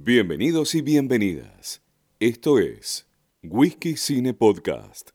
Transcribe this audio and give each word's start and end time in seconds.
Bienvenidos 0.00 0.76
y 0.76 0.80
bienvenidas. 0.80 1.82
Esto 2.20 2.60
es 2.60 3.08
Whisky 3.42 3.96
Cine 3.96 4.32
Podcast. 4.32 5.10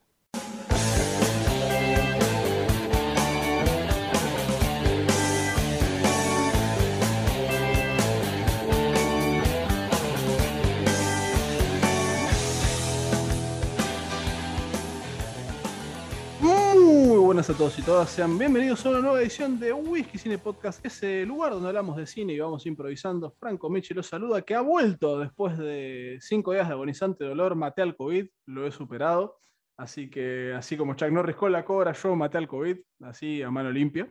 Buenas 17.44 17.56
a 17.56 17.58
todos 17.58 17.80
y 17.80 17.82
todas, 17.82 18.10
sean 18.10 18.38
bienvenidos 18.38 18.86
a 18.86 18.90
una 18.90 19.02
nueva 19.02 19.22
edición 19.22 19.60
de 19.60 19.74
Whisky 19.74 20.18
Cine 20.18 20.38
Podcast, 20.38 20.86
ese 20.86 21.26
lugar 21.26 21.52
donde 21.52 21.68
hablamos 21.68 21.98
de 21.98 22.08
cine 22.08 22.32
y 22.32 22.40
vamos 22.40 22.66
improvisando. 22.66 23.36
Franco 23.38 23.70
Michi 23.70 23.94
los 23.94 24.08
saluda, 24.08 24.44
que 24.44 24.56
ha 24.56 24.62
vuelto 24.62 25.20
después 25.20 25.58
de 25.58 26.20
cinco 26.22 26.54
días 26.54 26.70
de 26.70 26.74
agonizante 26.74 27.26
dolor, 27.26 27.56
maté 27.56 27.82
al 27.82 27.98
COVID, 27.98 28.30
lo 28.46 28.66
he 28.66 28.72
superado, 28.72 29.42
así 29.76 30.10
que 30.10 30.54
así 30.54 30.78
como 30.78 30.94
Chuck 30.94 31.10
Norris 31.10 31.36
con 31.36 31.52
la 31.52 31.66
cobra, 31.66 31.92
yo 31.92 32.16
maté 32.16 32.38
al 32.38 32.48
COVID, 32.48 32.78
así 33.02 33.42
a 33.42 33.52
mano 33.52 33.72
limpia. 33.72 34.10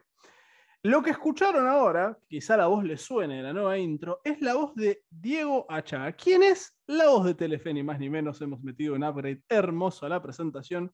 Lo 0.83 1.01
que 1.01 1.11
escucharon 1.11 1.67
ahora, 1.67 2.19
quizá 2.29 2.59
la 2.59 2.67
voz 2.67 2.85
les 2.85 3.01
suene 3.01 3.37
de 3.37 3.45
la 3.45 3.55
nueva 3.55 3.79
intro, 3.79 4.21
es 4.25 4.43
la 4.43 4.57
voz 4.57 4.75
de 4.75 5.05
Diego 5.09 5.65
Achaga. 5.71 6.13
¿Quién 6.13 6.43
es? 6.43 6.77
La 6.87 7.09
voz 7.09 7.25
de 7.25 7.35
Telefe, 7.35 7.73
ni 7.73 7.83
más 7.83 7.99
ni 7.99 8.11
menos. 8.11 8.43
Hemos 8.43 8.63
metido 8.63 8.95
un 8.95 9.05
upgrade 9.05 9.43
hermoso 9.49 10.05
a 10.05 10.11
la 10.11 10.21
presentación. 10.21 10.93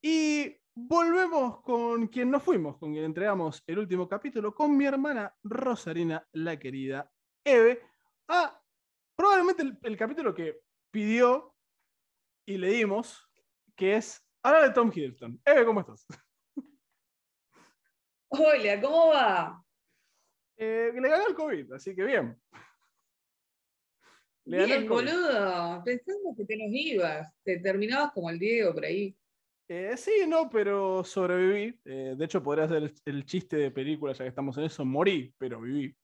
Y 0.00 0.56
volvemos 0.86 1.60
con 1.62 2.06
quien 2.06 2.30
nos 2.30 2.42
fuimos, 2.42 2.78
con 2.78 2.92
quien 2.92 3.04
entregamos 3.04 3.62
el 3.66 3.80
último 3.80 4.08
capítulo, 4.08 4.54
con 4.54 4.76
mi 4.76 4.86
hermana 4.86 5.34
Rosarina, 5.42 6.26
la 6.32 6.58
querida 6.58 7.10
Eve, 7.44 7.82
a 8.28 8.62
probablemente 9.16 9.62
el, 9.62 9.78
el 9.82 9.96
capítulo 9.96 10.34
que 10.34 10.60
pidió 10.90 11.54
y 12.46 12.58
le 12.58 12.68
dimos, 12.68 13.28
que 13.74 13.96
es 13.96 14.24
hablar 14.42 14.68
de 14.68 14.70
Tom 14.70 14.92
Hiddleston. 14.94 15.40
Eve, 15.44 15.64
¿cómo 15.64 15.80
estás? 15.80 16.06
Hola, 18.28 18.80
¿cómo 18.80 19.08
va? 19.08 19.64
Eh, 20.56 20.92
le 20.94 21.08
ganó 21.08 21.26
el 21.26 21.34
COVID, 21.34 21.72
así 21.72 21.94
que 21.94 22.04
bien. 22.04 22.40
Le 24.44 24.60
el 24.60 24.66
Bien, 24.66 24.86
COVID. 24.86 25.06
boludo. 25.06 25.82
Pensando 25.84 26.34
que 26.36 26.44
te 26.44 26.56
nos 26.56 26.68
ibas. 26.70 27.34
Te 27.42 27.58
terminabas 27.58 28.12
como 28.12 28.30
el 28.30 28.38
Diego 28.38 28.74
por 28.74 28.84
ahí. 28.84 29.17
Eh, 29.70 29.96
sí, 29.98 30.24
no, 30.26 30.48
pero 30.48 31.04
sobreviví. 31.04 31.78
Eh, 31.84 32.14
de 32.16 32.24
hecho, 32.24 32.42
podría 32.42 32.66
ser 32.66 32.90
el, 33.04 33.24
chiste 33.26 33.56
de 33.56 33.70
película, 33.70 34.14
ya 34.14 34.24
que 34.24 34.28
estamos 34.28 34.56
en 34.56 34.64
eso. 34.64 34.84
Morí, 34.84 35.34
pero 35.36 35.60
viví. 35.60 35.94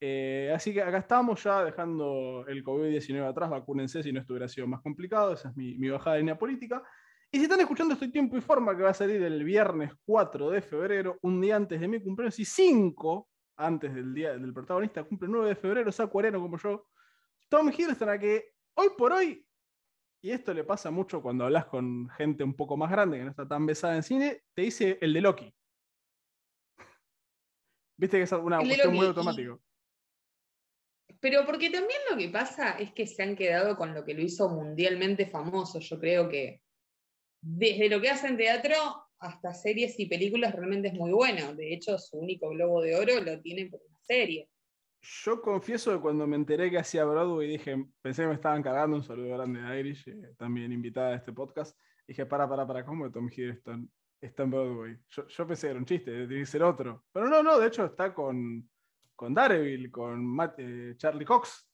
Eh, 0.00 0.52
así 0.54 0.72
que 0.72 0.82
acá 0.82 0.98
estamos 0.98 1.42
ya 1.42 1.64
dejando 1.64 2.44
el 2.46 2.62
COVID-19 2.62 3.28
atrás. 3.28 3.50
Vacúnense 3.50 4.02
si 4.02 4.12
no 4.12 4.20
esto 4.20 4.34
hubiera 4.34 4.48
sido 4.48 4.68
más 4.68 4.80
complicado. 4.82 5.32
Esa 5.32 5.48
es 5.48 5.56
mi, 5.56 5.76
mi 5.78 5.88
bajada 5.88 6.14
de 6.14 6.22
línea 6.22 6.38
política. 6.38 6.82
Y 7.30 7.38
si 7.38 7.44
están 7.44 7.60
escuchando 7.60 7.94
Estoy 7.94 8.12
Tiempo 8.12 8.36
y 8.36 8.40
Forma, 8.40 8.76
que 8.76 8.82
va 8.82 8.90
a 8.90 8.94
salir 8.94 9.22
el 9.22 9.42
viernes 9.42 9.92
4 10.04 10.50
de 10.50 10.62
febrero, 10.62 11.18
un 11.22 11.40
día 11.40 11.56
antes 11.56 11.80
de 11.80 11.88
mi 11.88 12.00
cumpleaños, 12.00 12.38
y 12.38 12.44
5 12.44 13.28
antes 13.56 13.94
del 13.94 14.14
día 14.14 14.36
del 14.36 14.52
protagonista, 14.52 15.02
cumple 15.02 15.26
el 15.26 15.32
9 15.32 15.48
de 15.48 15.56
febrero, 15.56 15.90
es 15.90 15.98
acuariano 15.98 16.40
como 16.40 16.58
yo. 16.58 16.86
Tom 17.48 17.70
Hiddleston, 17.70 18.10
a 18.10 18.18
que 18.18 18.52
hoy 18.74 18.88
por 18.96 19.12
hoy 19.12 19.44
y 20.22 20.30
esto 20.30 20.54
le 20.54 20.62
pasa 20.64 20.90
mucho 20.90 21.20
cuando 21.20 21.44
hablas 21.44 21.66
con 21.66 22.08
gente 22.10 22.44
un 22.44 22.54
poco 22.54 22.76
más 22.76 22.90
grande 22.90 23.18
que 23.18 23.24
no 23.24 23.30
está 23.30 23.46
tan 23.46 23.66
besada 23.66 23.96
en 23.96 24.02
cine, 24.04 24.42
te 24.54 24.62
dice 24.62 24.98
el 25.00 25.12
de 25.12 25.20
Loki. 25.20 25.52
Viste 27.98 28.16
que 28.18 28.22
es 28.22 28.32
una 28.32 28.60
El 28.60 28.68
cuestión 28.68 28.94
muy 28.94 29.04
y- 29.04 29.08
automático. 29.08 29.60
Pero 31.20 31.44
porque 31.46 31.70
también 31.70 32.00
lo 32.10 32.16
que 32.16 32.28
pasa 32.30 32.72
es 32.78 32.92
que 32.92 33.06
se 33.06 33.22
han 33.22 33.36
quedado 33.36 33.76
con 33.76 33.94
lo 33.94 34.04
que 34.04 34.14
lo 34.14 34.22
hizo 34.22 34.48
mundialmente 34.48 35.26
famoso. 35.26 35.78
Yo 35.78 36.00
creo 36.00 36.28
que 36.28 36.62
desde 37.40 37.88
lo 37.88 38.00
que 38.00 38.10
hace 38.10 38.26
en 38.28 38.36
teatro 38.36 38.74
hasta 39.18 39.54
series 39.54 40.00
y 40.00 40.06
películas 40.06 40.52
realmente 40.54 40.88
es 40.88 40.94
muy 40.94 41.12
bueno. 41.12 41.54
De 41.54 41.72
hecho, 41.74 41.96
su 41.98 42.18
único 42.18 42.48
globo 42.48 42.80
de 42.82 42.96
oro 42.96 43.20
lo 43.20 43.40
tiene 43.40 43.66
por 43.66 43.80
una 43.88 43.98
serie. 44.00 44.48
Yo 45.02 45.42
confieso 45.42 45.92
que 45.92 46.00
cuando 46.00 46.28
me 46.28 46.36
enteré 46.36 46.70
que 46.70 46.78
hacía 46.78 47.04
Broadway 47.04 47.48
dije, 47.48 47.86
pensé 48.00 48.22
que 48.22 48.28
me 48.28 48.34
estaban 48.34 48.62
cargando, 48.62 48.96
un 48.96 49.02
saludo 49.02 49.34
grande 49.34 49.60
a 49.60 49.76
Irish, 49.76 50.08
eh, 50.08 50.34
también 50.38 50.72
invitada 50.72 51.10
a 51.10 51.16
este 51.16 51.32
podcast. 51.32 51.76
Dije, 52.06 52.24
para, 52.24 52.48
para, 52.48 52.64
para, 52.64 52.84
¿cómo 52.84 53.10
Tom 53.10 53.28
Hiddleston 53.28 53.90
está 54.20 54.44
en 54.44 54.50
Broadway? 54.50 54.96
Yo, 55.08 55.46
pensé 55.46 55.66
que 55.66 55.70
era 55.70 55.78
un 55.80 55.86
chiste, 55.86 56.12
tiene 56.28 56.42
que 56.42 56.46
ser 56.46 56.62
otro. 56.62 57.04
Pero 57.12 57.28
no, 57.28 57.42
no, 57.42 57.58
de 57.58 57.66
hecho 57.66 57.86
está 57.86 58.14
con, 58.14 58.70
con 59.16 59.34
Daredevil, 59.34 59.90
con 59.90 60.38
eh, 60.58 60.94
Charlie 60.96 61.24
Cox. 61.24 61.68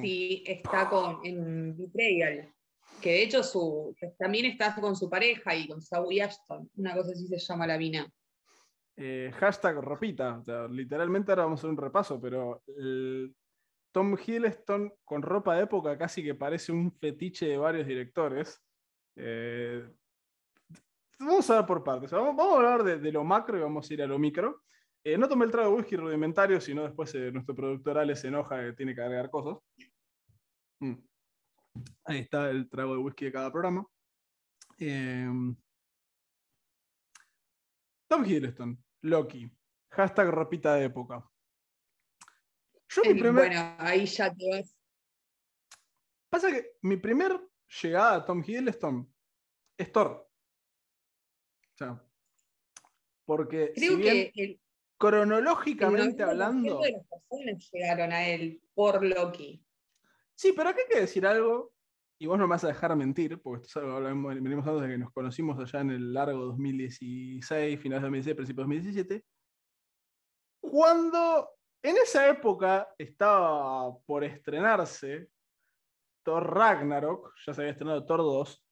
Sí, 0.00 0.42
está 0.46 0.88
con, 0.88 1.20
en 1.24 1.76
Betrayal. 1.76 2.54
Que 3.02 3.10
de 3.10 3.22
hecho 3.24 3.42
su, 3.42 3.94
también 4.18 4.46
está 4.46 4.74
con 4.74 4.96
su 4.96 5.10
pareja 5.10 5.54
y 5.54 5.68
con 5.68 5.82
Zoe 5.82 6.22
Ashton. 6.22 6.70
Una 6.76 6.94
cosa 6.94 7.12
así 7.12 7.26
se 7.26 7.38
llama 7.38 7.66
la 7.66 7.76
mina. 7.76 8.10
Eh, 8.96 9.32
hashtag 9.38 9.76
ropita. 9.76 10.38
O 10.38 10.44
sea, 10.44 10.68
literalmente 10.68 11.32
ahora 11.32 11.44
vamos 11.44 11.60
a 11.60 11.60
hacer 11.60 11.70
un 11.70 11.76
repaso, 11.76 12.20
pero 12.20 12.62
el 12.66 13.34
Tom 13.92 14.16
Hiddleston 14.16 14.92
con 15.04 15.22
ropa 15.22 15.56
de 15.56 15.62
época 15.62 15.96
casi 15.96 16.22
que 16.22 16.34
parece 16.34 16.72
un 16.72 16.92
fetiche 16.92 17.46
de 17.46 17.56
varios 17.56 17.86
directores. 17.86 18.62
Eh, 19.16 19.88
vamos 21.18 21.50
a 21.50 21.56
ver 21.56 21.66
por 21.66 21.82
partes. 21.82 22.10
Vamos, 22.10 22.36
vamos 22.36 22.54
a 22.54 22.56
hablar 22.56 22.84
de, 22.84 22.98
de 22.98 23.12
lo 23.12 23.24
macro 23.24 23.58
y 23.58 23.62
vamos 23.62 23.90
a 23.90 23.94
ir 23.94 24.02
a 24.02 24.06
lo 24.06 24.18
micro. 24.18 24.62
Eh, 25.02 25.16
no 25.16 25.28
tomé 25.28 25.46
el 25.46 25.50
trago 25.50 25.70
de 25.70 25.76
whisky 25.76 25.96
rudimentario, 25.96 26.60
sino 26.60 26.82
después 26.82 27.14
eh, 27.14 27.32
nuestro 27.32 27.54
productor 27.54 27.98
Ale 27.98 28.14
se 28.14 28.28
enoja 28.28 28.60
que 28.60 28.72
tiene 28.74 28.94
que 28.94 29.00
agregar 29.00 29.30
cosas. 29.30 29.58
Mm. 30.80 30.94
Ahí 32.04 32.18
está 32.18 32.50
el 32.50 32.68
trago 32.68 32.92
de 32.94 32.98
whisky 32.98 33.26
de 33.26 33.32
cada 33.32 33.50
programa. 33.50 33.86
Em, 34.78 35.56
Tom 38.10 38.24
Hiddleston, 38.24 38.76
Loki, 39.02 39.48
hashtag 39.92 40.28
ropita 40.30 40.74
de 40.74 40.86
época. 40.86 41.24
Yo 42.88 43.02
mi 43.04 43.14
primer, 43.14 43.46
Bueno, 43.46 43.76
ahí 43.78 44.04
ya 44.04 44.34
te 44.34 44.50
vas. 44.50 44.76
pasa 46.28 46.50
que 46.50 46.72
mi 46.82 46.96
primer 46.96 47.40
llegada 47.80 48.16
a 48.16 48.24
Tom 48.24 48.42
Hiddleston 48.44 49.14
es 49.78 49.92
Thor. 49.92 50.28
O 51.72 51.76
sea, 51.76 52.04
porque 53.24 53.72
Creo 53.76 53.92
si 53.92 53.96
bien 53.96 54.32
que 54.32 54.42
el, 54.42 54.50
el 54.50 54.60
cronológicamente 54.98 56.24
90% 56.24 56.28
hablando, 56.30 56.80
de 56.80 56.90
las 56.92 57.06
personas 57.06 57.70
llegaron 57.70 58.12
a 58.12 58.26
él 58.28 58.60
por 58.74 59.04
Loki. 59.04 59.64
sí, 60.34 60.52
pero 60.56 60.70
acá 60.70 60.80
hay 60.80 60.88
que 60.92 61.00
decir 61.02 61.24
algo, 61.24 61.72
y 62.22 62.26
vos 62.26 62.38
no 62.38 62.44
me 62.46 62.50
vas 62.50 62.64
a 62.64 62.68
dejar 62.68 62.94
mentir, 62.96 63.40
porque 63.40 63.66
esto 63.66 63.80
es 63.80 63.84
algo 63.84 63.96
hablamos- 63.96 64.34
venimos 64.34 64.66
hablando 64.66 64.82
desde 64.82 64.94
que 64.94 64.98
nos 64.98 65.12
conocimos 65.12 65.58
allá 65.58 65.80
en 65.80 65.90
el 65.90 66.12
largo 66.12 66.44
2016, 66.44 67.80
finales 67.80 68.02
de 68.02 68.08
2016, 68.08 68.36
principios 68.36 68.68
de 68.68 68.74
2017, 68.74 69.24
cuando 70.60 71.48
en 71.82 71.96
esa 71.96 72.28
época 72.28 72.88
estaba 72.98 73.96
por 74.00 74.22
estrenarse 74.24 75.28
Thor 76.22 76.54
Ragnarok, 76.54 77.32
ya 77.46 77.54
se 77.54 77.62
había 77.62 77.72
estrenado 77.72 78.04
Thor 78.04 78.18
2, 78.18 78.66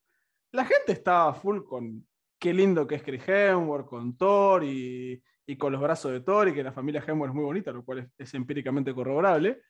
la 0.52 0.66
gente 0.66 0.92
estaba 0.92 1.32
full 1.32 1.62
con 1.64 2.06
qué 2.38 2.52
lindo 2.52 2.86
que 2.86 2.96
es 2.96 3.02
Chris 3.02 3.26
Hemsworth, 3.26 3.86
con 3.86 4.14
Thor 4.18 4.62
y, 4.62 5.22
y 5.46 5.56
con 5.56 5.72
los 5.72 5.80
brazos 5.80 6.12
de 6.12 6.20
Thor 6.20 6.48
y 6.48 6.54
que 6.54 6.62
la 6.62 6.72
familia 6.72 7.00
Hemsworth 7.00 7.30
es 7.30 7.34
muy 7.34 7.44
bonita, 7.44 7.72
lo 7.72 7.82
cual 7.82 8.00
es, 8.00 8.10
es 8.18 8.34
empíricamente 8.34 8.94
corroborable. 8.94 9.62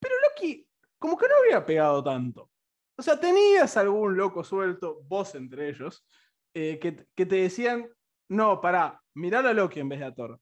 Pero 0.00 0.14
Loki 0.20 0.68
como 0.98 1.16
que 1.16 1.28
no 1.28 1.34
había 1.44 1.64
pegado 1.64 2.02
tanto. 2.02 2.50
O 2.96 3.02
sea, 3.02 3.18
tenías 3.18 3.76
algún 3.76 4.16
loco 4.16 4.44
suelto, 4.44 5.02
vos 5.04 5.34
entre 5.34 5.68
ellos, 5.68 6.06
eh, 6.54 6.78
que, 6.78 7.06
que 7.14 7.26
te 7.26 7.36
decían, 7.36 7.88
no, 8.28 8.60
pará, 8.60 9.00
mirá 9.14 9.40
a 9.40 9.52
Loki 9.52 9.80
en 9.80 9.88
vez 9.88 9.98
de 10.00 10.06
a 10.06 10.14
Thor. 10.14 10.40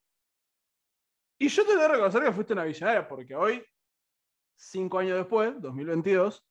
Y 1.39 1.49
yo 1.49 1.65
te 1.65 1.73
debo 1.73 1.89
reconocer 1.89 2.23
que 2.23 2.33
fuiste 2.33 2.53
una 2.53 2.65
villanera, 2.65 3.09
porque 3.09 3.35
hoy, 3.35 3.65
cinco 4.55 4.99
años 4.99 5.19
después, 5.19 5.61
2022, 5.61 6.47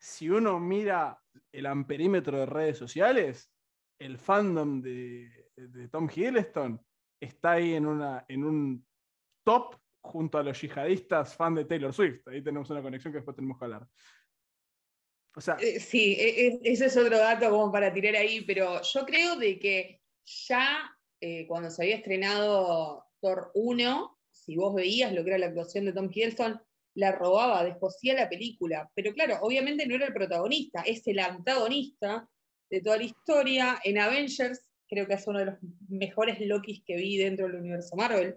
si 0.00 0.28
uno 0.28 0.58
mira 0.58 1.20
el 1.52 1.66
amperímetro 1.66 2.38
de 2.38 2.46
redes 2.46 2.78
sociales, 2.78 3.52
el 3.98 4.18
fandom 4.18 4.80
de, 4.80 5.50
de 5.56 5.88
Tom 5.88 6.08
Hiddleston 6.12 6.80
está 7.20 7.52
ahí 7.52 7.74
en, 7.74 7.86
una, 7.86 8.24
en 8.28 8.44
un 8.44 8.86
top 9.44 9.76
junto 10.02 10.36
a 10.38 10.42
los 10.42 10.60
yihadistas 10.60 11.36
fan 11.36 11.54
de 11.54 11.64
Taylor 11.64 11.92
Swift. 11.92 12.26
Ahí 12.28 12.42
tenemos 12.42 12.68
una 12.70 12.82
conexión 12.82 13.12
que 13.12 13.18
después 13.18 13.36
tenemos 13.36 13.58
que 13.58 13.64
hablar. 13.64 13.86
Eh, 15.60 15.80
Sí, 15.80 16.14
e- 16.18 16.46
e- 16.48 16.60
ese 16.64 16.86
es 16.86 16.96
otro 16.96 17.18
dato 17.18 17.50
como 17.50 17.72
para 17.72 17.92
tirar 17.92 18.16
ahí, 18.16 18.42
pero 18.42 18.80
yo 18.82 19.04
creo 19.04 19.36
de 19.36 19.58
que 19.58 20.00
ya 20.46 20.90
eh, 21.20 21.46
cuando 21.46 21.70
se 21.70 21.82
había 21.82 21.96
estrenado 21.96 23.04
Thor 23.20 23.50
1, 23.54 24.18
si 24.30 24.56
vos 24.56 24.74
veías 24.74 25.12
lo 25.12 25.22
que 25.24 25.30
era 25.30 25.38
la 25.38 25.46
actuación 25.46 25.86
de 25.86 25.92
Tom 25.92 26.10
Hiddleston, 26.12 26.60
la 26.96 27.12
robaba, 27.12 27.64
descosía 27.64 28.14
la 28.14 28.28
película. 28.28 28.90
Pero 28.94 29.12
claro, 29.12 29.38
obviamente 29.42 29.86
no 29.86 29.94
era 29.96 30.06
el 30.06 30.12
protagonista, 30.12 30.82
es 30.82 31.06
el 31.08 31.18
antagonista 31.18 32.28
de 32.70 32.80
toda 32.80 32.98
la 32.98 33.04
historia. 33.04 33.80
En 33.82 33.98
Avengers, 33.98 34.60
creo 34.88 35.06
que 35.06 35.14
es 35.14 35.26
uno 35.26 35.38
de 35.40 35.46
los 35.46 35.54
mejores 35.88 36.38
Lokis 36.40 36.82
que 36.84 36.96
vi 36.96 37.16
dentro 37.16 37.46
del 37.46 37.56
universo 37.56 37.96
Marvel, 37.96 38.36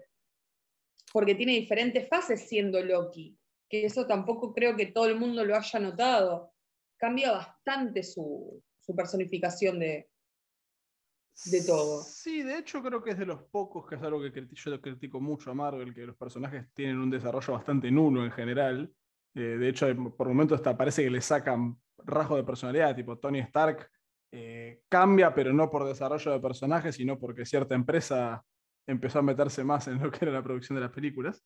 porque 1.12 1.34
tiene 1.34 1.52
diferentes 1.52 2.08
fases 2.08 2.48
siendo 2.48 2.82
Loki. 2.82 3.36
que 3.70 3.84
eso 3.84 4.06
tampoco 4.06 4.54
creo 4.54 4.74
que 4.76 4.86
todo 4.86 5.06
el 5.06 5.16
mundo 5.16 5.44
lo 5.44 5.54
haya 5.54 5.78
notado. 5.78 6.54
Cambia 6.98 7.32
bastante 7.32 8.02
su, 8.02 8.62
personificación 8.94 9.78
de, 9.78 10.10
de 11.46 11.62
todo. 11.64 12.02
Sí, 12.02 12.42
de 12.42 12.58
hecho 12.58 12.82
creo 12.82 13.02
que 13.02 13.10
es 13.10 13.18
de 13.18 13.26
los 13.26 13.42
pocos, 13.44 13.86
que 13.86 13.94
es 13.94 14.02
algo 14.02 14.20
que 14.20 14.46
yo 14.52 14.80
critico 14.80 15.20
mucho 15.20 15.50
a 15.50 15.54
Marvel, 15.54 15.94
que 15.94 16.06
los 16.06 16.16
personajes 16.16 16.66
tienen 16.74 16.98
un 16.98 17.10
desarrollo 17.10 17.52
bastante 17.52 17.90
nulo 17.90 18.24
en 18.24 18.32
general. 18.32 18.92
Eh, 19.34 19.40
de 19.40 19.68
hecho, 19.68 19.86
por 20.16 20.28
momentos 20.28 20.56
hasta 20.56 20.76
parece 20.76 21.04
que 21.04 21.10
le 21.10 21.20
sacan 21.20 21.76
rasgos 21.98 22.38
de 22.38 22.44
personalidad, 22.44 22.96
tipo 22.96 23.18
Tony 23.18 23.40
Stark 23.40 23.88
eh, 24.32 24.82
cambia, 24.88 25.34
pero 25.34 25.52
no 25.52 25.70
por 25.70 25.84
desarrollo 25.86 26.32
de 26.32 26.40
personajes, 26.40 26.96
sino 26.96 27.18
porque 27.18 27.46
cierta 27.46 27.74
empresa 27.74 28.44
empezó 28.86 29.18
a 29.20 29.22
meterse 29.22 29.64
más 29.64 29.86
en 29.88 30.02
lo 30.02 30.10
que 30.10 30.24
era 30.24 30.32
la 30.32 30.42
producción 30.42 30.76
de 30.76 30.82
las 30.82 30.90
películas. 30.92 31.44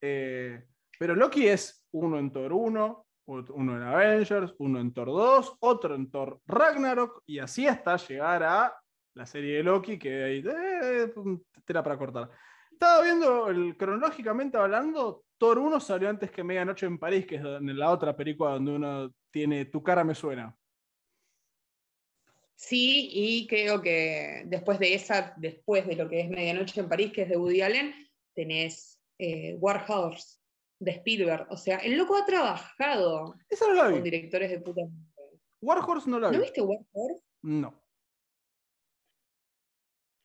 Eh, 0.00 0.64
pero 0.98 1.14
Loki 1.14 1.46
es 1.46 1.86
uno 1.92 2.18
en 2.18 2.30
Thor 2.32 2.52
1, 2.52 2.86
ot- 2.86 3.05
uno 3.26 3.76
en 3.76 3.82
Avengers, 3.82 4.54
uno 4.58 4.80
en 4.80 4.92
Thor 4.92 5.08
2, 5.08 5.56
otro 5.60 5.94
en 5.94 6.10
Thor 6.10 6.40
Ragnarok, 6.46 7.22
y 7.26 7.38
así 7.38 7.66
hasta 7.66 7.96
llegar 7.96 8.42
a 8.42 8.74
la 9.14 9.26
serie 9.26 9.56
de 9.56 9.62
Loki, 9.62 9.98
que 9.98 10.24
hay 10.24 10.44
eh, 10.46 11.12
tela 11.64 11.82
para 11.82 11.98
cortar. 11.98 12.30
Estaba 12.70 13.02
viendo, 13.02 13.46
cronológicamente 13.76 14.58
hablando, 14.58 15.24
Thor 15.38 15.58
1 15.58 15.80
salió 15.80 16.08
antes 16.08 16.30
que 16.30 16.44
Medianoche 16.44 16.86
en 16.86 16.98
París, 16.98 17.26
que 17.26 17.36
es 17.36 17.42
en 17.42 17.78
la 17.78 17.90
otra 17.90 18.16
película 18.16 18.52
donde 18.52 18.72
uno 18.72 19.14
tiene 19.30 19.66
Tu 19.66 19.82
cara 19.82 20.04
me 20.04 20.14
suena. 20.14 20.56
Sí, 22.54 23.10
y 23.12 23.46
creo 23.46 23.82
que 23.82 24.44
después 24.46 24.78
de 24.78 24.94
esa, 24.94 25.34
después 25.36 25.86
de 25.86 25.96
lo 25.96 26.08
que 26.08 26.20
es 26.20 26.30
Medianoche 26.30 26.80
en 26.80 26.88
París, 26.88 27.12
que 27.12 27.22
es 27.22 27.28
de 27.28 27.36
Woody 27.36 27.60
Allen, 27.60 27.94
tenés 28.34 28.98
eh, 29.18 29.56
War 29.58 29.84
Horse 29.86 30.38
de 30.78 30.90
Spielberg. 30.92 31.46
O 31.50 31.56
sea, 31.56 31.78
el 31.78 31.96
loco 31.96 32.16
ha 32.16 32.26
trabajado 32.26 33.34
no 33.34 33.82
con 33.82 33.94
vi. 33.94 34.00
directores 34.02 34.50
de 34.50 34.60
puta 34.60 34.82
madre. 34.82 35.40
War 35.60 35.78
Horse 35.78 36.08
no 36.10 36.18
la 36.20 36.30
vi. 36.30 36.36
¿No 36.36 36.42
viste 36.42 36.60
War 36.60 36.78
Horse? 36.92 37.24
No. 37.42 37.82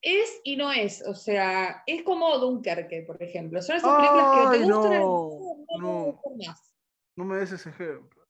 Es 0.03 0.41
y 0.43 0.55
no 0.57 0.71
es, 0.71 1.03
o 1.07 1.13
sea, 1.13 1.83
es 1.85 2.01
como 2.01 2.35
Dunkerque, 2.39 3.03
por 3.03 3.21
ejemplo. 3.21 3.61
Son 3.61 3.75
esas 3.75 3.95
películas 3.95 4.51
que 4.51 4.57
te 4.57 4.63
gustan, 4.65 4.99
no, 4.99 5.29
no, 5.69 5.77
no. 5.79 6.03
gustan 6.13 6.37
más. 6.47 6.73
No 7.15 7.25
me 7.25 7.37
des 7.37 7.51
ese 7.51 7.69
ejemplo. 7.69 8.25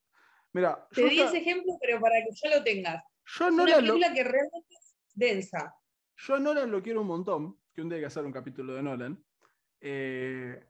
Mira, 0.52 0.86
Te 0.92 1.04
di 1.04 1.16
ya- 1.16 1.24
ese 1.28 1.38
ejemplo, 1.38 1.72
pero 1.80 1.98
para 1.98 2.16
que 2.16 2.28
ya 2.34 2.56
lo 2.58 2.62
tengas. 2.62 3.02
yo 3.38 3.48
Es 3.48 3.54
no 3.54 3.62
una 3.62 3.72
la 3.76 3.80
lo- 3.80 3.86
película 3.94 4.12
que 4.14 4.22
realmente 4.24 4.74
es 4.78 4.94
densa. 5.14 5.74
Yo 6.16 6.34
a 6.34 6.40
Nolan 6.40 6.70
lo 6.70 6.82
quiero 6.82 7.00
un 7.00 7.06
montón, 7.06 7.58
que 7.74 7.80
un 7.80 7.88
día 7.88 7.96
hay 7.96 8.02
que 8.02 8.06
hacer 8.06 8.24
un 8.26 8.32
capítulo 8.32 8.74
de 8.74 8.82
Nolan. 8.82 9.24
Eh, 9.80 10.62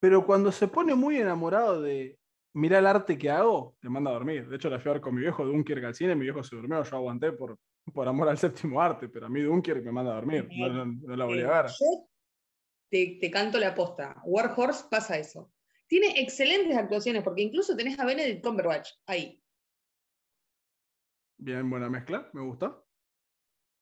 pero 0.00 0.24
cuando 0.24 0.52
se 0.52 0.68
pone 0.68 0.94
muy 0.94 1.16
enamorado 1.16 1.80
de 1.82 2.18
mirar 2.54 2.80
el 2.80 2.86
arte 2.86 3.18
que 3.18 3.30
hago, 3.30 3.76
te 3.80 3.88
manda 3.88 4.10
a 4.10 4.14
dormir. 4.14 4.48
De 4.48 4.56
hecho, 4.56 4.70
la 4.70 4.78
fui 4.80 4.90
a 4.90 4.94
ver 4.94 5.00
con 5.02 5.14
mi 5.14 5.20
viejo 5.20 5.44
Dunkirk 5.44 5.84
al 5.84 5.94
cine, 5.94 6.14
mi 6.14 6.22
viejo 6.22 6.42
se 6.42 6.56
durmió, 6.56 6.82
yo 6.82 6.96
aguanté 6.96 7.32
por, 7.32 7.58
por 7.92 8.08
amor 8.08 8.28
al 8.28 8.38
séptimo 8.38 8.80
arte, 8.80 9.08
pero 9.08 9.26
a 9.26 9.28
mí 9.28 9.40
Dunkirk 9.42 9.84
me 9.84 9.92
manda 9.92 10.12
a 10.12 10.16
dormir, 10.16 10.48
no, 10.56 10.68
no- 10.68 10.86
no 10.86 11.16
la 11.16 11.24
volví 11.24 11.42
a 11.42 11.62
ver. 11.62 11.66
Eh, 11.66 11.74
Yo 11.78 12.08
te, 12.90 13.18
te 13.20 13.30
canto 13.30 13.58
la 13.58 13.74
posta. 13.74 14.20
War 14.24 14.52
Horse 14.56 14.86
pasa 14.90 15.18
eso. 15.18 15.52
Tiene 15.86 16.20
excelentes 16.20 16.76
actuaciones, 16.76 17.22
porque 17.22 17.42
incluso 17.42 17.76
tenés 17.76 17.98
a 17.98 18.04
Benedict 18.04 18.44
Cumberbatch 18.44 18.90
ahí. 19.06 19.42
Bien, 21.38 21.68
buena 21.70 21.88
mezcla, 21.88 22.28
me 22.32 22.42
gusta. 22.42 22.82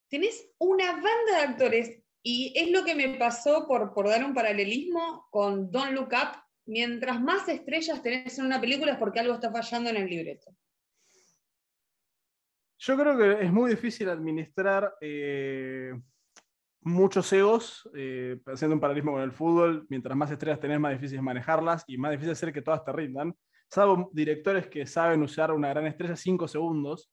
Tenés 0.09 0.53
una 0.59 0.93
banda 0.93 1.33
de 1.33 1.43
actores, 1.43 2.03
y 2.29 2.53
es 2.57 2.73
lo 2.73 2.85
que 2.85 2.97
me 2.97 3.17
pasó 3.17 3.69
por, 3.69 4.09
dar 4.09 4.25
un 4.25 4.35
paralelismo 4.35 5.29
con 5.31 5.71
Don't 5.71 5.93
Look 5.93 6.09
Up. 6.09 6.43
Mientras 6.65 7.21
más 7.21 7.49
estrellas 7.49 8.03
tenés 8.03 8.37
en 8.41 8.47
una 8.47 8.61
película 8.61 8.91
es 8.91 8.99
porque 8.99 9.21
algo 9.21 9.35
está 9.35 9.53
fallando 9.53 9.91
en 9.91 9.97
el 9.99 10.11
libreto. 10.11 10.51
Yo 12.79 12.97
creo 12.97 13.17
que 13.17 13.45
es 13.45 13.53
muy 13.53 13.71
difícil 13.71 14.09
administrar 14.09 14.93
eh, 15.01 15.93
muchos 16.81 17.33
egos, 17.33 17.89
eh, 17.95 18.41
haciendo 18.47 18.75
un 18.75 18.81
paralelismo 18.81 19.13
con 19.13 19.23
el 19.23 19.31
fútbol. 19.31 19.87
Mientras 19.89 20.17
más 20.17 20.33
estrellas 20.33 20.59
tenés, 20.59 20.81
más 20.81 20.95
difícil 20.95 21.19
es 21.19 21.23
manejarlas 21.23 21.85
y 21.87 21.97
más 21.97 22.11
difícil 22.11 22.33
hacer 22.33 22.53
que 22.53 22.63
todas 22.63 22.85
te 22.85 22.91
rindan. 22.91 23.37
Salvo 23.71 24.11
directores 24.13 24.67
que 24.67 24.85
saben 24.85 25.23
usar 25.23 25.53
una 25.53 25.69
gran 25.69 25.87
estrella 25.87 26.17
5 26.17 26.49
segundos, 26.49 27.09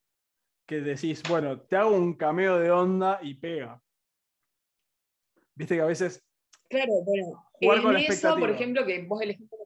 que 0.65 0.81
decís, 0.81 1.21
bueno, 1.30 1.62
te 1.62 1.75
hago 1.75 1.95
un 1.95 2.15
cameo 2.18 2.57
de 2.57 2.71
onda 2.71 3.19
y 3.21 3.36
pega. 3.36 3.80
Viste 5.55 5.75
que 5.75 5.81
a 5.81 5.85
veces 5.85 6.23
Claro, 6.69 6.94
bueno, 7.61 7.91
en 7.91 7.97
eso, 7.97 8.35
por 8.35 8.50
ejemplo, 8.50 8.85
que 8.85 9.03
vos 9.03 9.21
el 9.21 9.31
ejemplo 9.31 9.57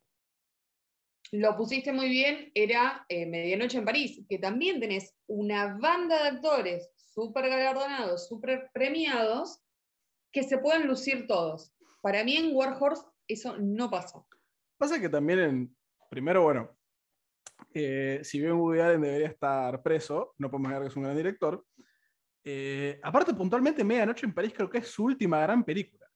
lo 1.31 1.57
pusiste 1.57 1.91
muy 1.91 2.09
bien, 2.09 2.51
era 2.53 3.05
eh, 3.09 3.25
Medianoche 3.25 3.77
en 3.77 3.85
París, 3.85 4.21
que 4.29 4.39
también 4.39 4.79
tenés 4.79 5.15
una 5.27 5.77
banda 5.77 6.23
de 6.23 6.29
actores 6.29 6.89
súper 6.95 7.49
galardonados, 7.49 8.27
súper 8.27 8.69
premiados, 8.73 9.61
que 10.31 10.43
se 10.43 10.57
pueden 10.57 10.87
lucir 10.87 11.27
todos. 11.27 11.73
Para 12.01 12.23
mí 12.23 12.37
en 12.37 12.55
War 12.55 12.77
Horse 12.79 13.03
eso 13.27 13.57
no 13.57 13.89
pasó. 13.89 14.25
Pasa 14.77 15.01
que 15.01 15.09
también, 15.09 15.39
en, 15.39 15.75
primero, 16.09 16.43
bueno, 16.43 16.77
eh, 17.73 18.21
si 18.23 18.39
bien 18.39 18.53
Woody 18.53 18.79
Allen 18.79 19.01
debería 19.01 19.27
estar 19.27 19.81
preso, 19.81 20.33
no 20.37 20.49
podemos 20.49 20.69
negar 20.69 20.83
que 20.83 20.89
es 20.89 20.95
un 20.95 21.03
gran 21.03 21.17
director. 21.17 21.65
Eh, 22.49 22.97
aparte, 23.03 23.33
puntualmente, 23.33 23.83
Medianoche 23.83 24.25
en 24.25 24.33
París 24.33 24.53
creo 24.55 24.69
que 24.69 24.77
es 24.77 24.87
su 24.87 25.03
última 25.03 25.41
gran 25.41 25.65
película. 25.65 26.07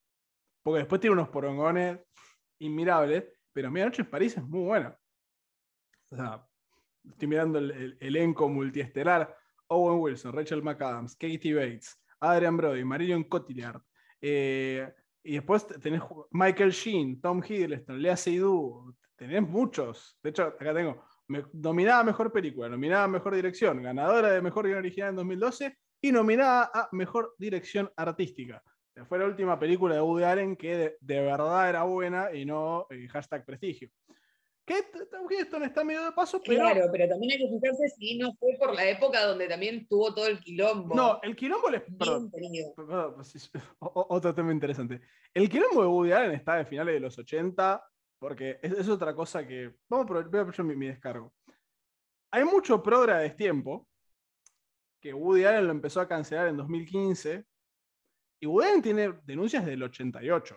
Porque 0.62 0.78
después 0.78 0.98
tiene 0.98 1.12
unos 1.12 1.28
porongones 1.28 1.98
inmirables, 2.58 3.24
pero 3.52 3.70
Medianoche 3.70 4.00
en 4.00 4.08
París 4.08 4.34
es 4.38 4.42
muy 4.42 4.62
buena. 4.62 4.96
O 6.10 6.16
sea, 6.16 6.42
estoy 7.06 7.28
mirando 7.28 7.58
el, 7.58 7.70
el 7.70 7.98
elenco 8.00 8.48
multiestelar. 8.48 9.36
Owen 9.68 10.00
Wilson, 10.00 10.32
Rachel 10.32 10.62
McAdams, 10.62 11.16
Katie 11.16 11.54
Bates, 11.54 12.02
Adrian 12.20 12.56
Brody, 12.56 12.82
Marion 12.82 13.24
Cotillard. 13.24 13.82
eh, 14.22 14.90
y 15.24 15.34
después 15.34 15.66
tenés 15.66 16.00
Michael 16.30 16.70
Sheen, 16.72 17.20
Tom 17.20 17.42
Hiddleston, 17.46 18.00
Lea 18.00 18.16
Seydoux. 18.16 18.96
Tenés 19.14 19.42
muchos. 19.42 20.18
De 20.22 20.30
hecho, 20.30 20.44
acá 20.44 20.72
tengo 20.74 21.04
nominada 21.52 22.02
Mejor 22.02 22.32
Película, 22.32 22.70
nominada 22.70 23.04
a 23.04 23.08
Mejor 23.08 23.34
Dirección, 23.34 23.82
ganadora 23.82 24.30
de 24.30 24.40
Mejor 24.40 24.66
Guión 24.66 24.78
Original 24.78 25.10
en 25.10 25.16
2012 25.16 25.78
y 26.02 26.12
nominada 26.12 26.70
a 26.74 26.88
Mejor 26.92 27.34
Dirección 27.38 27.90
Artística. 27.96 28.62
Fue 29.08 29.18
la 29.18 29.24
última 29.24 29.58
película 29.58 29.94
de 29.94 30.02
Woody 30.02 30.24
Allen 30.24 30.56
que 30.56 30.76
de, 30.76 30.96
de 31.00 31.20
verdad 31.22 31.68
era 31.68 31.84
buena 31.84 32.34
y 32.34 32.44
no 32.44 32.86
eh, 32.90 33.08
hashtag 33.08 33.46
prestigio. 33.46 33.88
Que 34.64 34.82
Tom 35.10 35.26
Hiddleston 35.30 35.64
está 35.64 35.82
medio 35.82 36.04
de 36.04 36.12
paso, 36.12 36.40
pero... 36.44 36.60
Claro, 36.60 36.88
pero 36.92 37.08
también 37.08 37.32
hay 37.32 37.38
que 37.38 37.48
fijarse 37.48 37.88
si 37.88 38.18
no 38.18 38.32
fue 38.34 38.50
por 38.58 38.74
la 38.74 38.86
época 38.86 39.24
donde 39.24 39.48
también 39.48 39.86
tuvo 39.88 40.14
todo 40.14 40.26
el 40.26 40.38
quilombo. 40.40 40.94
No, 40.94 41.20
el 41.22 41.34
quilombo 41.34 41.70
les... 41.70 41.82
Perdón. 41.82 42.30
Perdón, 42.30 43.14
pues 43.14 43.50
otro 43.78 44.34
tema 44.34 44.52
interesante. 44.52 45.00
El 45.32 45.48
quilombo 45.48 45.82
de 45.82 45.88
Woody 45.88 46.12
Allen 46.12 46.32
está 46.32 46.56
de 46.56 46.66
finales 46.66 46.94
de 46.94 47.00
los 47.00 47.18
80, 47.18 47.82
porque 48.18 48.58
es, 48.62 48.72
es 48.72 48.88
otra 48.88 49.14
cosa 49.14 49.46
que. 49.46 49.74
Vamos 49.88 50.06
voy 50.06 50.18
a 50.18 50.26
aprovechar 50.26 50.64
mi, 50.64 50.76
mi 50.76 50.86
descargo. 50.86 51.32
Hay 52.30 52.44
mucho 52.44 52.80
progre 52.82 53.12
a 53.12 53.18
destiempo, 53.18 53.88
que 55.02 55.12
Woody 55.12 55.44
Allen 55.44 55.66
lo 55.66 55.72
empezó 55.72 56.00
a 56.00 56.08
cancelar 56.08 56.46
en 56.48 56.56
2015, 56.56 57.44
y 58.40 58.46
Woody 58.46 58.68
Allen 58.68 58.82
tiene 58.82 59.12
denuncias 59.24 59.66
del 59.66 59.82
88. 59.82 60.56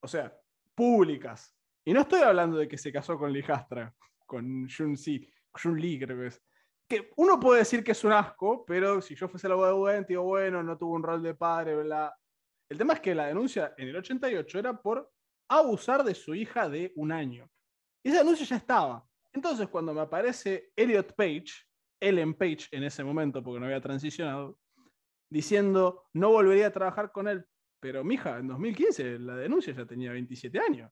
O 0.00 0.06
sea, 0.08 0.32
públicas. 0.74 1.56
Y 1.84 1.92
no 1.92 2.02
estoy 2.02 2.20
hablando 2.20 2.58
de 2.58 2.68
que 2.68 2.78
se 2.78 2.92
casó 2.92 3.18
con 3.18 3.32
Lee 3.32 3.44
Hastra, 3.48 3.94
con 4.26 4.68
Jun, 4.68 4.96
Si- 4.96 5.26
Lee, 5.64 5.98
creo 5.98 6.18
que 6.20 6.26
es 6.28 6.42
que 6.88 7.10
uno 7.16 7.40
puede 7.40 7.60
decir 7.60 7.82
que 7.82 7.92
es 7.92 8.04
un 8.04 8.12
asco, 8.12 8.66
pero 8.66 9.00
si 9.00 9.14
yo 9.14 9.26
fuese 9.26 9.46
el 9.46 9.54
abogado 9.54 9.76
de 9.76 9.80
Woody, 9.80 10.04
digo, 10.08 10.22
bueno, 10.24 10.62
no 10.62 10.76
tuvo 10.76 10.94
un 10.94 11.02
rol 11.02 11.22
de 11.22 11.34
padre, 11.34 11.76
bla. 11.82 12.14
El 12.68 12.76
tema 12.76 12.92
es 12.94 13.00
que 13.00 13.14
la 13.14 13.26
denuncia 13.28 13.72
en 13.78 13.88
el 13.88 13.96
88 13.96 14.58
era 14.58 14.74
por 14.80 15.10
abusar 15.48 16.04
de 16.04 16.14
su 16.14 16.34
hija 16.34 16.68
de 16.68 16.92
un 16.96 17.10
año. 17.10 17.48
Y 18.02 18.10
esa 18.10 18.18
denuncia 18.18 18.44
ya 18.44 18.56
estaba. 18.56 19.06
Entonces, 19.32 19.68
cuando 19.68 19.94
me 19.94 20.02
aparece 20.02 20.70
Elliot 20.76 21.14
Page, 21.14 21.46
Ellen 22.02 22.34
Page 22.34 22.66
en 22.72 22.84
ese 22.84 23.04
momento, 23.04 23.42
porque 23.42 23.60
no 23.60 23.66
había 23.66 23.80
transicionado, 23.80 24.58
diciendo, 25.30 26.04
no 26.12 26.30
volvería 26.30 26.66
a 26.66 26.72
trabajar 26.72 27.12
con 27.12 27.28
él. 27.28 27.44
Pero, 27.80 28.04
mija, 28.04 28.38
en 28.38 28.48
2015 28.48 29.18
la 29.18 29.36
denuncia 29.36 29.72
ya 29.72 29.86
tenía 29.86 30.12
27 30.12 30.58
años. 30.58 30.90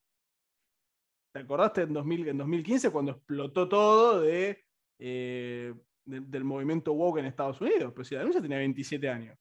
¿Te 1.32 1.40
acordaste 1.40 1.82
en, 1.82 1.92
2000 1.92 2.28
en 2.28 2.38
2015 2.38 2.90
cuando 2.90 3.12
explotó 3.12 3.68
todo 3.68 4.20
de 4.22 4.64
eh, 4.98 5.72
de- 6.04 6.20
del 6.20 6.44
movimiento 6.44 6.92
woke 6.92 7.18
en 7.20 7.26
Estados 7.26 7.60
Unidos, 7.60 7.92
pero 7.94 8.04
si 8.04 8.14
la 8.14 8.20
denuncia 8.20 8.42
tenía 8.42 8.58
27 8.58 9.08
años. 9.08 9.38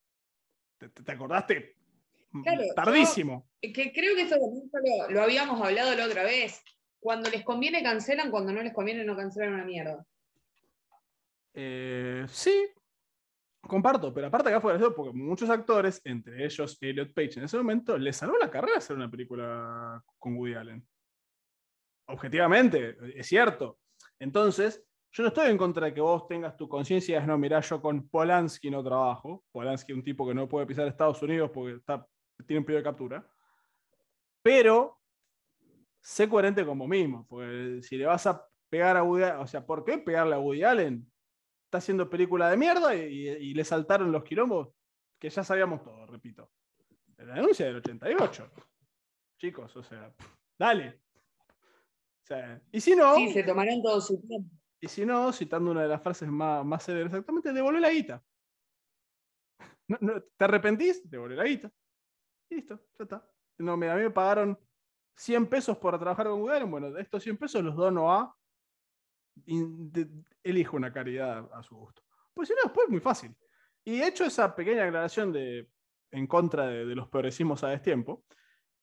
¿Te, 0.80 0.90
te- 0.90 1.04
te 1.04 1.12
acordaste? 1.12 1.76
Claro, 2.44 2.62
Tardísimo. 2.76 3.50
Que 3.62 3.92
creo 3.92 4.16
que 4.16 4.22
eso 4.22 4.36
lo 5.10 5.22
habíamos 5.22 5.60
hablado 5.62 5.96
la 5.96 6.06
otra 6.06 6.24
vez. 6.24 6.62
Cuando 7.00 7.30
les 7.32 7.44
conviene 7.44 7.82
cancelan, 7.82 8.30
cuando 8.30 8.54
no 8.54 8.62
les 8.62 8.74
conviene 8.74 9.04
no 9.04 9.16
cancelan 9.18 9.54
una 9.56 9.66
mierda. 9.66 10.06
Eh, 11.62 12.26
sí, 12.30 12.70
comparto, 13.60 14.14
pero 14.14 14.28
aparte 14.28 14.48
acá 14.48 14.62
fue 14.62 14.72
gracioso 14.72 14.96
porque 14.96 15.12
muchos 15.12 15.50
actores, 15.50 16.00
entre 16.06 16.46
ellos 16.46 16.78
Elliot 16.80 17.14
Page 17.14 17.34
en 17.38 17.44
ese 17.44 17.58
momento, 17.58 17.98
le 17.98 18.14
salvó 18.14 18.38
la 18.38 18.50
carrera 18.50 18.78
hacer 18.78 18.96
una 18.96 19.12
película 19.12 20.02
con 20.18 20.38
Woody 20.38 20.54
Allen. 20.54 20.88
objetivamente, 22.08 22.96
es 23.14 23.28
cierto. 23.28 23.78
Entonces, 24.20 24.86
yo 25.12 25.24
no 25.24 25.28
estoy 25.28 25.50
en 25.50 25.58
contra 25.58 25.88
de 25.88 25.94
que 25.94 26.00
vos 26.00 26.30
tengas 26.30 26.56
tu 26.56 26.70
conciencia 26.70 27.22
y 27.22 27.28
no, 27.28 27.38
mirá, 27.38 27.60
yo 27.60 27.82
con 27.82 28.08
Polanski 28.08 28.72
no 28.72 28.82
trabajo. 28.82 29.44
Polanski 29.52 29.92
es 29.92 29.98
un 29.98 30.04
tipo 30.04 30.26
que 30.26 30.34
no 30.34 30.48
puede 30.48 30.66
pisar 30.66 30.88
Estados 30.88 31.22
Unidos 31.22 31.52
porque 31.54 31.76
está, 31.76 32.08
tiene 32.48 32.60
un 32.60 32.66
pedido 32.66 32.80
de 32.80 32.84
captura. 32.86 33.28
Pero 34.42 34.98
sé 36.00 36.30
coherente 36.30 36.66
como 36.66 36.88
mismo, 36.88 37.28
porque 37.28 37.82
si 37.82 37.98
le 37.98 38.06
vas 38.06 38.26
a 38.28 38.46
pegar 38.70 38.96
a 38.96 39.04
Woody 39.04 39.24
Allen, 39.24 39.42
o 39.42 39.48
sea, 39.48 39.66
¿por 39.66 39.84
qué 39.84 39.98
pegarle 39.98 40.36
a 40.36 40.40
Woody 40.40 40.64
Allen? 40.64 41.09
Está 41.70 41.78
haciendo 41.78 42.10
película 42.10 42.50
de 42.50 42.58
mierda 42.58 42.96
y, 42.96 43.54
le 43.54 43.64
saltaron 43.64 44.12
los 44.12 44.24
quilombos 44.24 44.70
que 45.20 45.30
ya 45.30 45.44
sabíamos 45.44 45.84
todo, 45.84 46.04
repito. 46.08 46.50
La 47.18 47.36
denuncia 47.36 47.68
del 47.68 47.76
88. 47.76 48.52
Chicos, 49.38 49.76
o 49.76 49.84
sea, 49.84 50.12
dale. 50.58 51.00
O 52.24 52.26
sea, 52.26 52.60
y 52.72 52.82
si 52.82 52.96
no. 52.96 53.14
Sí, 53.18 53.32
se 53.34 53.44
tomarán 53.44 53.84
todo 53.84 54.02
su 54.02 54.20
tiempo. 54.20 54.50
Y 54.82 54.88
si 54.88 55.06
no, 55.06 55.32
citando 55.32 55.70
una 55.70 55.84
de 55.84 55.90
las 55.90 56.02
frases 56.02 56.28
más, 56.28 56.66
más 56.66 56.90
exactamente, 56.90 57.54
devolver 57.54 57.82
la 57.82 57.92
guita. 57.92 58.24
¿Te 60.38 60.44
arrepentís? 60.44 61.08
Devolver 61.08 61.38
la 61.38 61.44
guita. 61.44 61.72
Y 62.50 62.56
listo, 62.56 62.80
ya 62.98 63.04
está. 63.04 63.32
No, 63.60 63.74
a 63.74 63.78
mí 63.78 63.86
me 63.86 64.10
pagaron 64.10 64.58
100 65.18 65.46
pesos 65.46 65.78
por 65.78 66.00
trabajar 66.00 66.26
con 66.26 66.40
Google. 66.40 66.64
Bueno, 66.64 66.92
de 66.92 67.04
estos 67.04 67.22
100 67.22 67.38
pesos 67.38 67.64
los 67.64 67.76
dono 67.76 68.12
a. 68.12 68.36
elijo 70.44 70.78
una 70.78 70.92
caridad 70.92 71.50
a 71.54 71.64
su 71.64 71.76
gusto. 71.76 72.04
Pues 72.34 72.48
si 72.48 72.54
no, 72.54 72.62
después 72.64 72.86
es 72.86 72.92
muy 72.92 73.00
fácil. 73.00 73.36
Y 73.84 74.02
hecho 74.02 74.26
esa 74.26 74.56
pequeña 74.56 74.86
aclaración 74.86 75.32
de, 75.32 75.70
en 76.12 76.28
contra 76.28 76.68
de, 76.68 76.96
los 76.96 77.08
progresismos 77.08 77.64
a 77.64 77.70
destiempo, 77.70 78.24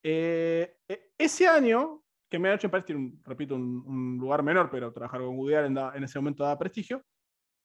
eh, 0.03 0.79
e, 0.89 1.13
ese 1.19 1.47
año 1.47 2.03
que 2.29 2.39
me 2.39 2.49
ha 2.49 2.55
hecho 2.55 2.71
parece 2.71 2.95
un, 2.95 3.23
repito, 3.25 3.55
un, 3.55 4.19
lugar 4.19 4.43
menor, 4.43 4.69
pero 4.71 4.93
trabajar 4.93 5.21
con 5.21 5.37
Woody 5.37 5.55
en 5.55 6.05
ese 6.05 6.19
momento 6.19 6.45
da 6.45 6.59
prestigio, 6.59 7.05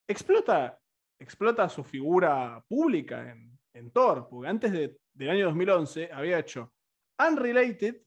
explota, 0.08 0.80
explota 1.20 1.68
su 1.68 1.84
figura 1.84 2.64
pública 2.68 3.32
en, 3.32 3.58
en 3.74 3.92
Thor, 3.92 4.28
porque 4.30 4.48
antes 4.48 4.72
del 4.72 5.30
año 5.30 5.46
2011 5.46 6.10
había 6.12 6.40
hecho 6.40 6.74
Unrelated 7.20 8.02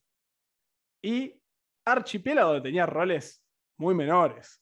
y 1.01 1.39
Archipiélago, 1.85 2.53
donde 2.53 2.69
tenía 2.69 2.85
roles 2.85 3.43
muy 3.77 3.93
menores. 3.93 4.61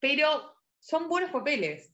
Pero 0.00 0.54
son 0.78 1.08
buenos 1.08 1.30
papeles. 1.30 1.92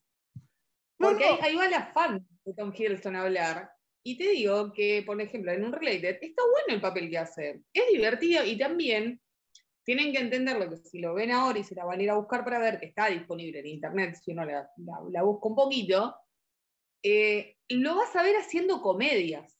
Porque 0.96 1.24
Ahí, 1.42 1.54
va 1.54 1.68
la 1.68 1.92
fan 1.92 2.26
de 2.44 2.54
Tom 2.54 2.72
Hiddleston 2.74 3.16
a 3.16 3.22
hablar. 3.22 3.70
Y 4.02 4.16
te 4.16 4.28
digo 4.28 4.72
que, 4.72 5.02
por 5.04 5.20
ejemplo, 5.20 5.52
en 5.52 5.64
un 5.64 5.72
Related 5.72 6.18
está 6.22 6.42
bueno 6.42 6.74
el 6.74 6.80
papel 6.80 7.10
que 7.10 7.18
hace. 7.18 7.62
Es 7.72 7.88
divertido 7.92 8.44
y 8.44 8.56
también 8.56 9.20
tienen 9.84 10.12
que 10.12 10.18
entenderlo 10.18 10.70
que 10.70 10.78
si 10.78 11.00
lo 11.00 11.14
ven 11.14 11.30
ahora 11.30 11.58
y 11.58 11.64
se 11.64 11.74
la 11.74 11.84
van 11.84 12.00
a 12.00 12.02
ir 12.02 12.10
a 12.10 12.16
buscar 12.16 12.44
para 12.44 12.58
ver 12.58 12.78
que 12.78 12.86
está 12.86 13.06
disponible 13.06 13.60
en 13.60 13.66
internet, 13.66 14.16
si 14.16 14.32
uno 14.32 14.44
la, 14.44 14.68
busca 15.22 15.48
un 15.48 15.54
poquito, 15.54 16.16
eh, 17.02 17.56
lo 17.68 17.96
vas 17.96 18.14
a 18.16 18.22
ver 18.22 18.36
haciendo 18.36 18.80
comedias, 18.80 19.56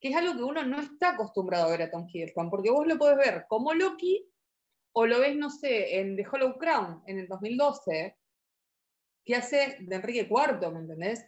que 0.00 0.08
es 0.08 0.16
algo 0.16 0.34
que 0.34 0.42
uno 0.42 0.64
no 0.64 0.80
está 0.80 1.10
acostumbrado 1.10 1.66
a 1.66 1.70
ver 1.70 1.82
a 1.82 1.90
Tom 1.90 2.06
Hiddleston, 2.06 2.50
porque 2.50 2.70
vos 2.70 2.86
lo 2.86 2.98
podés 2.98 3.16
ver 3.16 3.46
como 3.48 3.72
Loki 3.72 4.31
o 4.92 5.06
lo 5.06 5.20
ves, 5.20 5.36
no 5.36 5.50
sé, 5.50 6.00
en 6.00 6.16
The 6.16 6.26
Hollow 6.30 6.58
Crown 6.58 7.02
en 7.06 7.18
el 7.18 7.28
2012, 7.28 8.16
que 9.24 9.34
hace 9.34 9.78
de 9.80 9.96
Enrique 9.96 10.28
IV, 10.28 10.70
¿me 10.70 10.80
entendés? 10.80 11.24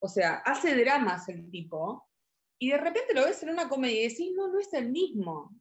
O 0.00 0.08
sea, 0.08 0.36
hace 0.44 0.74
dramas 0.76 1.28
el 1.28 1.50
tipo, 1.50 2.08
y 2.58 2.70
de 2.70 2.78
repente 2.78 3.14
lo 3.14 3.24
ves 3.24 3.42
en 3.42 3.50
una 3.50 3.68
comedia 3.68 4.00
y 4.00 4.08
decís, 4.08 4.32
no, 4.34 4.48
no 4.48 4.58
es 4.58 4.72
el 4.72 4.90
mismo. 4.90 5.54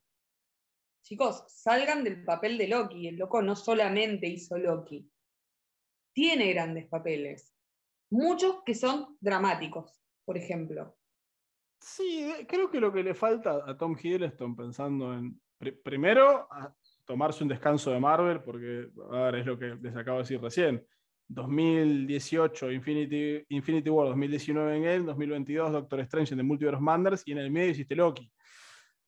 Chicos, 1.03 1.43
salgan 1.47 2.03
del 2.03 2.23
papel 2.23 2.57
de 2.57 2.67
Loki. 2.67 3.07
El 3.07 3.17
loco 3.17 3.41
no 3.41 3.55
solamente 3.55 4.27
hizo 4.27 4.57
Loki, 4.57 5.09
tiene 6.13 6.53
grandes 6.53 6.87
papeles. 6.87 7.53
Muchos 8.09 8.63
que 8.63 8.75
son 8.75 9.17
dramáticos, 9.19 10.01
por 10.23 10.37
ejemplo. 10.37 10.95
Sí, 11.81 12.31
creo 12.47 12.71
que 12.71 12.79
lo 12.79 12.93
que 12.93 13.03
le 13.03 13.15
falta 13.15 13.63
a 13.67 13.77
Tom 13.77 13.97
Hiddleston 14.01 14.55
pensando 14.55 15.13
en, 15.13 15.41
primero, 15.83 16.47
tomarse 17.05 17.43
un 17.43 17.49
descanso 17.49 17.91
de 17.91 17.99
Marvel, 17.99 18.41
porque 18.41 18.89
a 19.11 19.29
es 19.29 19.45
lo 19.45 19.57
que 19.57 19.75
les 19.81 19.95
acabo 19.95 20.17
de 20.17 20.23
decir 20.23 20.41
recién. 20.41 20.85
2018 21.27 22.71
Infinity, 22.71 23.45
Infinity 23.49 23.89
War, 23.89 24.07
2019 24.07 24.77
en 24.77 24.83
él, 24.83 25.05
2022 25.05 25.71
Doctor 25.71 25.99
Strange 26.01 26.33
en 26.33 26.39
The 26.39 26.43
Multiverse 26.43 26.81
Manders 26.81 27.23
y 27.25 27.31
en 27.31 27.39
el 27.39 27.51
medio 27.51 27.71
hiciste 27.71 27.95
Loki. 27.95 28.31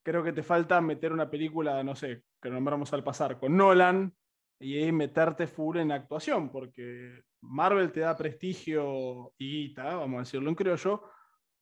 Creo 0.03 0.23
que 0.23 0.33
te 0.33 0.43
falta 0.43 0.79
meter 0.81 1.11
una 1.11 1.29
película, 1.29 1.83
no 1.83 1.95
sé, 1.95 2.23
que 2.41 2.49
nombramos 2.49 2.93
al 2.93 3.03
pasar, 3.03 3.39
con 3.39 3.55
Nolan 3.57 4.13
y 4.59 4.77
ahí 4.77 4.91
meterte 4.91 5.47
full 5.47 5.77
en 5.77 5.91
actuación, 5.91 6.51
porque 6.51 7.23
Marvel 7.41 7.91
te 7.91 8.01
da 8.01 8.15
prestigio 8.15 9.33
y 9.37 9.67
guita, 9.67 9.95
vamos 9.95 10.17
a 10.17 10.19
decirlo 10.19 10.49
en 10.49 10.77
yo 10.77 11.03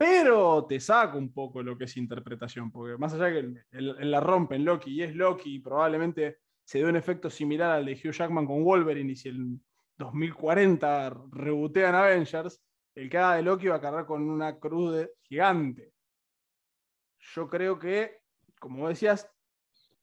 pero 0.04 0.66
te 0.66 0.82
saca 0.82 1.18
un 1.18 1.32
poco 1.32 1.64
lo 1.64 1.78
que 1.78 1.86
es 1.86 1.96
interpretación, 1.96 2.70
porque 2.70 2.98
más 2.98 3.14
allá 3.14 3.26
de 3.28 3.32
que 3.32 3.78
él, 3.78 4.12
la 4.12 4.20
rompe 4.20 4.56
en 4.56 4.66
Loki 4.66 4.92
y 4.92 5.02
es 5.02 5.16
Loki, 5.16 5.60
probablemente 5.60 6.40
se 6.62 6.80
dé 6.80 6.86
un 6.86 6.98
efecto 6.98 7.30
similar 7.30 7.72
al 7.72 7.86
de 7.86 7.94
Hugh 7.94 8.12
Jackman 8.12 8.46
con 8.46 8.66
Wolverine 8.66 9.14
y 9.14 9.16
si 9.16 9.30
el 9.30 9.58
2040 9.98 11.10
rebotean 11.32 11.96
Avengers, 11.96 12.62
el 12.96 13.10
que 13.10 13.18
haga 13.18 13.38
de 13.38 13.44
Loki 13.44 13.68
va 13.68 13.78
a 13.78 13.82
cargar 13.82 14.06
con 14.06 14.30
una 14.30 14.60
cruz 14.60 15.08
gigante. 15.22 15.94
Yo 17.20 17.48
creo 17.48 17.80
que, 17.80 18.24
como 18.60 18.90
decías, 18.90 19.32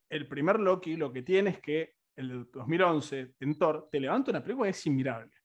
el 0.09 0.27
primer 0.29 0.61
Loki 0.61 0.97
lo 0.97 1.13
que 1.13 1.21
tiene 1.21 1.51
es 1.51 1.61
que 1.61 1.93
el 2.17 2.49
2011 2.51 3.35
en 3.39 3.59
Thor 3.59 3.87
te 3.93 4.01
levanta 4.01 4.31
una 4.31 4.43
película 4.43 4.65
que 4.65 4.71
es 4.71 4.87
inmirable. 4.87 5.40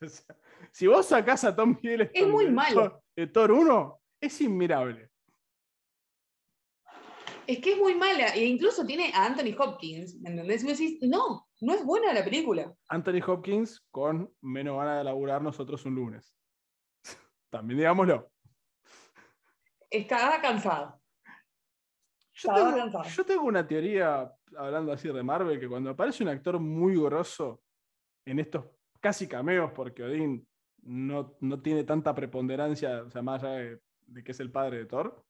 si 0.72 0.86
vos 0.86 1.06
sacás 1.06 1.44
a 1.44 1.54
Tom 1.54 1.76
Hiddleston 1.80 2.22
es 2.22 2.28
muy 2.28 2.50
malo. 2.50 3.02
de 3.16 3.26
Thor 3.26 3.52
1, 3.52 4.00
es 4.20 4.40
inmirable. 4.40 5.10
Es 7.46 7.58
que 7.58 7.72
es 7.72 7.78
muy 7.78 7.94
mala, 7.94 8.28
e 8.28 8.44
incluso 8.44 8.86
tiene 8.86 9.12
a 9.12 9.26
Anthony 9.26 9.54
Hopkins, 9.58 10.14
¿entendés? 10.24 10.64
Y 10.64 10.68
decís, 10.68 10.98
no, 11.02 11.46
no 11.60 11.74
es 11.74 11.84
buena 11.84 12.12
la 12.14 12.24
película. 12.24 12.74
Anthony 12.88 13.20
Hopkins 13.26 13.86
con 13.90 14.32
menos 14.40 14.78
ganas 14.78 14.98
de 14.98 15.04
laburar 15.04 15.42
nosotros 15.42 15.84
un 15.84 15.94
lunes. 15.94 16.34
También 17.50 17.78
digámoslo. 17.78 18.30
Estaba 19.90 20.40
cansado. 20.40 21.00
Yo 22.32 22.52
tengo, 22.52 23.02
yo 23.04 23.24
tengo, 23.24 23.44
una 23.44 23.66
teoría, 23.66 24.32
hablando 24.56 24.92
así 24.92 25.06
de 25.06 25.22
Marvel, 25.22 25.60
que 25.60 25.68
cuando 25.68 25.90
aparece 25.90 26.24
un 26.24 26.30
actor 26.30 26.58
muy 26.58 26.96
grosso 27.00 27.62
en 28.26 28.40
estos 28.40 28.64
casi 29.04 29.28
cameos, 29.28 29.70
porque 29.72 30.02
Odín 30.02 30.48
no, 30.82 31.36
no 31.40 31.60
tiene 31.60 31.84
tanta 31.84 32.14
preponderancia, 32.14 33.02
o 33.02 33.10
sea, 33.10 33.20
más 33.20 33.44
allá 33.44 33.78
de 34.06 34.24
que 34.24 34.32
es 34.32 34.40
el 34.40 34.50
padre 34.50 34.78
de 34.78 34.86
Thor, 34.86 35.22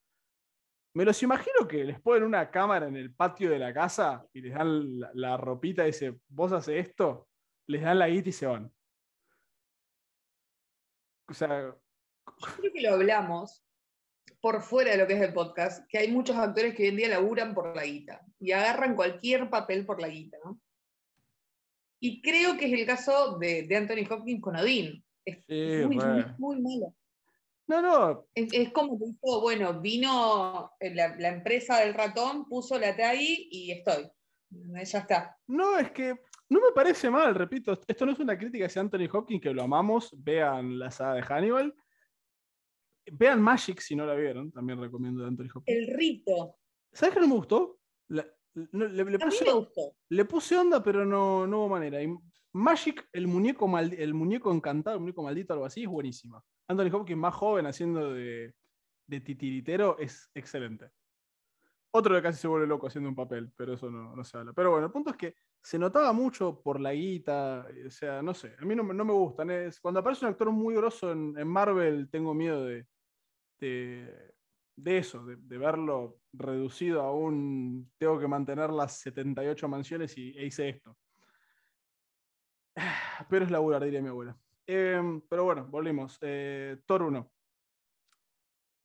me 0.95 1.05
los 1.05 1.21
imagino 1.25 1.67
que 1.67 1.83
les 1.83 2.01
ponen 2.01 2.23
una 2.23 2.53
cámara 2.53 2.87
en 2.87 2.95
el 2.95 3.13
patio 3.13 3.51
de 3.51 3.59
la 3.59 3.75
casa 3.75 4.25
y 4.33 4.43
les 4.43 4.55
dan 4.55 5.01
la, 5.15 5.37
ropita 5.37 5.83
y 5.83 5.87
dicen, 5.87 6.23
vos 6.29 6.53
haces 6.53 6.87
esto, 6.87 7.27
les 7.67 7.83
dan 7.83 7.99
la 7.99 8.07
guita 8.07 8.29
y 8.29 8.33
se 8.33 8.47
van. 8.47 8.73
Creo 11.27 12.73
que 12.73 12.81
lo 12.81 12.93
hablamos 12.93 13.65
por 14.41 14.63
fuera 14.63 14.93
de 14.93 14.99
lo 14.99 15.09
que 15.09 15.15
es 15.15 15.21
el 15.21 15.35
podcast, 15.35 15.85
que 15.89 15.99
hay 15.99 16.13
muchos 16.13 16.37
actores 16.37 16.77
que 16.77 16.85
hoy 16.85 16.91
en 16.91 16.97
día 16.97 17.09
laburan 17.09 17.55
por 17.55 17.75
la 17.75 17.83
guita 17.83 18.25
y 18.39 18.53
agarran 18.53 18.95
cualquier 18.95 19.51
papel 19.51 19.85
por 19.85 20.01
la 20.01 20.07
guita, 20.07 20.39
¿no? 20.45 20.61
Y 22.01 22.21
creo 22.21 22.57
que 22.57 22.67
es 22.67 22.73
el 22.73 22.87
caso 22.87 23.39
de, 23.39 23.69
Anthony 23.75 24.13
Hopkins 24.13 24.43
con 24.43 24.57
Odín. 24.57 25.05
Es 25.25 25.87
muy, 25.87 25.97
muy, 25.97 26.25
muy 26.39 26.61
malo. 26.61 26.95
No, 27.67 27.81
no. 27.81 28.27
Es, 28.35 28.73
como 28.73 28.99
que 28.99 29.07
bueno, 29.23 29.81
vino 29.81 30.71
la, 30.81 31.29
empresa 31.29 31.81
del 31.81 31.95
ratón, 31.95 32.47
puso 32.47 32.79
la 32.79 32.95
TAI 32.95 33.49
y 33.51 33.73
estoy. 33.73 34.11
Ya 34.51 34.81
está. 34.81 35.37
No, 35.47 35.79
es 35.79 35.91
que 35.93 36.15
no 36.51 36.61
me 36.61 36.73
parece 36.75 37.11
mal, 37.11 37.35
repito. 37.35 37.79
Esto 37.87 38.05
no 38.05 38.13
es 38.13 38.19
una 38.19 38.39
crítica 38.39 38.67
hacia 38.67 38.83
Anthony 38.83 39.09
Hopkins, 39.11 39.41
que 39.41 39.55
lo 39.55 39.63
amamos. 39.63 40.15
Vean 40.19 40.79
la 40.79 40.91
saga 40.91 41.15
de 41.15 41.23
Hannibal. 41.23 41.75
Vean 43.07 43.41
Magic 43.41 43.81
si 43.81 43.97
no 43.97 44.07
la 44.07 44.15
vieron, 44.15 44.53
también 44.53 44.81
recomiendo 44.81 45.23
de 45.23 45.29
Anthony 45.29 45.49
Hopkins. 45.55 45.77
El 45.77 45.97
rito. 45.97 46.57
¿Sabes 46.93 47.15
qué 47.15 47.21
no 47.21 47.29
me 47.29 47.35
gustó? 47.35 47.79
Le, 48.55 49.19
puse, 49.19 49.45
le 50.09 50.25
puse 50.25 50.57
onda, 50.57 50.83
pero 50.83 51.05
no, 51.05 51.47
no 51.47 51.59
hubo 51.59 51.69
manera. 51.69 51.99
Magic, 52.53 53.09
el 53.13 53.27
muñeco, 53.27 53.69
el 53.79 54.15
muñeco 54.15 54.53
encantado, 54.53 54.97
el 54.97 55.01
muñeco 55.01 55.23
maldito, 55.23 55.53
algo 55.53 55.65
así, 55.65 55.83
es 55.83 55.89
buenísima. 55.89 56.43
Anthony 56.69 56.95
Hopkins 56.95 57.19
más 57.19 57.35
joven 57.35 57.67
haciendo 57.67 58.13
de, 58.15 58.55
titiritero 59.09 59.99
es 59.99 60.31
excelente. 60.35 60.91
Otro 61.91 62.15
que 62.15 62.23
casi 62.23 62.41
se 62.41 62.49
vuelve 62.49 62.67
loco 62.67 62.87
haciendo 62.87 63.09
un 63.09 63.17
papel, 63.17 63.53
pero 63.57 63.75
eso 63.75 63.91
no, 63.91 64.25
se 64.25 64.39
habla. 64.39 64.53
Pero 64.53 64.71
bueno, 64.71 64.87
el 64.87 64.93
punto 64.93 65.11
es 65.11 65.17
que 65.17 65.35
se 65.61 65.79
notaba 65.79 66.13
mucho 66.13 66.61
por 66.61 66.81
la 66.81 66.93
guita, 66.93 67.67
o 67.87 67.91
sea, 67.91 68.23
no 68.23 68.35
sé, 68.35 68.55
a 68.59 68.65
mí 68.65 68.75
no, 68.75 68.85
me 68.85 69.13
gustan. 69.13 69.51
Es, 69.51 69.81
cuando 69.81 70.01
aparece 70.01 70.25
un 70.25 70.31
actor 70.31 70.51
muy 70.51 70.75
grosso 70.75 71.11
en, 71.11 71.47
Marvel, 71.47 72.09
tengo 72.09 72.35
miedo 72.35 72.65
de, 72.65 72.87
de 73.59 74.34
eso, 74.77 75.25
de, 75.25 75.37
de 75.37 75.59
verlo 75.59 76.21
reducido 76.33 77.03
a 77.03 77.13
un 77.15 77.93
tengo 77.97 78.19
que 78.19 78.27
mantener 78.29 78.71
las 78.71 78.99
78 78.99 79.69
mansiones 79.69 80.17
y 80.19 80.37
e 80.37 80.47
hice 80.47 80.69
esto. 80.71 80.97
Pero 83.29 83.45
es 83.45 83.51
laburar, 83.51 83.85
diría 83.85 84.03
mi 84.03 84.09
abuela. 84.09 84.37
Em, 84.67 85.21
pero 85.29 85.45
bueno, 85.45 85.67
volvimos. 85.67 86.19
Eh, 86.23 86.79
Thor 86.87 87.03
1. 87.03 87.31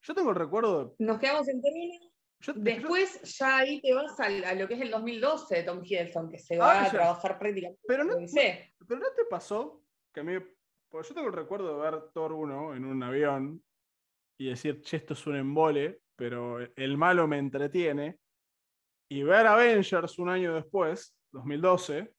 Yo 0.02 0.14
tengo 0.14 0.30
el 0.32 0.36
recuerdo. 0.36 0.96
Nos 1.00 1.20
quedamos 1.20 1.48
en 1.48 1.62
yo- 2.42 2.54
Después 2.56 3.22
ya 3.38 3.58
ahí 3.58 3.82
te 3.82 3.94
vas 3.94 4.18
a, 4.20 4.30
lo 4.56 4.68
que 4.68 4.74
es 4.76 4.82
el 4.82 4.92
2012 4.92 5.56
de 5.58 5.64
Tom 5.64 5.82
Hiddleston, 5.84 6.30
que 6.30 6.38
se 6.38 6.56
Ah, 6.56 6.60
va 6.60 6.84
a 6.86 6.90
trabajar 6.92 7.40
prácticamente. 7.40 7.80
no, 7.82 7.88
pero 7.88 8.04
no 8.06 8.16
te 9.16 9.26
pasó 9.30 9.84
que 10.14 10.20
a 10.22 10.24
mí. 10.24 10.34
Porque 10.90 11.10
yo 11.10 11.16
tengo 11.16 11.28
el 11.28 11.34
recuerdo 11.34 11.76
de 11.78 11.82
ver 11.92 12.12
Thor 12.14 12.34
1 12.34 12.76
en 12.76 12.86
un 12.86 13.04
avión 13.04 13.64
y 14.40 14.50
decir, 14.50 14.82
che, 14.82 14.98
esto 14.98 15.14
es 15.14 15.28
un 15.28 15.36
embole, 15.36 16.02
pero 16.16 16.60
el 16.60 16.98
malo 16.98 17.28
me 17.28 17.38
entretiene. 17.38 18.18
Y 19.12 19.24
ver 19.24 19.46
Avengers 19.46 20.18
un 20.18 20.30
año 20.30 20.54
después, 20.54 21.16
2012, 21.32 22.14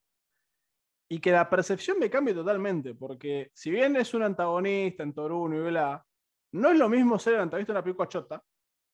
y 1.08 1.18
que 1.18 1.32
la 1.32 1.48
percepción 1.48 1.98
me 1.98 2.10
cambie 2.10 2.34
totalmente, 2.34 2.94
porque 2.94 3.50
si 3.54 3.70
bien 3.70 3.96
es 3.96 4.12
un 4.12 4.22
antagonista 4.22 5.02
en 5.02 5.14
1 5.16 5.56
y 5.56 5.70
bla, 5.70 6.04
no 6.52 6.70
es 6.70 6.78
lo 6.78 6.88
mismo 6.88 7.18
ser 7.18 7.34
el 7.34 7.40
antagonista 7.40 7.72
de 7.72 7.78
una 7.78 7.84
película 7.84 8.08
chota 8.08 8.44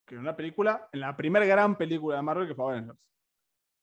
que 0.06 0.14
en 0.14 0.20
una 0.20 0.36
película, 0.36 0.88
en 0.92 1.00
la 1.00 1.16
primera 1.16 1.44
gran 1.44 1.76
película 1.76 2.16
de 2.16 2.22
Marvel 2.22 2.46
que 2.46 2.54
fue 2.54 2.72
Avengers. 2.72 3.12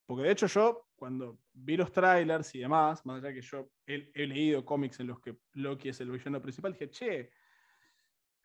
Porque 0.05 0.23
de 0.23 0.31
hecho 0.31 0.47
yo, 0.47 0.87
cuando 0.95 1.39
vi 1.51 1.75
los 1.75 1.91
trailers 1.91 2.55
y 2.55 2.59
demás, 2.59 3.05
más 3.05 3.21
allá 3.21 3.33
que 3.33 3.41
yo 3.41 3.69
he, 3.85 4.09
he 4.13 4.25
leído 4.25 4.63
cómics 4.63 5.01
en 5.01 5.07
los 5.07 5.19
que 5.19 5.37
Loki 5.53 5.89
es 5.89 5.99
el 5.99 6.11
villano 6.11 6.41
principal, 6.41 6.71
dije, 6.71 6.89
che, 6.89 7.31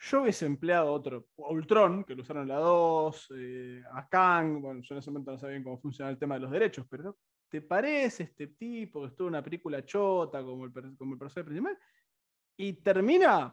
yo 0.01 0.23
hubiese 0.23 0.47
empleado 0.47 0.93
otro, 0.93 1.27
Ultron, 1.37 2.05
que 2.05 2.15
lo 2.15 2.23
usaron 2.23 2.43
en 2.43 2.49
la 2.49 2.57
2, 2.59 3.29
eh, 3.37 3.83
a 3.93 4.09
Kang, 4.09 4.61
bueno, 4.61 4.81
yo 4.83 4.95
en 4.95 4.99
ese 4.99 5.11
momento 5.11 5.33
no 5.33 5.39
sabía 5.39 5.55
bien 5.55 5.65
cómo 5.65 5.79
funciona 5.81 6.11
el 6.11 6.19
tema 6.19 6.35
de 6.37 6.41
los 6.43 6.51
derechos, 6.51 6.87
pero 6.89 7.19
¿te 7.49 7.63
parece 7.63 8.25
este 8.25 8.49
tipo 8.49 9.01
que 9.03 9.09
estuvo 9.09 9.29
en 9.29 9.35
una 9.35 9.43
película 9.43 9.85
chota 9.85 10.43
como 10.43 10.65
el, 10.65 10.73
per- 10.73 10.97
como 10.97 11.15
el 11.15 11.19
personaje 11.19 11.47
principal? 11.47 11.79
Y 12.57 12.75
termina 12.75 13.53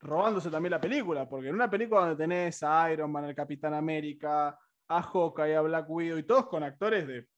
robándose 0.00 0.50
también 0.50 0.70
la 0.70 0.80
película, 0.80 1.28
porque 1.28 1.48
en 1.48 1.54
una 1.54 1.70
película 1.70 2.00
donde 2.02 2.16
tenés 2.16 2.62
a 2.62 2.90
Iron 2.92 3.12
Man, 3.12 3.24
al 3.24 3.34
Capitán 3.34 3.74
América, 3.74 4.58
a 4.88 5.02
Hawkeye, 5.02 5.56
a 5.56 5.60
Black 5.60 5.88
Widow 5.90 6.18
y 6.18 6.22
todos 6.22 6.46
con 6.46 6.62
actores 6.62 7.06
de 7.06 7.28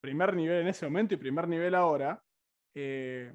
primer 0.00 0.34
nivel 0.34 0.62
en 0.62 0.68
ese 0.68 0.86
momento 0.86 1.14
y 1.14 1.18
primer 1.18 1.48
nivel 1.48 1.74
ahora, 1.74 2.22
eh, 2.74 3.34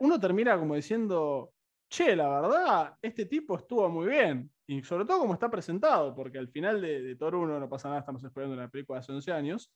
uno 0.00 0.18
termina 0.18 0.58
como 0.58 0.74
diciendo, 0.74 1.52
che, 1.88 2.14
la 2.16 2.28
verdad, 2.28 2.98
este 3.02 3.26
tipo 3.26 3.56
estuvo 3.56 3.88
muy 3.88 4.06
bien. 4.08 4.50
Y 4.66 4.82
sobre 4.82 5.04
todo 5.04 5.20
como 5.20 5.34
está 5.34 5.48
presentado, 5.50 6.14
porque 6.14 6.38
al 6.38 6.48
final 6.48 6.80
de, 6.80 7.00
de 7.02 7.16
Thor 7.16 7.36
1 7.36 7.60
no 7.60 7.68
pasa 7.68 7.88
nada, 7.88 8.00
estamos 8.00 8.22
esperando 8.24 8.54
una 8.56 8.68
película 8.68 8.98
de 8.98 9.00
hace 9.00 9.12
11 9.12 9.32
años. 9.32 9.72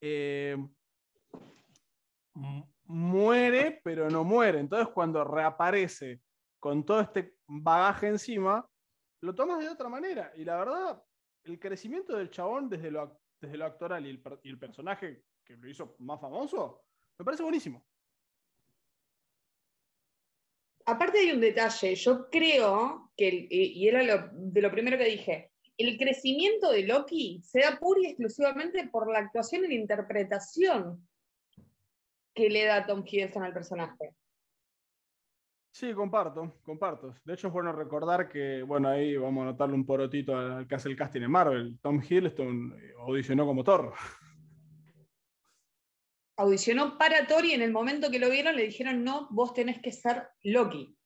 eh, 0.00 0.56
mu- 2.34 2.66
muere, 2.86 3.80
pero 3.82 4.10
no 4.10 4.24
muere. 4.24 4.58
Entonces, 4.60 4.88
cuando 4.92 5.24
reaparece 5.24 6.20
con 6.58 6.84
todo 6.84 7.00
este 7.00 7.36
bagaje 7.46 8.08
encima, 8.08 8.68
lo 9.22 9.34
tomas 9.34 9.58
de 9.60 9.68
otra 9.68 9.88
manera. 9.88 10.32
Y 10.36 10.44
la 10.44 10.56
verdad, 10.56 11.02
el 11.44 11.58
crecimiento 11.58 12.16
del 12.16 12.30
chabón 12.30 12.68
desde 12.68 12.90
lo, 12.90 13.20
desde 13.40 13.56
lo 13.56 13.64
actoral 13.66 14.06
y 14.06 14.10
el, 14.10 14.22
y 14.42 14.50
el 14.50 14.58
personaje 14.58 15.24
que 15.44 15.56
lo 15.56 15.68
hizo 15.68 15.94
más 16.00 16.20
famoso, 16.20 16.84
me 17.18 17.24
parece 17.24 17.42
buenísimo. 17.42 17.86
Aparte 20.86 21.18
hay 21.20 21.32
un 21.32 21.40
detalle, 21.40 21.94
yo 21.94 22.28
creo 22.30 23.10
que, 23.16 23.46
y 23.50 23.88
era 23.88 24.02
lo- 24.02 24.28
de 24.32 24.60
lo 24.60 24.70
primero 24.70 24.98
que 24.98 25.04
dije, 25.06 25.50
el 25.78 25.96
crecimiento 25.98 26.70
de 26.70 26.82
Loki 26.86 27.40
se 27.42 27.60
da 27.60 27.78
pura 27.78 28.00
y 28.02 28.06
exclusivamente 28.06 28.86
por 28.88 29.10
la 29.10 29.20
actuación 29.20 29.64
y 29.64 29.68
la 29.68 29.74
interpretación 29.74 31.08
que 32.34 32.50
le 32.50 32.64
da 32.64 32.86
Tom 32.86 33.02
Hiddleston 33.06 33.44
al 33.44 33.52
personaje. 33.54 34.10
Sí, 35.72 35.92
comparto, 35.92 36.60
comparto. 36.62 37.14
De 37.24 37.34
hecho, 37.34 37.48
es 37.48 37.52
bueno 37.52 37.72
recordar 37.72 38.28
que, 38.28 38.62
bueno, 38.62 38.88
ahí 38.88 39.16
vamos 39.16 39.42
a 39.42 39.46
notarle 39.46 39.74
un 39.74 39.84
porotito 39.86 40.36
al 40.36 40.68
que 40.68 40.74
hace 40.76 40.88
el 40.88 40.96
casting 40.96 41.22
en 41.22 41.30
Marvel. 41.30 41.78
Tom 41.80 42.00
Hiddleston 42.00 42.76
eh, 42.80 42.92
audicionó 42.98 43.44
como 43.46 43.64
Thor. 43.64 43.92
Audicionó 46.36 46.98
para 46.98 47.26
Thor 47.26 47.44
y 47.44 47.52
en 47.52 47.62
el 47.62 47.70
momento 47.72 48.10
que 48.10 48.18
lo 48.18 48.28
vieron 48.30 48.56
le 48.56 48.64
dijeron, 48.64 49.04
no, 49.04 49.28
vos 49.30 49.54
tenés 49.54 49.80
que 49.80 49.92
ser 49.92 50.28
Loki. 50.42 50.96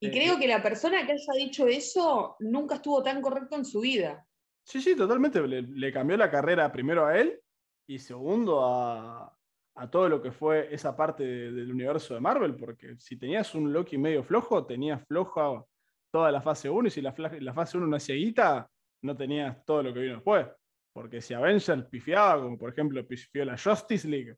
Y 0.00 0.10
creo 0.10 0.38
que 0.38 0.46
la 0.48 0.62
persona 0.62 1.06
que 1.06 1.12
haya 1.12 1.32
dicho 1.44 1.66
eso 1.66 2.36
nunca 2.40 2.76
estuvo 2.76 3.02
tan 3.02 3.22
correcto 3.22 3.56
en 3.56 3.64
su 3.64 3.80
vida. 3.80 4.26
Sí, 4.62 4.80
sí, 4.82 4.94
totalmente. 4.96 5.40
Le, 5.46 5.62
le 5.62 5.92
cambió 5.92 6.16
la 6.16 6.30
carrera 6.30 6.70
primero 6.70 7.06
a 7.06 7.18
él 7.18 7.40
y 7.86 7.98
segundo 7.98 8.64
a, 8.64 9.32
a 9.76 9.90
todo 9.90 10.08
lo 10.08 10.20
que 10.20 10.32
fue 10.32 10.68
esa 10.74 10.94
parte 10.96 11.22
de- 11.24 11.52
del 11.52 11.72
universo 11.72 12.12
de 12.14 12.20
Marvel, 12.20 12.56
porque 12.56 12.96
si 12.98 13.16
tenías 13.16 13.54
un 13.54 13.72
Loki 13.72 13.96
medio 13.96 14.22
flojo, 14.24 14.66
tenías 14.66 15.02
floja 15.06 15.64
toda 16.12 16.30
la 16.32 16.42
fase 16.42 16.68
1 16.68 16.88
y 16.88 16.90
si 16.90 17.00
la, 17.00 17.14
la 17.40 17.54
fase 17.54 17.78
1 17.78 17.86
no 17.86 17.96
hacía 17.96 18.16
guita, 18.16 18.68
no 19.02 19.16
tenías 19.16 19.64
todo 19.64 19.82
lo 19.84 19.94
que 19.94 20.00
vino 20.00 20.14
después. 20.14 20.46
Porque 20.96 21.20
si 21.20 21.34
Avengers 21.34 21.84
pifiaba, 21.90 22.40
como 22.42 22.56
por 22.56 22.72
ejemplo 22.72 23.06
pifió 23.06 23.44
la 23.44 23.58
Justice 23.58 24.08
League, 24.08 24.34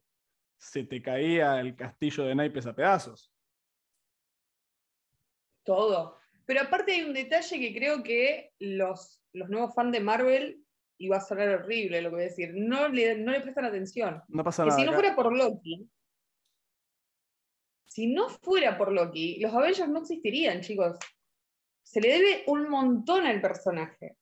se 0.57 0.83
te 0.83 1.01
caía 1.01 1.57
el 1.61 1.73
castillo 1.73 2.25
de 2.25 2.35
naipes 2.35 2.65
a 2.65 2.75
pedazos. 2.75 3.31
Todo. 5.63 6.17
Pero 6.45 6.59
aparte 6.59 6.91
hay 6.91 7.03
un 7.03 7.13
detalle 7.13 7.59
que 7.61 7.73
creo 7.73 8.03
que 8.03 8.51
los, 8.59 9.21
los 9.31 9.49
nuevos 9.49 9.73
fans 9.73 9.93
de 9.93 10.01
Marvel, 10.01 10.61
y 10.97 11.07
va 11.07 11.15
a 11.15 11.21
sonar 11.21 11.47
horrible 11.47 12.01
lo 12.01 12.09
que 12.09 12.15
voy 12.15 12.23
a 12.23 12.27
decir, 12.27 12.51
no 12.53 12.89
le, 12.89 13.15
no 13.17 13.31
le 13.31 13.39
prestan 13.39 13.63
atención. 13.63 14.21
No 14.27 14.43
pasa 14.43 14.63
Que 14.63 14.71
nada. 14.71 14.79
si 14.81 14.83
no 14.85 14.91
acá. 14.91 14.99
fuera 14.99 15.15
por 15.15 15.33
Loki, 15.37 15.89
si 17.85 18.07
no 18.07 18.27
fuera 18.27 18.77
por 18.77 18.91
Loki, 18.91 19.39
los 19.39 19.53
Avengers 19.53 19.87
no 19.87 19.99
existirían, 19.99 20.59
chicos. 20.59 20.97
Se 21.83 22.01
le 22.01 22.09
debe 22.09 22.43
un 22.47 22.67
montón 22.69 23.25
al 23.25 23.39
personaje. 23.39 24.17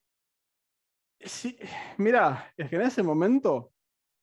Sí, 1.20 1.58
mirá, 1.98 2.54
es 2.56 2.70
que 2.70 2.76
en 2.76 2.84
ese 2.84 3.02
momento 3.02 3.74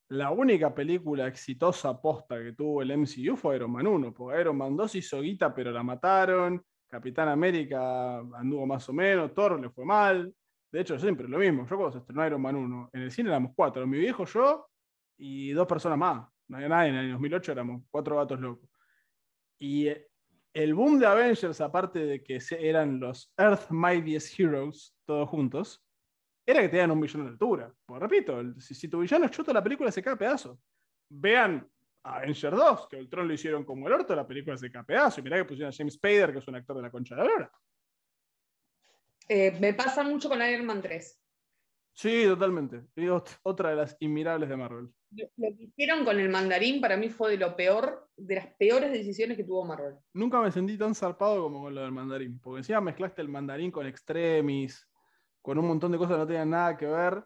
la 0.09 0.31
única 0.31 0.75
película 0.75 1.27
exitosa 1.27 2.01
posta 2.01 2.41
que 2.43 2.53
tuvo 2.53 2.83
el 2.83 2.91
MCU 2.91 3.37
fue 3.37 3.57
Iron 3.57 3.73
Man 3.73 3.87
1, 3.87 4.15
porque 4.15 4.41
Iron 4.41 4.57
Man 4.57 4.77
2 4.77 4.95
hizo 4.95 5.21
guita 5.21 5.53
pero 5.53 5.73
la 5.73 5.83
mataron, 5.83 6.65
Capitán 6.89 7.29
América 7.29 8.19
anduvo 8.19 8.67
más 8.67 8.89
o 8.89 8.93
menos, 8.93 9.35
Thor 9.35 9.61
le 9.61 9.71
fue 9.71 9.85
mal. 9.85 10.33
De 10.71 10.81
hecho, 10.81 10.99
siempre 10.99 11.29
lo 11.29 11.39
mismo. 11.39 11.67
Yo 11.67 11.77
cuando 11.77 11.93
se 11.93 11.99
estrenó 11.99 12.27
Iron 12.27 12.41
Man 12.41 12.57
1, 12.57 12.91
en 12.93 13.03
el 13.03 13.11
cine 13.11 13.31
éramos 13.31 13.53
cuatro, 13.57 13.87
mi 13.87 13.99
viejo, 13.99 14.25
yo 14.25 14.69
y 15.19 15.51
dos 15.53 15.67
personas 15.67 15.99
más. 15.99 16.29
No 16.49 16.57
había 16.57 16.69
nadie, 16.69 16.91
en 16.91 16.97
el 16.97 17.13
2008 17.13 17.53
éramos 17.53 17.83
cuatro 17.91 18.17
gatos 18.17 18.41
locos. 18.41 18.69
Y 19.59 19.89
eh, 19.89 20.07
el 20.53 20.75
boom 20.75 20.99
de 20.99 21.07
Avengers, 21.07 21.61
aparte 21.61 22.01
de 22.01 22.23
que 22.23 22.39
eran 22.61 23.01
los 23.01 23.33
Earth 23.37 23.71
Mightiest 23.71 24.39
Heroes 24.39 24.95
todos 25.05 25.29
juntos, 25.29 25.85
era 26.47 26.61
que 26.63 26.69
tenían 26.69 26.91
un 26.91 27.01
villano 27.01 27.25
de 27.25 27.31
altura. 27.31 27.73
Pues 27.87 28.01
repito, 28.01 28.41
el- 28.41 28.61
si, 28.61 28.75
si 28.75 28.89
tu 28.89 29.01
villano 29.01 29.25
es 29.27 29.31
choto, 29.31 29.53
la 29.53 29.63
película 29.63 29.91
se 29.91 30.03
cae 30.03 30.15
a 30.15 30.19
pedazos. 30.19 30.59
Vean 31.09 31.67
Avengers 32.03 32.57
2, 32.57 32.89
que 32.89 32.97
Ultron 32.97 33.27
lo 33.29 33.35
hicieron 33.35 33.65
como 33.65 33.87
el 33.87 33.95
orto, 33.95 34.15
la 34.15 34.27
película 34.27 34.57
se 34.59 34.71
cae 34.71 34.83
a 34.83 34.85
pedazos. 34.87 35.19
Y 35.19 35.23
mirá 35.23 35.37
que 35.39 35.45
pusieron 35.47 35.73
a 35.73 35.77
James 35.77 35.95
Spader, 35.95 36.33
que 36.33 36.39
es 36.41 36.49
un 36.49 36.55
actor 36.57 36.77
de 36.77 36.83
la 36.83 36.91
concha 36.91 37.15
de 37.15 37.23
la 37.23 37.29
lora. 37.29 37.53
Eh, 39.29 39.57
me 39.61 39.73
pasa 39.75 40.03
mucho 40.03 40.29
con 40.29 40.43
Iron 40.43 40.67
Man 40.67 40.83
3. 40.83 41.21
Sí, 41.97 42.25
totalmente. 42.27 42.83
Y 42.97 43.03
ot- 43.07 43.39
otra 43.45 43.71
de 43.71 43.77
las 43.77 43.97
inmirables 44.01 44.49
de 44.49 44.57
Marvel. 44.57 44.89
Lo 45.13 45.27
lo 45.37 45.57
que 45.57 45.63
hicieron 45.63 46.05
con 46.05 46.19
el 46.19 46.29
mandarín 46.29 46.81
para 46.81 46.97
mí 46.97 47.09
fue 47.09 47.31
de 47.31 47.37
lo 47.39 47.55
peor, 47.55 48.11
de 48.17 48.35
las 48.35 48.49
peores 48.57 48.91
decisiones 48.93 49.37
que 49.37 49.45
tuvo 49.45 49.65
Marvel. 49.65 49.95
Nunca 50.13 50.41
me 50.41 50.51
sentí 50.51 50.77
tan 50.77 50.95
zarpado 50.95 51.45
como 51.45 51.63
con 51.63 51.75
lo 51.75 51.83
del 51.83 51.93
mandarín. 51.93 52.41
Porque 52.41 52.59
encima 52.59 52.81
mezclaste 52.81 53.23
el 53.23 53.29
mandarín 53.29 53.71
con 53.71 53.87
extremis, 53.87 54.87
con 55.45 55.59
un 55.59 55.69
montón 55.69 55.93
de 55.93 55.99
cosas 55.99 56.15
que 56.15 56.19
no 56.21 56.27
tenían 56.27 56.49
nada 56.49 56.75
que 56.75 56.87
ver. 56.87 57.23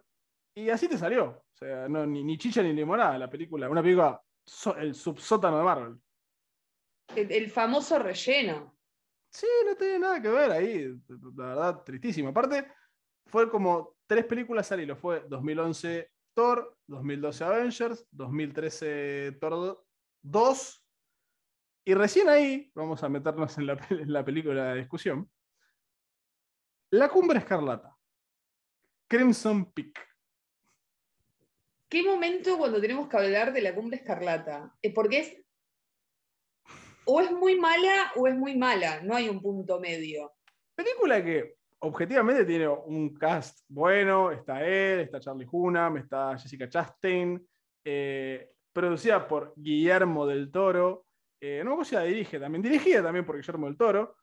Y 0.56 0.70
así 0.70 0.88
te 0.88 0.98
salió. 0.98 1.24
O 1.26 1.56
sea, 1.56 1.88
no, 1.88 2.04
ni, 2.04 2.24
ni 2.24 2.36
chicha 2.36 2.62
ni 2.64 2.72
limonada 2.72 3.16
la 3.16 3.30
película. 3.30 3.70
Una 3.70 3.80
película, 3.80 4.20
so- 4.44 4.76
el 4.76 4.92
subsótano 4.96 5.58
de 5.58 5.64
Marvel. 5.64 5.96
El, 7.14 7.30
el 7.30 7.48
famoso 7.48 7.96
relleno. 8.00 8.76
Sí, 9.30 9.46
no 9.64 9.76
tiene 9.76 10.00
nada 10.00 10.20
que 10.20 10.28
ver 10.30 10.50
ahí. 10.50 11.00
La 11.36 11.46
verdad, 11.46 11.82
tristísimo. 11.84 12.30
Aparte, 12.30 12.72
fue 13.26 13.48
como 13.48 13.96
tres 14.08 14.24
películas 14.24 14.72
al 14.72 14.80
hilo. 14.80 14.96
Fue 14.96 15.24
2011 15.28 16.10
Thor, 16.34 16.76
2012 16.88 17.44
Avengers, 17.44 18.08
2013 18.10 19.38
Thor 19.40 19.84
2. 20.22 20.84
Y 21.84 21.94
recién 21.94 22.28
ahí, 22.28 22.70
vamos 22.74 23.00
a 23.04 23.08
meternos 23.08 23.56
en 23.58 23.66
la, 23.66 23.76
pe- 23.76 23.94
en 24.02 24.12
la 24.12 24.24
película 24.24 24.72
de 24.72 24.80
discusión. 24.80 25.30
La 26.90 27.08
Cumbre 27.10 27.38
Escarlata. 27.38 27.94
Crimson 29.08 29.72
Peak. 29.72 29.98
¿Qué 31.88 32.02
momento 32.02 32.58
cuando 32.58 32.80
tenemos 32.80 33.08
que 33.08 33.16
hablar 33.16 33.52
de 33.52 33.62
la 33.62 33.74
cumbre 33.74 33.96
escarlata? 33.96 34.74
Eh, 34.82 34.92
Porque 34.92 35.18
es. 35.20 35.36
O 37.06 37.20
es 37.22 37.32
muy 37.32 37.58
mala 37.58 38.12
o 38.16 38.26
es 38.26 38.34
muy 38.36 38.56
mala. 38.56 39.00
No 39.02 39.16
hay 39.16 39.30
un 39.30 39.40
punto 39.40 39.80
medio. 39.80 40.34
Película 40.74 41.24
que 41.24 41.56
objetivamente 41.80 42.44
tiene 42.44 42.68
un 42.68 43.14
cast 43.14 43.60
bueno, 43.68 44.30
está 44.30 44.62
él, 44.62 45.00
está 45.00 45.18
Charlie 45.18 45.48
Hunnam, 45.50 45.96
está 45.96 46.36
Jessica 46.36 46.68
Chastain, 46.68 47.42
eh, 47.84 48.50
producida 48.72 49.26
por 49.26 49.54
Guillermo 49.56 50.26
del 50.26 50.50
Toro, 50.50 51.06
eh, 51.40 51.58
no 51.58 51.70
me 51.70 51.70
acuerdo 51.74 51.88
si 51.88 51.94
la 51.94 52.02
dirige 52.02 52.38
también, 52.38 52.62
dirigida 52.62 53.02
también 53.02 53.24
por 53.24 53.36
Guillermo 53.36 53.66
del 53.66 53.76
Toro. 53.76 54.16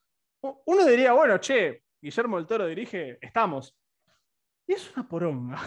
Uno 0.65 0.85
diría, 0.85 1.13
bueno, 1.13 1.39
che, 1.39 1.83
Guillermo 2.01 2.37
del 2.37 2.45
Toro 2.45 2.67
dirige, 2.67 3.17
estamos. 3.21 3.75
Y 4.67 4.73
es 4.73 4.91
una 4.95 5.07
poronga. 5.07 5.61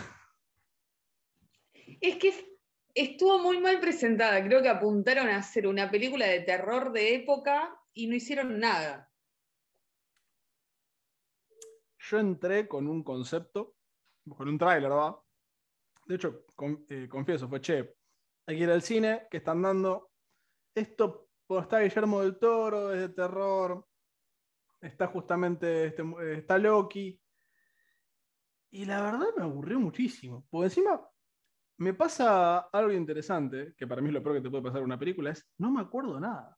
Es 2.00 2.16
que 2.16 2.58
estuvo 2.94 3.38
muy 3.38 3.58
mal 3.58 3.80
presentada. 3.80 4.42
Creo 4.44 4.62
que 4.62 4.68
apuntaron 4.68 5.28
a 5.28 5.38
hacer 5.38 5.66
una 5.66 5.90
película 5.90 6.26
de 6.26 6.40
terror 6.40 6.92
de 6.92 7.14
época 7.14 7.80
y 7.92 8.06
no 8.06 8.14
hicieron 8.14 8.58
nada. 8.58 9.11
Yo 11.98 12.18
entré 12.18 12.66
con 12.66 12.87
un 12.87 13.02
concepto, 13.02 13.76
con 14.28 14.48
un 14.48 14.58
tráiler, 14.58 14.90
¿verdad? 14.90 15.16
De 16.06 16.14
hecho, 16.14 16.44
eh, 16.88 17.06
confieso, 17.08 17.48
fue 17.48 17.61
che, 17.61 17.94
hay 18.46 18.56
que 18.56 18.62
ir 18.62 18.70
al 18.70 18.82
cine, 18.82 19.26
que 19.30 19.38
están 19.38 19.61
dando. 19.61 20.11
Esto, 20.74 21.28
está 21.61 21.80
Guillermo 21.80 22.22
del 22.22 22.38
Toro, 22.38 22.94
es 22.94 23.00
de 23.00 23.08
terror. 23.11 23.87
Está 24.80 25.08
justamente, 25.08 25.87
este, 25.87 26.02
está 26.38 26.56
Loki. 26.56 27.20
Y 28.70 28.85
la 28.85 29.00
verdad 29.00 29.28
me 29.37 29.42
aburrió 29.44 29.81
muchísimo. 29.81 30.46
Porque 30.50 30.66
encima 30.66 31.00
me 31.78 31.94
pasa 31.94 32.59
algo 32.72 32.92
interesante, 32.92 33.74
que 33.76 33.87
para 33.87 34.02
mí 34.02 34.09
es 34.09 34.14
lo 34.14 34.22
peor 34.22 34.37
que 34.37 34.42
te 34.42 34.50
puede 34.50 34.64
pasar 34.64 34.81
en 34.81 34.87
una 34.87 34.98
película, 34.98 35.31
es 35.31 35.48
no 35.59 35.70
me 35.70 35.81
acuerdo 35.81 36.18
nada. 36.18 36.57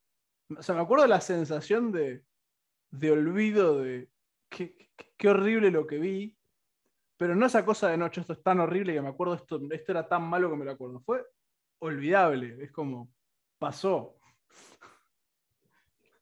O 0.57 0.63
sea, 0.63 0.75
me 0.75 0.81
acuerdo 0.81 1.03
de 1.05 1.11
la 1.11 1.21
sensación 1.21 1.93
de, 1.93 2.25
de 2.91 3.11
olvido 3.11 3.81
de 3.81 4.09
qué, 4.49 5.29
horrible 5.29 5.71
lo 5.71 5.87
que 5.87 5.99
vi, 5.99 6.37
pero 7.17 7.37
no 7.37 7.47
esa 7.47 7.65
cosa 7.65 7.89
de 7.89 7.99
noche, 7.99 8.23
esto 8.23 8.33
es 8.33 8.43
tan 8.43 8.61
horrible 8.61 8.95
que 8.95 9.03
me 9.03 9.11
acuerdo, 9.11 9.35
esto, 9.35 9.61
esto 9.71 9.93
era 9.93 10.09
tan 10.09 10.23
malo 10.23 10.51
que 10.51 10.57
me 10.57 10.65
lo 10.65 10.73
acuerdo. 10.73 11.01
Fue 11.01 11.23
olvidable, 11.81 12.57
es 12.65 12.73
como 12.73 13.13
pasó. 13.59 14.17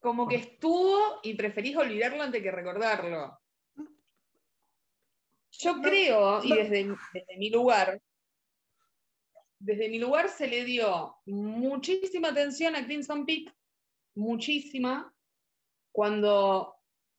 Como 0.00 0.26
que 0.26 0.36
estuvo 0.36 1.20
y 1.22 1.34
preferís 1.34 1.76
olvidarlo 1.76 2.22
antes 2.22 2.42
que 2.42 2.50
recordarlo. 2.50 3.38
Yo 5.58 5.80
creo, 5.82 6.42
y 6.44 6.52
desde, 6.54 6.94
desde 7.12 7.36
mi 7.36 7.50
lugar, 7.50 8.00
desde 9.58 9.88
mi 9.88 9.98
lugar 9.98 10.28
se 10.28 10.46
le 10.46 10.64
dio 10.64 11.16
muchísima 11.26 12.28
atención 12.28 12.76
a 12.76 12.84
Crimson 12.84 13.26
Peak, 13.26 13.52
muchísima, 14.14 15.12
cuando 15.92 16.76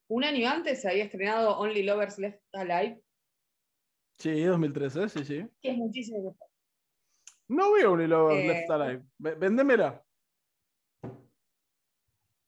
un 0.08 0.24
año 0.24 0.48
antes 0.48 0.80
se 0.80 0.88
había 0.88 1.04
estrenado 1.04 1.58
Only 1.58 1.82
Lovers 1.82 2.18
Left 2.18 2.40
Alive. 2.52 3.02
Sí, 4.18 4.42
2013, 4.42 5.08
sí, 5.10 5.24
sí. 5.24 5.46
Que 5.60 5.70
es 5.72 5.76
muchísimo. 5.76 6.36
No 7.48 7.72
veo 7.72 7.92
Only 7.92 8.06
Lovers 8.06 8.42
eh, 8.42 8.48
Left 8.48 8.70
Alive. 8.70 9.04
Vendémela. 9.18 10.02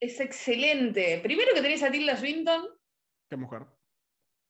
Es 0.01 0.19
excelente. 0.21 1.21
Primero 1.23 1.53
que 1.55 1.61
tenés 1.61 1.83
a 1.83 1.91
Tilda 1.91 2.17
Swinton. 2.17 2.67
Qué 3.29 3.37
mujer. 3.37 3.67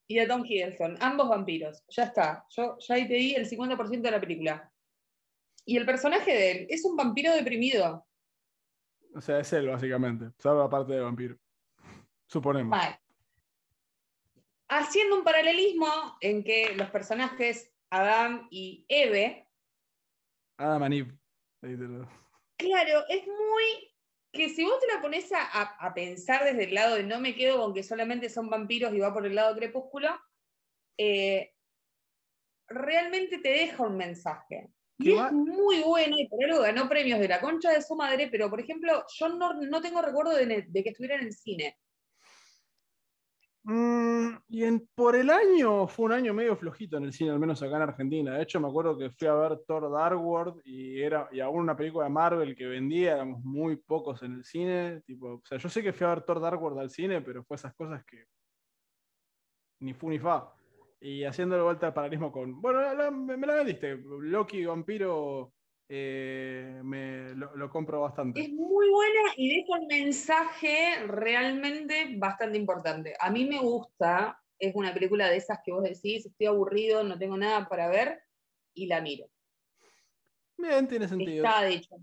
Y 0.09 0.19
a 0.19 0.29
Tom 0.29 0.45
Hiddleston, 0.45 0.97
ambos 1.01 1.29
vampiros. 1.29 1.85
Ya 1.89 2.05
está. 2.05 2.45
Yo 2.51 2.77
ya 2.79 2.95
ahí 2.95 3.09
te 3.09 3.15
di 3.15 3.35
el 3.35 3.49
50% 3.49 4.01
de 4.01 4.11
la 4.11 4.21
película. 4.21 4.73
Y 5.65 5.77
el 5.77 5.87
personaje 5.87 6.33
de 6.33 6.51
él 6.51 6.67
es 6.69 6.85
un 6.85 6.97
vampiro 6.97 7.33
deprimido. 7.35 8.07
O 9.15 9.21
sea, 9.21 9.39
es 9.39 9.53
él, 9.53 9.69
básicamente. 9.69 10.31
Sabe 10.39 10.59
la 10.59 10.69
parte 10.69 10.93
de 10.95 11.01
vampiro. 11.01 11.37
Suponemos. 12.27 12.79
Haciendo 14.69 15.17
un 15.17 15.25
paralelismo 15.25 16.17
en 16.21 16.43
que 16.43 16.75
los 16.75 16.91
personajes 16.91 17.73
Adam 17.91 18.49
y 18.51 18.87
Eve. 18.89 19.47
Adam 20.57 20.93
y 20.93 21.01
Eve. 21.63 22.09
Claro, 22.57 23.05
es 23.09 23.27
muy. 23.27 23.92
Que 24.33 24.49
si 24.49 24.65
vos 24.65 24.81
te 24.81 24.87
la 24.87 25.03
pones 25.03 25.31
a, 25.33 25.93
pensar 25.95 26.45
desde 26.45 26.65
el 26.65 26.75
lado 26.75 26.97
de 26.97 27.03
no 27.03 27.21
me 27.21 27.35
quedo 27.35 27.59
con 27.59 27.75
que 27.75 27.83
solamente 27.83 28.31
son 28.31 28.49
vampiros 28.49 28.95
y 28.95 28.99
va 28.99 29.13
por 29.13 29.27
el 29.27 29.35
lado 29.35 29.55
crepúsculo, 29.55 30.09
eh, 30.97 31.53
realmente 32.69 33.39
te 33.39 33.51
deja 33.51 33.83
un 33.83 33.97
mensaje. 33.97 34.71
Y 34.99 35.13
es 35.13 35.33
muy 35.33 35.83
bueno 35.83 36.17
y 36.19 36.29
por 36.29 36.45
algo 36.45 36.61
ganó 36.61 36.89
premios 36.89 37.19
de 37.19 37.29
la 37.29 37.41
concha 37.41 37.73
de 37.73 37.83
su 37.83 37.97
madre, 37.97 38.29
pero 38.31 38.49
por 38.49 38.61
ejemplo, 38.61 39.05
yo 39.19 39.29
no, 39.29 39.81
tengo 39.81 40.01
recuerdo 40.01 40.33
de, 40.33 40.69
que 40.73 40.91
estuviera 40.91 41.17
en 41.17 41.27
el 41.27 41.33
cine. 41.33 41.79
Mm, 43.65 44.39
y 44.49 44.65
en, 44.65 44.89
por 44.95 45.15
el 45.15 45.31
año 45.31 45.87
fue 45.87 46.07
un 46.07 46.13
año 46.13 46.35
medio 46.35 46.57
flojito 46.57 46.97
en 46.97 47.05
el 47.05 47.13
cine, 47.13 47.31
al 47.31 47.39
menos 47.39 47.63
acá 47.63 47.77
en 47.77 47.83
Argentina. 47.83 48.35
De 48.35 48.43
hecho, 48.43 48.59
me 48.59 48.69
acuerdo 48.69 48.99
que 48.99 49.11
fui 49.11 49.29
a 49.29 49.35
ver 49.35 49.61
Thor 49.67 49.91
Dark 49.93 50.21
World 50.21 50.61
y, 50.65 51.01
era, 51.01 51.29
y 51.31 51.39
aún 51.41 51.61
una 51.61 51.77
película 51.77 52.05
de 52.05 52.11
Marvel 52.11 52.57
que 52.57 52.67
vendía, 52.67 53.15
éramos 53.15 53.41
muy 53.45 53.77
pocos 53.77 54.23
en 54.23 54.35
el 54.35 54.45
cine. 54.45 55.01
Tipo, 55.07 55.35
o 55.35 55.43
sea, 55.45 55.59
yo 55.59 55.69
sé 55.69 55.83
que 55.83 55.93
fui 55.93 56.07
a 56.07 56.15
ver 56.15 56.23
Thor 56.25 56.41
Dark 56.41 56.61
World 56.61 56.81
al 56.81 56.91
cine, 56.91 57.21
pero 57.21 57.45
fue 57.45 57.55
esas 57.55 57.75
cosas 57.75 58.05
que 58.05 58.27
ni 59.81 59.95
fu 59.95 60.09
ni 60.09 60.19
fa. 60.19 60.53
Y 61.01 61.25
haciéndole 61.25 61.63
vuelta 61.63 61.89
al 61.89 61.95
paralelismo 61.95 62.33
con. 62.33 62.61
Bueno, 62.61 63.11
me, 63.13 63.47
la 63.47 63.57
vendiste. 63.57 63.97
Loki, 63.97 64.65
vampiro, 64.65 65.53
eh, 65.95 66.81
me, 66.83 67.35
lo, 67.35 67.69
compro 67.69 68.01
bastante. 68.01 68.41
Es 68.41 68.49
muy 68.51 68.89
buena 68.89 69.21
y 69.37 69.57
deja 69.57 69.79
un 69.79 69.87
mensaje 69.87 71.07
realmente 71.07 72.15
bastante 72.17 72.57
importante. 72.57 73.15
A 73.21 73.31
mí 73.31 73.45
me 73.45 73.59
gusta, 73.59 74.41
es 74.59 74.75
una 74.75 74.95
película 74.95 75.29
de 75.29 75.37
esas 75.37 75.59
que 75.63 75.71
vos 75.71 75.83
decís, 75.83 76.25
estoy 76.25 76.47
aburrido, 76.47 77.05
no 77.05 77.19
tengo 77.19 77.37
nada 77.37 77.69
para 77.69 77.89
ver, 77.89 78.23
y 78.73 78.87
la 78.87 79.03
miro. 79.03 79.27
Bien, 80.57 80.89
tiene 80.89 81.07
sentido. 81.07 81.45
Está 81.45 81.61
de 81.61 81.75
hecho. 81.75 81.95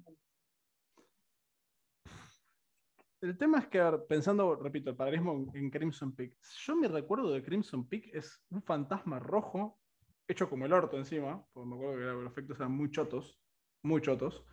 El 3.21 3.37
tema 3.39 3.57
es 3.57 3.67
que, 3.69 3.81
pensando, 4.07 4.55
repito, 4.55 4.91
el 4.91 4.95
paralelismo 4.97 5.51
en 5.55 5.71
Crimson 5.71 6.15
Peak, 6.15 6.37
yo 6.63 6.75
mi 6.75 6.85
recuerdo 6.85 7.31
de 7.31 7.43
Crimson 7.43 7.89
Peak 7.89 8.11
es 8.13 8.39
un 8.51 8.61
fantasma 8.61 9.17
rojo, 9.17 9.79
hecho 10.27 10.47
como 10.47 10.67
el 10.67 10.73
orto 10.73 10.95
encima, 10.95 11.43
porque 11.51 11.69
me 11.69 11.75
acuerdo 11.75 11.97
que 11.97 12.23
los 12.23 12.31
efectos 12.31 12.59
eran 12.59 12.73
muy 12.73 12.91
chotos, 12.91 13.41
muy 13.83 14.01
chotos, 14.01 14.43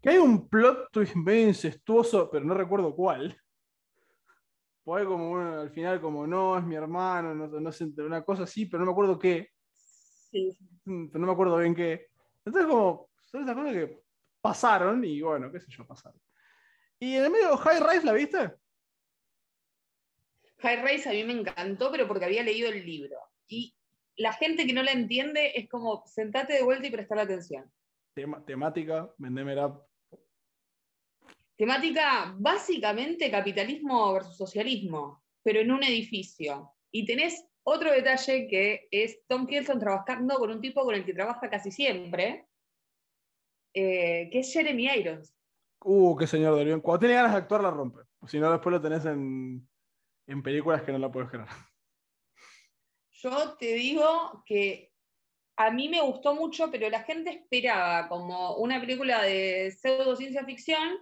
que 0.00 0.10
hay 0.10 0.18
un 0.18 0.48
plot 0.48 0.90
twist 0.90 1.14
medio 1.14 1.48
incestuoso, 1.48 2.30
pero 2.30 2.44
no 2.44 2.54
recuerdo 2.54 2.94
cuál. 2.94 3.36
Pues 4.84 5.06
como 5.06 5.38
al 5.38 5.70
final 5.70 6.00
como, 6.00 6.26
no, 6.26 6.58
es 6.58 6.64
mi 6.64 6.74
hermano, 6.74 7.34
no, 7.34 7.46
no 7.46 7.72
sé, 7.72 7.84
una 7.98 8.24
cosa 8.24 8.42
así, 8.42 8.66
pero 8.66 8.80
no 8.80 8.86
me 8.86 8.92
acuerdo 8.92 9.18
qué. 9.18 9.50
Sí. 9.70 10.56
Mm, 10.84 11.08
pero 11.08 11.20
no 11.20 11.26
me 11.26 11.32
acuerdo 11.32 11.58
bien 11.58 11.74
qué. 11.74 12.08
Entonces 12.44 12.68
como, 12.68 13.08
son 13.20 13.42
esas 13.42 13.54
cosas 13.54 13.72
que 13.72 14.02
pasaron 14.40 15.04
y 15.04 15.22
bueno, 15.22 15.52
qué 15.52 15.60
sé 15.60 15.66
yo, 15.70 15.86
pasaron. 15.86 16.20
¿Y 16.98 17.16
en 17.16 17.24
el 17.24 17.30
medio 17.30 17.56
High 17.56 17.80
Rise 17.80 18.06
la 18.06 18.12
viste? 18.12 18.52
High 20.58 20.82
Rise 20.84 21.08
a 21.08 21.12
mí 21.12 21.24
me 21.24 21.32
encantó, 21.32 21.90
pero 21.90 22.06
porque 22.06 22.24
había 22.24 22.42
leído 22.42 22.68
el 22.68 22.84
libro. 22.84 23.16
Y 23.48 23.74
la 24.16 24.32
gente 24.32 24.66
que 24.66 24.72
no 24.72 24.82
la 24.82 24.92
entiende 24.92 25.52
es 25.54 25.68
como, 25.68 26.04
sentate 26.06 26.54
de 26.54 26.62
vuelta 26.62 26.86
y 26.86 26.90
prestar 26.90 27.18
atención. 27.18 27.70
Temática, 28.14 29.12
vendémela. 29.18 29.80
Temática, 31.56 32.34
básicamente 32.38 33.30
capitalismo 33.30 34.12
versus 34.12 34.36
socialismo, 34.36 35.22
pero 35.42 35.60
en 35.60 35.70
un 35.70 35.82
edificio. 35.84 36.72
Y 36.90 37.04
tenés 37.06 37.46
otro 37.64 37.90
detalle 37.92 38.48
que 38.48 38.88
es 38.90 39.24
Tom 39.28 39.46
Hiddleston 39.48 39.78
trabajando 39.78 40.36
con 40.36 40.50
un 40.50 40.60
tipo 40.60 40.84
con 40.84 40.94
el 40.94 41.04
que 41.04 41.14
trabaja 41.14 41.48
casi 41.48 41.70
siempre, 41.70 42.48
eh, 43.74 44.28
que 44.30 44.40
es 44.40 44.52
Jeremy 44.52 44.86
Irons. 44.86 45.34
Uh, 45.84 46.16
qué 46.16 46.26
señor 46.26 46.56
del 46.56 46.66
bien. 46.66 46.80
Cuando 46.80 47.00
tiene 47.00 47.14
ganas 47.14 47.32
de 47.32 47.38
actuar, 47.38 47.62
la 47.62 47.70
rompe. 47.70 48.02
Si 48.26 48.38
no, 48.38 48.50
después 48.50 48.72
lo 48.72 48.80
tenés 48.80 49.04
en, 49.04 49.68
películas 50.42 50.82
que 50.82 50.92
no 50.92 50.98
la 50.98 51.10
puedes 51.10 51.30
crear. 51.30 51.48
Yo 53.10 53.54
te 53.56 53.74
digo 53.74 54.42
que 54.46 54.91
a 55.56 55.70
mí 55.70 55.88
me 55.88 56.00
gustó 56.00 56.34
mucho, 56.34 56.70
pero 56.70 56.88
la 56.88 57.02
gente 57.02 57.30
esperaba 57.30 58.08
como 58.08 58.56
una 58.56 58.80
película 58.80 59.22
de 59.22 59.70
pseudo 59.70 60.16
ciencia 60.16 60.44
ficción, 60.44 60.98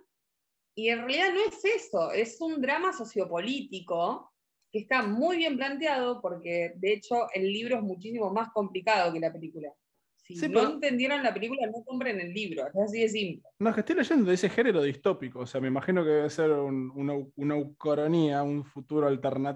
y 0.75 0.89
en 0.89 0.99
realidad 0.99 1.33
no 1.35 1.41
es 1.41 1.65
eso, 1.65 2.13
es 2.13 2.41
un 2.41 2.61
drama 2.61 2.93
sociopolítico 2.93 4.33
que 4.73 4.81
está 4.81 5.03
muy 5.03 5.37
bien 5.37 5.57
planteado, 5.57 6.21
porque 6.21 6.73
de 6.77 6.93
hecho 6.93 7.27
el 7.35 7.53
libro 7.53 7.77
es 7.77 7.83
muchísimo 7.83 8.33
más 8.33 8.49
complicado 8.53 9.13
que 9.13 9.21
la 9.21 9.33
película. 9.33 9.73
Si 10.23 10.49
no 10.49 10.63
entendieron 10.63 11.25
la 11.25 11.35
película, 11.35 11.67
no 11.67 11.83
compren 11.85 12.21
el 12.21 12.33
libro. 12.33 12.67
Es 12.69 12.77
así 12.77 13.01
de 13.01 13.09
simple. 13.09 13.43
No, 13.59 13.71
es 13.71 13.75
que 13.75 13.81
estoy 13.81 13.97
leyendo 13.97 14.27
de 14.27 14.35
ese 14.35 14.49
género 14.49 14.81
distópico. 14.83 15.41
O 15.41 15.47
sea, 15.47 15.61
me 15.61 15.67
imagino 15.67 16.05
que 16.05 16.11
debe 16.11 16.31
ser 16.31 16.53
una, 16.53 17.15
una 17.35 17.57
ucronía, 17.57 18.43
un 18.45 18.65
futuro, 18.65 19.09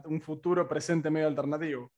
un 0.06 0.20
futuro 0.20 0.66
presente 0.66 1.10
medio 1.10 1.28
alternativo. 1.28 1.92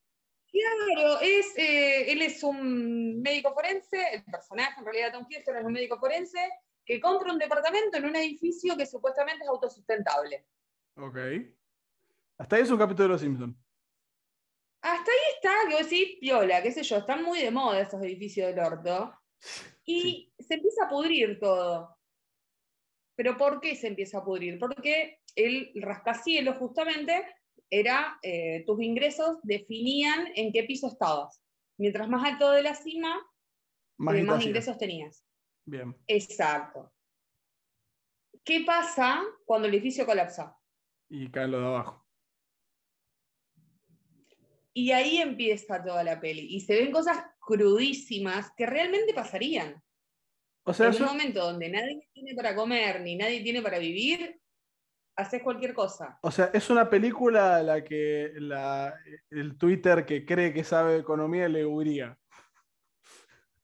Claro, 0.56 1.20
es, 1.20 1.56
eh, 1.58 2.10
él 2.12 2.22
es 2.22 2.42
un 2.42 3.20
médico 3.20 3.52
forense, 3.52 3.98
el 4.12 4.24
personaje 4.24 4.78
en 4.78 4.86
realidad 4.86 5.12
Tom 5.12 5.26
Hiddleston 5.28 5.56
es 5.56 5.64
un 5.64 5.72
médico 5.72 5.98
forense 5.98 6.38
que 6.84 7.00
compra 7.00 7.32
un 7.32 7.38
departamento 7.38 7.98
en 7.98 8.06
un 8.06 8.16
edificio 8.16 8.76
que 8.76 8.86
supuestamente 8.86 9.44
es 9.44 9.50
autosustentable. 9.50 10.46
Ok. 10.96 11.18
Hasta 12.38 12.56
ahí 12.56 12.62
es 12.62 12.70
un 12.70 12.78
capítulo 12.78 13.04
de 13.04 13.08
Los 13.08 13.20
Simpsons. 13.20 13.56
hasta 14.80 15.10
ahí 15.10 15.18
está, 15.34 15.68
que 15.68 15.74
vos 15.74 15.90
decís, 15.90 16.16
piola, 16.20 16.62
qué 16.62 16.72
sé 16.72 16.82
yo, 16.82 16.96
están 16.98 17.22
muy 17.22 17.40
de 17.40 17.50
moda 17.50 17.80
esos 17.80 18.00
edificios 18.02 18.48
del 18.48 18.64
orto. 18.64 19.12
Y 19.88 20.32
se 20.36 20.54
empieza 20.54 20.86
a 20.86 20.88
pudrir 20.88 21.38
todo. 21.38 21.96
¿Pero 23.14 23.36
por 23.36 23.60
qué 23.60 23.76
se 23.76 23.86
empieza 23.86 24.18
a 24.18 24.24
pudrir? 24.24 24.58
Porque 24.58 25.20
el 25.36 25.70
rascacielos 25.76 26.56
justamente 26.56 27.24
era, 27.70 28.18
eh, 28.22 28.62
tus 28.66 28.80
ingresos 28.82 29.38
definían 29.42 30.28
en 30.34 30.52
qué 30.52 30.64
piso 30.64 30.88
estabas. 30.88 31.42
Mientras 31.78 32.08
más 32.08 32.24
alto 32.24 32.50
de 32.52 32.62
la 32.62 32.74
cima, 32.74 33.16
Más 33.98 34.14
eh, 34.16 34.22
más 34.22 34.44
ingresos 34.44 34.78
tenías. 34.78 35.24
Bien. 35.64 35.94
Exacto. 36.06 36.92
¿Qué 38.44 38.60
pasa 38.64 39.22
cuando 39.44 39.66
el 39.68 39.74
edificio 39.74 40.06
colapsa? 40.06 40.56
Y 41.08 41.30
caen 41.30 41.50
los 41.50 41.60
de 41.60 41.66
abajo. 41.66 42.06
Y 44.72 44.92
ahí 44.92 45.18
empieza 45.18 45.82
toda 45.82 46.04
la 46.04 46.20
peli. 46.20 46.46
Y 46.54 46.60
se 46.60 46.74
ven 46.74 46.92
cosas 46.92 47.24
crudísimas 47.40 48.52
que 48.56 48.66
realmente 48.66 49.14
pasarían. 49.14 49.82
O 50.64 50.74
sea, 50.74 50.86
en 50.86 50.92
eso- 50.92 51.04
un 51.04 51.10
momento 51.10 51.40
donde 51.44 51.68
nadie 51.70 52.08
tiene 52.12 52.34
para 52.34 52.54
comer 52.54 53.00
ni 53.00 53.16
nadie 53.16 53.42
tiene 53.42 53.62
para 53.62 53.78
vivir, 53.78 54.38
haces 55.16 55.42
cualquier 55.42 55.74
cosa. 55.74 56.18
O 56.22 56.30
sea, 56.30 56.50
es 56.52 56.68
una 56.70 56.88
película 56.90 57.56
a 57.56 57.62
la 57.62 57.82
que 57.82 58.32
la- 58.36 58.94
el 59.30 59.56
Twitter 59.56 60.04
que 60.04 60.24
cree 60.26 60.52
que 60.52 60.62
sabe 60.64 60.92
de 60.94 60.98
economía 61.00 61.48
le 61.48 61.64
huiría. 61.64 62.16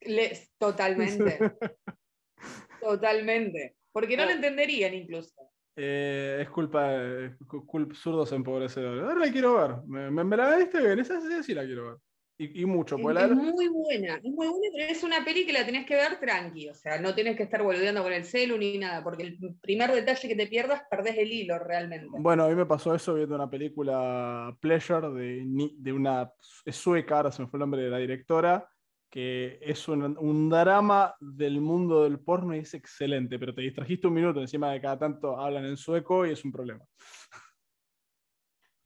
Le- 0.01 0.49
totalmente. 0.59 1.39
totalmente. 2.81 3.77
Porque 3.93 4.17
no 4.17 4.25
lo 4.25 4.31
entenderían 4.33 4.95
incluso. 4.95 5.35
Eh, 5.77 6.39
es 6.43 6.51
culpa 6.51 6.89
de 6.91 7.37
cu- 7.47 7.67
cul- 7.67 7.95
zurdos 7.95 8.33
empobrecedores. 8.33 9.03
Ahora 9.05 9.27
la 9.27 9.33
quiero 9.33 9.55
ver. 9.55 9.77
Me, 9.87 10.11
me- 10.11 10.25
me 10.25 10.37
la 10.37 10.57
diste 10.57 10.81
bien. 10.81 10.99
Esa 10.99 11.21
sí, 11.21 11.43
sí 11.43 11.55
la 11.55 11.65
quiero 11.65 11.87
ver. 11.87 11.97
Y, 12.43 12.63
y 12.63 12.67
mucho. 12.67 12.97
Es, 12.97 13.05
la- 13.05 13.25
es 13.27 13.31
muy 13.31 13.69
buena, 13.69 14.17
es 14.17 14.23
muy 14.25 14.49
buena, 14.49 14.67
pero 14.75 14.91
es 14.91 15.03
una 15.05 15.25
peli 15.25 15.47
que 15.47 15.53
la 15.53 15.65
tenés 15.65 15.87
que 15.87 15.95
ver 15.95 16.19
tranqui, 16.19 16.69
o 16.69 16.75
sea, 16.75 17.01
no 17.01 17.15
tenés 17.15 17.37
que 17.37 17.45
estar 17.45 17.63
boludeando 17.63 18.03
con 18.03 18.13
el 18.13 18.25
celu 18.25 18.59
ni 18.59 18.79
nada, 18.79 19.03
porque 19.05 19.23
el 19.23 19.39
primer 19.61 19.93
detalle 19.93 20.27
que 20.29 20.35
te 20.35 20.47
pierdas, 20.49 20.83
perdés 20.91 21.17
el 21.19 21.31
hilo 21.31 21.59
realmente. 21.59 22.09
Bueno, 22.11 22.45
a 22.45 22.49
mí 22.49 22.55
me 22.57 22.67
pasó 22.67 22.95
eso 22.95 23.15
viendo 23.15 23.37
una 23.37 23.49
película 23.49 24.57
Pleasure 24.61 25.11
de, 25.11 25.45
de 25.77 25.93
una 25.93 26.33
es 26.65 26.77
sueca, 26.77 27.19
ahora 27.19 27.31
se 27.33 27.43
me 27.43 27.49
fue 27.49 27.59
el 27.59 27.61
nombre 27.61 27.83
de 27.83 27.91
la 27.91 27.99
directora, 27.99 28.69
que 29.09 29.59
es 29.61 29.87
un, 29.89 30.17
un 30.19 30.49
drama 30.51 31.15
del 31.21 31.61
mundo 31.61 32.03
del 32.03 32.19
porno 32.19 32.57
y 32.57 32.61
es 32.61 32.75
excelente, 32.75 33.39
pero 33.39 33.55
te 33.55 33.61
distrajiste 33.63 34.07
un 34.09 34.15
minuto 34.15 34.41
encima 34.41 34.73
de 34.73 34.81
cada 34.81 34.99
tanto 34.99 35.39
hablan 35.39 35.67
en 35.67 35.77
sueco 35.77 36.27
y 36.27 36.31
es 36.33 36.45
un 36.45 36.51
problema. 36.51 36.85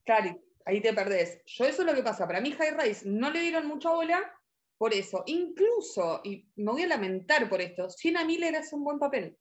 Claro, 0.04 0.40
ahí 0.66 0.82
te 0.82 0.92
perdés. 0.92 1.40
Yo 1.46 1.64
eso 1.64 1.82
es 1.82 1.86
lo 1.86 1.94
que 1.94 2.02
pasa. 2.02 2.26
Para 2.26 2.40
mí 2.40 2.52
High 2.52 2.76
Rise 2.78 3.08
no 3.08 3.30
le 3.30 3.40
dieron 3.40 3.66
mucha 3.66 3.90
bola 3.90 4.38
por 4.76 4.92
eso. 4.92 5.22
Incluso, 5.26 6.20
y 6.24 6.46
me 6.56 6.72
voy 6.72 6.82
a 6.82 6.88
lamentar 6.88 7.48
por 7.48 7.60
esto, 7.62 7.88
Sienna 7.88 8.24
Miller 8.24 8.54
hace 8.56 8.74
un 8.76 8.84
buen 8.84 8.98
papel. 8.98 9.38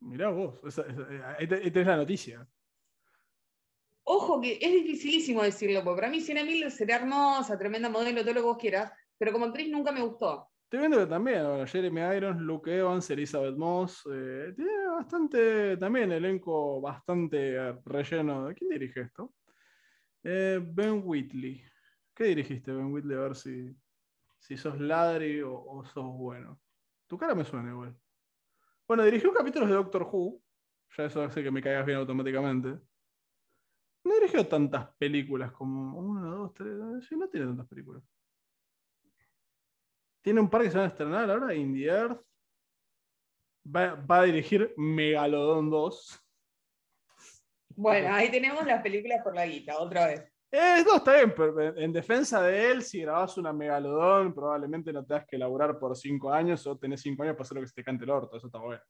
Mirá 0.00 0.28
vos, 0.30 0.60
esa- 0.64 0.82
esa- 0.86 1.36
ahí, 1.36 1.48
te- 1.48 1.56
ahí 1.56 1.70
tenés 1.72 1.88
la 1.88 1.96
noticia. 1.96 2.46
Ojo 4.04 4.40
que 4.40 4.58
es 4.60 4.72
dificilísimo 4.72 5.42
decirlo, 5.42 5.82
porque 5.84 6.00
para 6.00 6.10
mí 6.10 6.20
Sienna 6.20 6.44
Miller 6.44 6.70
será 6.70 6.96
hermosa, 6.96 7.58
tremenda 7.58 7.88
modelo, 7.90 8.22
todo 8.22 8.32
lo 8.34 8.40
que 8.40 8.46
vos 8.46 8.58
quieras, 8.58 8.92
pero 9.18 9.32
como 9.32 9.46
actriz 9.46 9.68
nunca 9.68 9.92
me 9.92 10.00
gustó. 10.02 10.48
Estoy 10.68 10.80
viendo 10.80 10.98
que 10.98 11.06
también, 11.06 11.46
bueno, 11.46 11.66
Jeremy 11.66 12.00
Irons, 12.18 12.42
Luke 12.42 12.70
Evans, 12.70 13.08
Elizabeth 13.08 13.56
Moss, 13.56 14.06
eh, 14.12 14.52
tiene 14.54 14.86
bastante, 14.88 15.78
también 15.78 16.12
elenco 16.12 16.78
bastante 16.78 17.72
relleno. 17.86 18.52
¿Quién 18.54 18.68
dirige 18.68 19.00
esto? 19.00 19.32
Eh, 20.22 20.60
ben 20.62 21.00
Whitley. 21.02 21.64
¿Qué 22.14 22.24
dirigiste, 22.24 22.70
Ben 22.70 22.92
Whitley? 22.92 23.16
A 23.16 23.20
ver 23.20 23.34
si, 23.34 23.74
si 24.38 24.58
sos 24.58 24.78
ladri 24.78 25.40
o, 25.40 25.54
o 25.54 25.82
sos 25.86 26.04
bueno. 26.04 26.60
Tu 27.06 27.16
cara 27.16 27.34
me 27.34 27.46
suena 27.46 27.70
igual. 27.70 27.96
Bueno, 28.86 29.04
dirigió 29.04 29.32
capítulos 29.32 29.70
de 29.70 29.74
Doctor 29.74 30.02
Who. 30.02 30.42
Ya 30.98 31.04
eso 31.06 31.22
hace 31.22 31.42
que 31.42 31.50
me 31.50 31.62
caigas 31.62 31.86
bien 31.86 31.96
automáticamente. 31.96 32.78
No 34.04 34.14
dirigió 34.16 34.46
tantas 34.46 34.94
películas 34.98 35.50
como 35.50 35.98
una, 35.98 36.28
dos, 36.28 36.52
tres. 36.52 36.76
Sí, 37.08 37.16
no 37.16 37.26
tiene 37.26 37.46
tantas 37.46 37.68
películas. 37.68 38.02
Tiene 40.22 40.40
un 40.40 40.50
par 40.50 40.62
que 40.62 40.70
se 40.70 40.76
van 40.76 40.86
a 40.86 40.88
estrenar 40.90 41.30
ahora, 41.30 41.54
In 41.54 41.72
the 41.74 41.84
Earth. 41.84 42.20
Va, 43.74 43.94
va 43.94 44.20
a 44.20 44.24
dirigir 44.24 44.72
Megalodon 44.76 45.70
2. 45.70 46.24
Bueno, 47.76 48.12
ahí 48.14 48.30
tenemos 48.30 48.64
las 48.66 48.82
películas 48.82 49.20
por 49.22 49.34
la 49.34 49.46
guita, 49.46 49.78
otra 49.78 50.06
vez. 50.08 50.32
Eh, 50.50 50.82
no, 50.86 50.96
está 50.96 51.14
bien, 51.16 51.34
pero 51.36 51.60
en- 51.60 51.78
en 51.78 51.92
defensa 51.92 52.42
de 52.42 52.70
él, 52.70 52.82
si 52.82 53.02
grabás 53.02 53.36
una 53.36 53.52
Megalodon, 53.52 54.34
probablemente 54.34 54.92
no 54.92 55.04
tengas 55.04 55.26
que 55.26 55.36
laburar 55.38 55.78
por 55.78 55.94
cinco 55.96 56.32
años 56.32 56.66
o 56.66 56.78
tenés 56.78 57.02
cinco 57.02 57.22
años 57.22 57.34
para 57.36 57.42
hacer 57.44 57.56
lo 57.56 57.60
que 57.62 57.68
se 57.68 57.74
te 57.74 57.84
cante 57.84 58.04
el 58.04 58.10
orto. 58.10 58.36
Eso 58.36 58.46
está 58.46 58.58
bueno. 58.58 58.82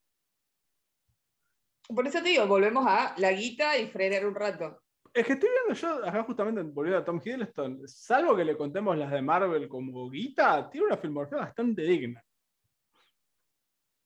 Por 1.88 2.06
eso 2.06 2.22
te 2.22 2.28
digo, 2.28 2.46
volvemos 2.46 2.84
a 2.86 3.14
la 3.18 3.32
guita 3.32 3.76
y 3.76 3.88
frenar 3.88 4.24
un 4.26 4.34
rato. 4.34 4.80
Es 5.12 5.26
que 5.26 5.32
estoy 5.32 5.48
viendo 5.50 5.74
yo, 5.74 6.06
acá 6.06 6.22
justamente 6.22 6.62
volviendo 6.62 6.98
a 6.98 7.04
Tom 7.04 7.20
Hiddleston, 7.24 7.86
salvo 7.86 8.36
que 8.36 8.44
le 8.44 8.56
contemos 8.56 8.96
las 8.96 9.10
de 9.10 9.22
Marvel 9.22 9.68
como 9.68 10.08
guita, 10.10 10.68
tiene 10.70 10.86
una 10.86 10.96
filmografía 10.96 11.38
bastante 11.38 11.82
digna. 11.82 12.22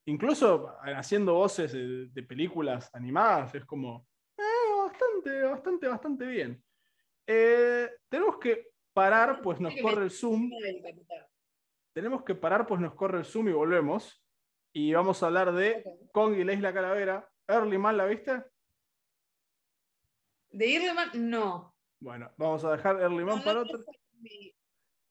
Incluso 0.07 0.75
haciendo 0.83 1.35
voces 1.35 1.73
de, 1.73 2.09
de 2.09 2.23
películas 2.23 2.91
animadas, 2.95 3.55
es 3.55 3.65
como 3.65 4.07
eh, 4.37 4.43
bastante, 4.77 5.43
bastante, 5.43 5.88
bastante 5.88 6.27
bien. 6.27 6.65
Eh, 7.27 7.88
tenemos 8.09 8.38
que 8.38 8.73
parar, 8.93 9.41
pues 9.43 9.61
nos 9.61 9.75
corre 9.81 10.05
el 10.05 10.11
Zoom. 10.11 10.51
Tenemos 11.93 12.25
que 12.25 12.35
parar, 12.35 12.67
pues 12.67 12.81
nos 12.81 12.95
corre 12.95 13.19
el 13.19 13.25
Zoom 13.25 13.49
y 13.49 13.53
volvemos. 13.53 14.25
Y 14.75 14.93
vamos 14.95 15.23
a 15.23 15.27
hablar 15.27 15.53
de 15.53 15.85
Kong 16.12 16.37
y 16.37 16.45
la 16.45 16.55
Isla 16.55 16.73
Calavera. 16.73 17.29
Early 17.47 17.79
Man, 17.79 17.97
¿la 17.97 18.07
viste? 18.07 18.43
De 20.53 20.67
Irleman, 20.67 21.11
no. 21.31 21.75
Bueno, 22.01 22.31
vamos 22.37 22.65
a 22.65 22.73
dejar 22.73 23.01
Early 23.01 23.25
Man 23.25 23.38
No, 23.38 23.45
para 23.45 23.55
no 23.55 23.61
otro. 23.62 23.79
muy- 24.21 24.55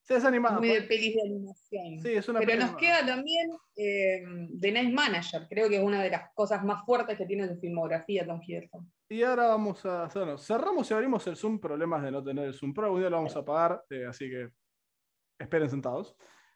Sí, 0.03 0.15
es 0.15 0.25
animada. 0.25 0.57
muy 0.59 0.67
de 0.69 0.75
pues. 0.77 0.87
pelis 0.87 1.15
de 1.15 1.21
animación. 1.21 1.99
Sí, 2.01 2.09
es 2.13 2.27
una 2.27 2.39
Pero 2.39 2.55
nos 2.55 2.63
animada. 2.71 2.77
queda 2.79 3.05
también 3.05 3.49
eh, 3.77 4.23
The 4.59 4.71
Night 4.71 4.93
Manager, 4.93 5.47
creo 5.49 5.69
que 5.69 5.77
es 5.77 5.83
una 5.83 6.01
de 6.03 6.09
las 6.09 6.33
cosas 6.33 6.63
más 6.65 6.83
fuertes 6.85 7.17
que 7.17 7.25
tiene 7.25 7.43
en 7.43 7.49
su 7.55 7.59
filmografía 7.61 8.25
Tom 8.25 8.41
Hiddleston. 8.45 8.91
Y 9.09 9.23
ahora 9.23 9.47
vamos 9.47 9.85
a 9.85 10.03
hacerlo. 10.05 10.37
Cerramos 10.37 10.89
y 10.89 10.93
abrimos 10.93 11.25
el 11.27 11.35
Zoom. 11.37 11.59
Problemas 11.59 12.01
de 12.03 12.11
no 12.11 12.23
tener 12.23 12.45
el 12.45 12.53
Zoom 12.53 12.73
Pro. 12.73 12.85
Algún 12.85 13.01
día 13.01 13.09
lo 13.09 13.17
vamos 13.17 13.35
a 13.35 13.45
pagar. 13.45 13.83
eh, 13.89 14.05
así 14.05 14.29
que 14.29 14.49
esperen 15.39 15.69
sentados. 15.69 16.15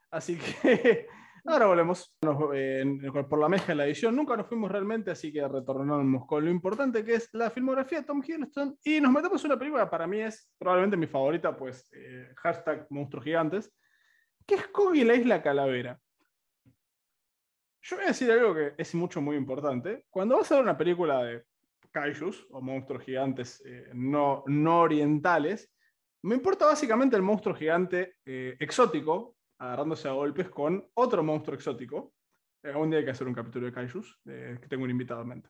Así 0.10 0.38
que 0.38 1.08
ahora 1.46 1.66
volvemos. 1.68 2.16
Eh, 2.54 2.82
en- 2.82 3.12
por 3.30 3.40
la 3.40 3.50
mezcla 3.50 3.74
de 3.74 3.76
la 3.76 3.86
edición. 3.86 4.16
Nunca 4.16 4.36
nos 4.36 4.48
fuimos 4.48 4.72
realmente. 4.72 5.12
Así 5.12 5.32
que 5.32 5.48
retornamos 5.48 6.26
con 6.28 6.44
lo 6.44 6.52
importante 6.52 7.04
que 7.04 7.16
es 7.16 7.30
la 7.34 7.50
filmografía 7.50 8.00
de 8.02 8.06
Tom 8.06 8.22
Hiddleston. 8.26 8.78
Y 8.84 9.00
nos 9.00 9.12
metemos 9.12 9.44
en 9.44 9.52
una 9.52 9.60
película 9.60 9.86
que 9.86 9.90
para 9.92 10.08
mí 10.08 10.22
es 10.22 10.52
probablemente 10.58 10.98
mi 10.98 11.08
favorita. 11.08 11.56
Pues 11.56 11.90
eh, 11.94 12.30
hashtag 12.38 12.88
monstruos 12.90 13.24
gigantes. 13.24 13.74
Que 14.46 14.56
es 14.56 14.68
Kong 14.68 14.96
y 14.96 15.04
la 15.04 15.16
isla 15.16 15.42
Calavera. 15.42 16.00
Yo 17.82 17.98
voy 17.98 18.06
a 18.06 18.08
decir 18.10 18.32
algo 18.32 18.56
que 18.56 18.74
es 18.78 18.96
mucho, 18.96 19.22
muy 19.22 19.36
importante. 19.38 20.06
Cuando 20.10 20.38
vas 20.38 20.52
a 20.52 20.56
ver 20.56 20.64
una 20.64 20.78
película 20.78 21.24
de 21.24 21.44
kaijus 21.92 22.46
o 22.50 22.60
monstruos 22.60 23.04
gigantes 23.04 23.64
eh, 23.66 23.90
no, 23.94 24.44
no 24.48 24.82
orientales, 24.82 25.72
me 26.24 26.34
importa 26.36 26.66
básicamente 26.66 27.16
el 27.16 27.22
monstruo 27.22 27.54
gigante 27.56 28.16
eh, 28.26 28.56
exótico, 28.60 29.35
agarrándose 29.60 30.08
a 30.08 30.12
golpes 30.12 30.50
con 30.50 30.88
otro 30.94 31.24
monstruo 31.24 31.56
exótico. 31.56 32.14
Eh, 32.64 32.76
un 32.76 32.90
día 32.90 33.00
hay 33.00 33.06
que 33.06 33.12
hacer 33.12 33.28
un 33.28 33.34
capítulo 33.34 33.68
de 33.68 33.74
kaijus, 33.74 34.20
eh, 34.26 34.58
que 34.62 34.68
tengo 34.68 34.84
un 34.84 34.90
invitado 34.90 35.22
en 35.22 35.28
mente. 35.28 35.50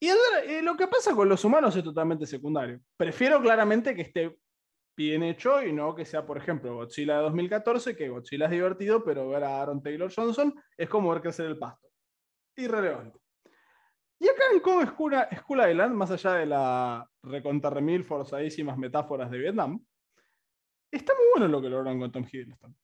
Y 0.00 0.08
eh, 0.08 0.62
lo 0.62 0.76
que 0.76 0.86
pasa 0.86 1.14
con 1.14 1.28
los 1.28 1.44
humanos 1.44 1.74
es 1.74 1.82
totalmente 1.82 2.26
secundario. 2.26 2.80
Prefiero 2.96 3.40
claramente 3.40 3.94
que 3.94 4.02
esté 4.02 4.38
bien 4.96 5.22
hecho 5.22 5.62
y 5.62 5.72
no 5.72 5.94
que 5.94 6.04
sea, 6.04 6.24
por 6.24 6.38
ejemplo, 6.38 6.74
Godzilla 6.76 7.16
de 7.16 7.22
2014, 7.22 7.96
que 7.96 8.08
Godzilla 8.08 8.46
es 8.46 8.50
divertido, 8.50 9.04
pero 9.04 9.28
ver 9.28 9.44
a 9.44 9.60
Aaron 9.60 9.82
Taylor 9.82 10.12
Johnson 10.12 10.54
es 10.76 10.88
como 10.88 11.10
ver 11.10 11.22
crecer 11.22 11.46
el 11.46 11.58
pasto. 11.58 11.88
Irrelevante. 12.56 13.18
Y 14.20 14.28
acá 14.28 14.42
en 14.52 14.60
Kong 14.60 14.84
School, 14.88 15.70
Island, 15.70 15.94
más 15.94 16.10
allá 16.10 16.34
de 16.34 16.46
la 16.46 17.08
recontarremil 17.22 18.04
forzadísimas 18.04 18.76
metáforas 18.76 19.30
de 19.30 19.38
Vietnam, 19.38 19.84
está 20.90 21.14
muy 21.14 21.24
bueno 21.34 21.48
lo 21.48 21.60
que 21.60 21.68
lograron 21.68 22.00
con 22.00 22.12
Tom 22.12 22.26
Hiddleston. 22.30 22.76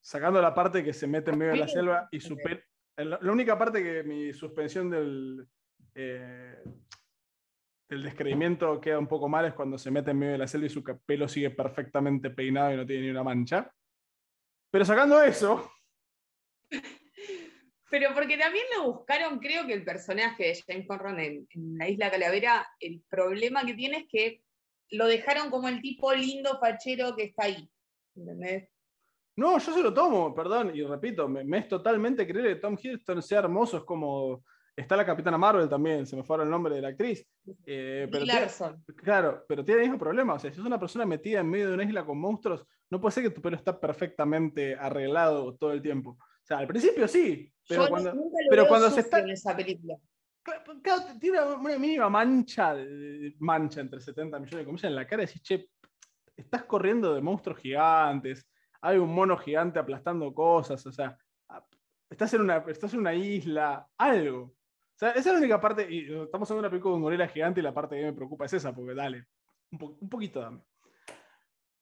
Sacando 0.00 0.40
la 0.40 0.54
parte 0.54 0.82
que 0.82 0.92
se 0.92 1.06
mete 1.06 1.30
en 1.30 1.38
medio 1.38 1.52
de 1.52 1.58
la 1.58 1.68
selva 1.68 2.08
y 2.10 2.20
super, 2.20 2.64
la, 2.96 3.18
la 3.20 3.32
única 3.32 3.58
parte 3.58 3.82
que 3.82 4.02
mi 4.02 4.32
suspensión 4.32 4.90
del, 4.90 5.46
eh, 5.94 6.62
del 7.88 8.02
descreimiento 8.02 8.80
queda 8.80 8.98
un 8.98 9.08
poco 9.08 9.28
mal 9.28 9.44
es 9.44 9.54
cuando 9.54 9.76
se 9.76 9.90
mete 9.90 10.12
en 10.12 10.18
medio 10.18 10.32
de 10.32 10.38
la 10.38 10.46
selva 10.46 10.66
y 10.66 10.70
su 10.70 10.82
pelo 10.82 11.28
sigue 11.28 11.50
perfectamente 11.50 12.30
peinado 12.30 12.72
y 12.72 12.76
no 12.76 12.86
tiene 12.86 13.02
ni 13.02 13.10
una 13.10 13.24
mancha. 13.24 13.70
Pero 14.70 14.84
sacando 14.84 15.20
eso, 15.22 15.70
Pero 17.90 18.14
porque 18.14 18.38
también 18.38 18.64
lo 18.76 18.92
buscaron, 18.92 19.40
creo 19.40 19.66
que 19.66 19.72
el 19.72 19.84
personaje 19.84 20.44
de 20.44 20.62
James 20.64 20.86
Conran 20.86 21.18
en, 21.18 21.48
en 21.50 21.76
La 21.76 21.88
Isla 21.88 22.10
Calavera, 22.10 22.68
el 22.78 23.02
problema 23.08 23.66
que 23.66 23.74
tiene 23.74 23.98
es 23.98 24.08
que 24.08 24.42
lo 24.92 25.06
dejaron 25.06 25.50
como 25.50 25.68
el 25.68 25.80
tipo 25.80 26.12
lindo 26.12 26.58
fachero 26.58 27.14
que 27.16 27.24
está 27.24 27.44
ahí. 27.44 27.68
¿Entendés? 28.16 28.68
No, 29.36 29.58
yo 29.58 29.72
se 29.72 29.82
lo 29.82 29.94
tomo, 29.94 30.34
perdón, 30.34 30.72
y 30.74 30.82
repito, 30.82 31.28
me, 31.28 31.44
me 31.44 31.58
es 31.58 31.68
totalmente 31.68 32.26
creíble 32.26 32.54
que 32.54 32.60
Tom 32.60 32.76
Hiddleston 32.80 33.22
sea 33.22 33.38
hermoso, 33.40 33.78
es 33.78 33.84
como. 33.84 34.44
Está 34.76 34.96
la 34.96 35.04
Capitana 35.04 35.36
Marvel 35.36 35.68
también, 35.68 36.06
se 36.06 36.16
me 36.16 36.22
fue 36.22 36.42
el 36.42 36.48
nombre 36.48 36.74
de 36.76 36.80
la 36.80 36.88
actriz. 36.88 37.26
eh, 37.66 38.08
pero 38.10 38.24
tiene- 38.24 38.46
claro, 38.96 39.44
pero 39.46 39.64
tiene 39.64 39.82
el 39.82 39.88
mismo 39.88 39.98
problema. 39.98 40.34
O 40.34 40.38
sea, 40.38 40.50
si 40.50 40.58
es 40.60 40.64
una 40.66 40.78
persona 40.80 41.04
metida 41.04 41.40
en 41.40 41.50
medio 41.50 41.68
de 41.68 41.74
una 41.74 41.84
isla 41.84 42.04
con 42.06 42.18
monstruos, 42.18 42.64
no 42.88 43.00
puede 43.00 43.12
ser 43.12 43.24
que 43.24 43.30
tu 43.30 43.42
pelo 43.42 43.56
está 43.56 43.78
perfectamente 43.78 44.74
arreglado 44.76 45.54
todo 45.56 45.72
el 45.72 45.82
tiempo. 45.82 46.10
O 46.12 46.46
sea, 46.46 46.58
al 46.58 46.66
principio 46.66 47.06
sí, 47.08 47.52
pero 47.68 47.84
Yo 47.84 47.90
cuando. 47.90 48.14
pero 48.48 48.68
cuando 48.68 48.90
se 48.90 49.00
está- 49.00 49.18
en 49.18 49.30
esa 49.30 49.54
película. 49.56 49.96
Tiene 51.20 51.40
una, 51.42 51.78
mínima 51.78 52.08
mancha, 52.08 52.74
mancha 53.38 53.80
entre 53.80 54.00
70 54.00 54.38
millones 54.38 54.58
de 54.60 54.64
comillas 54.64 54.84
en 54.84 54.94
la 54.94 55.06
cara 55.06 55.22
y 55.22 55.26
decís, 55.26 55.42
che, 55.42 55.70
estás 56.36 56.64
corriendo 56.64 57.14
de 57.14 57.20
monstruos 57.20 57.58
gigantes, 57.58 58.48
hay 58.80 58.98
un 58.98 59.14
mono 59.14 59.36
gigante 59.36 59.78
aplastando 59.78 60.32
cosas, 60.32 60.84
o 60.86 60.92
sea, 60.92 61.16
estás 62.08 62.32
en 62.34 62.42
una, 62.42 62.64
estás 62.68 62.94
en 62.94 63.00
una 63.00 63.14
isla, 63.14 63.86
algo. 63.98 64.42
O 64.42 64.98
sea, 65.00 65.10
esa 65.10 65.20
es 65.20 65.26
la 65.34 65.38
única 65.38 65.60
parte, 65.60 65.86
y 65.90 66.00
estamos 66.22 66.50
hablando 66.50 66.54
de 66.54 66.58
una 66.58 66.70
película 66.70 66.92
con 66.92 67.02
gorila 67.02 67.28
gigante 67.28 67.60
y 67.60 67.62
la 67.62 67.74
parte 67.74 67.96
que 67.96 68.04
me 68.04 68.12
preocupa 68.12 68.46
es 68.46 68.52
esa, 68.54 68.74
porque 68.74 68.94
dale, 68.94 69.26
un, 69.72 69.78
po- 69.78 69.98
un 70.00 70.08
poquito 70.08 70.40
dame. 70.40 70.62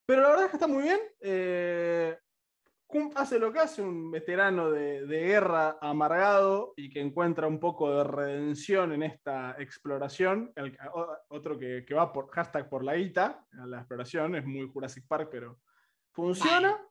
Pero 0.06 0.22
la 0.22 0.28
verdad 0.28 0.44
es 0.46 0.50
que 0.50 0.56
está 0.56 0.66
muy 0.66 0.82
bien. 0.82 0.98
eh, 1.20 2.16
hace 3.14 3.38
lo 3.38 3.52
que 3.52 3.58
hace 3.58 3.82
un 3.82 4.10
veterano 4.10 4.70
de, 4.70 5.06
de 5.06 5.20
guerra 5.20 5.78
amargado 5.80 6.72
y 6.76 6.88
que 6.88 7.00
encuentra 7.00 7.46
un 7.46 7.60
poco 7.60 7.90
de 7.90 8.04
redención 8.04 8.92
en 8.92 9.02
esta 9.02 9.56
exploración. 9.58 10.52
El- 10.56 10.76
otro 11.28 11.58
que, 11.58 11.84
que 11.86 11.94
va 11.94 12.12
por 12.12 12.30
hashtag 12.30 12.68
por 12.68 12.82
la 12.84 12.94
guita, 12.96 13.44
la 13.66 13.78
exploración, 13.78 14.36
es 14.36 14.44
muy 14.46 14.68
Jurassic 14.68 15.06
Park, 15.06 15.28
pero 15.30 15.60
funciona. 16.12 16.82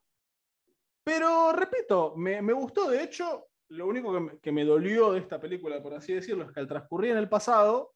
Pero 1.03 1.51
repito, 1.53 2.15
me, 2.15 2.41
me 2.41 2.53
gustó. 2.53 2.89
De 2.89 3.01
hecho, 3.01 3.47
lo 3.69 3.87
único 3.87 4.13
que 4.13 4.19
me, 4.19 4.39
que 4.39 4.51
me 4.51 4.65
dolió 4.65 5.13
de 5.13 5.19
esta 5.19 5.39
película, 5.39 5.81
por 5.81 5.93
así 5.93 6.13
decirlo, 6.13 6.43
es 6.43 6.51
que 6.51 6.59
al 6.59 6.67
transcurrir 6.67 7.11
en 7.11 7.17
el 7.17 7.29
pasado, 7.29 7.93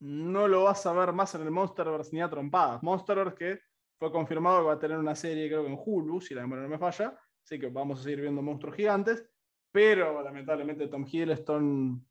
no 0.00 0.48
lo 0.48 0.64
vas 0.64 0.84
a 0.86 0.92
ver 0.92 1.12
más 1.12 1.34
en 1.34 1.42
el 1.42 1.50
Monsterverse 1.50 2.10
ni 2.14 2.20
a 2.22 2.28
trompadas. 2.30 2.82
Monsterverse 2.82 3.36
que 3.36 3.60
fue 3.98 4.10
confirmado 4.12 4.60
que 4.60 4.66
va 4.66 4.72
a 4.74 4.78
tener 4.78 4.98
una 4.98 5.14
serie, 5.14 5.48
creo 5.48 5.62
que 5.64 5.70
en 5.72 5.78
Hulu, 5.82 6.20
si 6.20 6.34
la 6.34 6.42
memoria 6.42 6.64
no 6.64 6.68
me 6.70 6.78
falla. 6.78 7.18
Así 7.44 7.58
que 7.58 7.68
vamos 7.68 8.00
a 8.00 8.02
seguir 8.02 8.20
viendo 8.20 8.42
monstruos 8.42 8.76
gigantes. 8.76 9.24
Pero 9.72 10.22
lamentablemente 10.22 10.88
Tom 10.88 11.06
Hiddleston, 11.10 12.06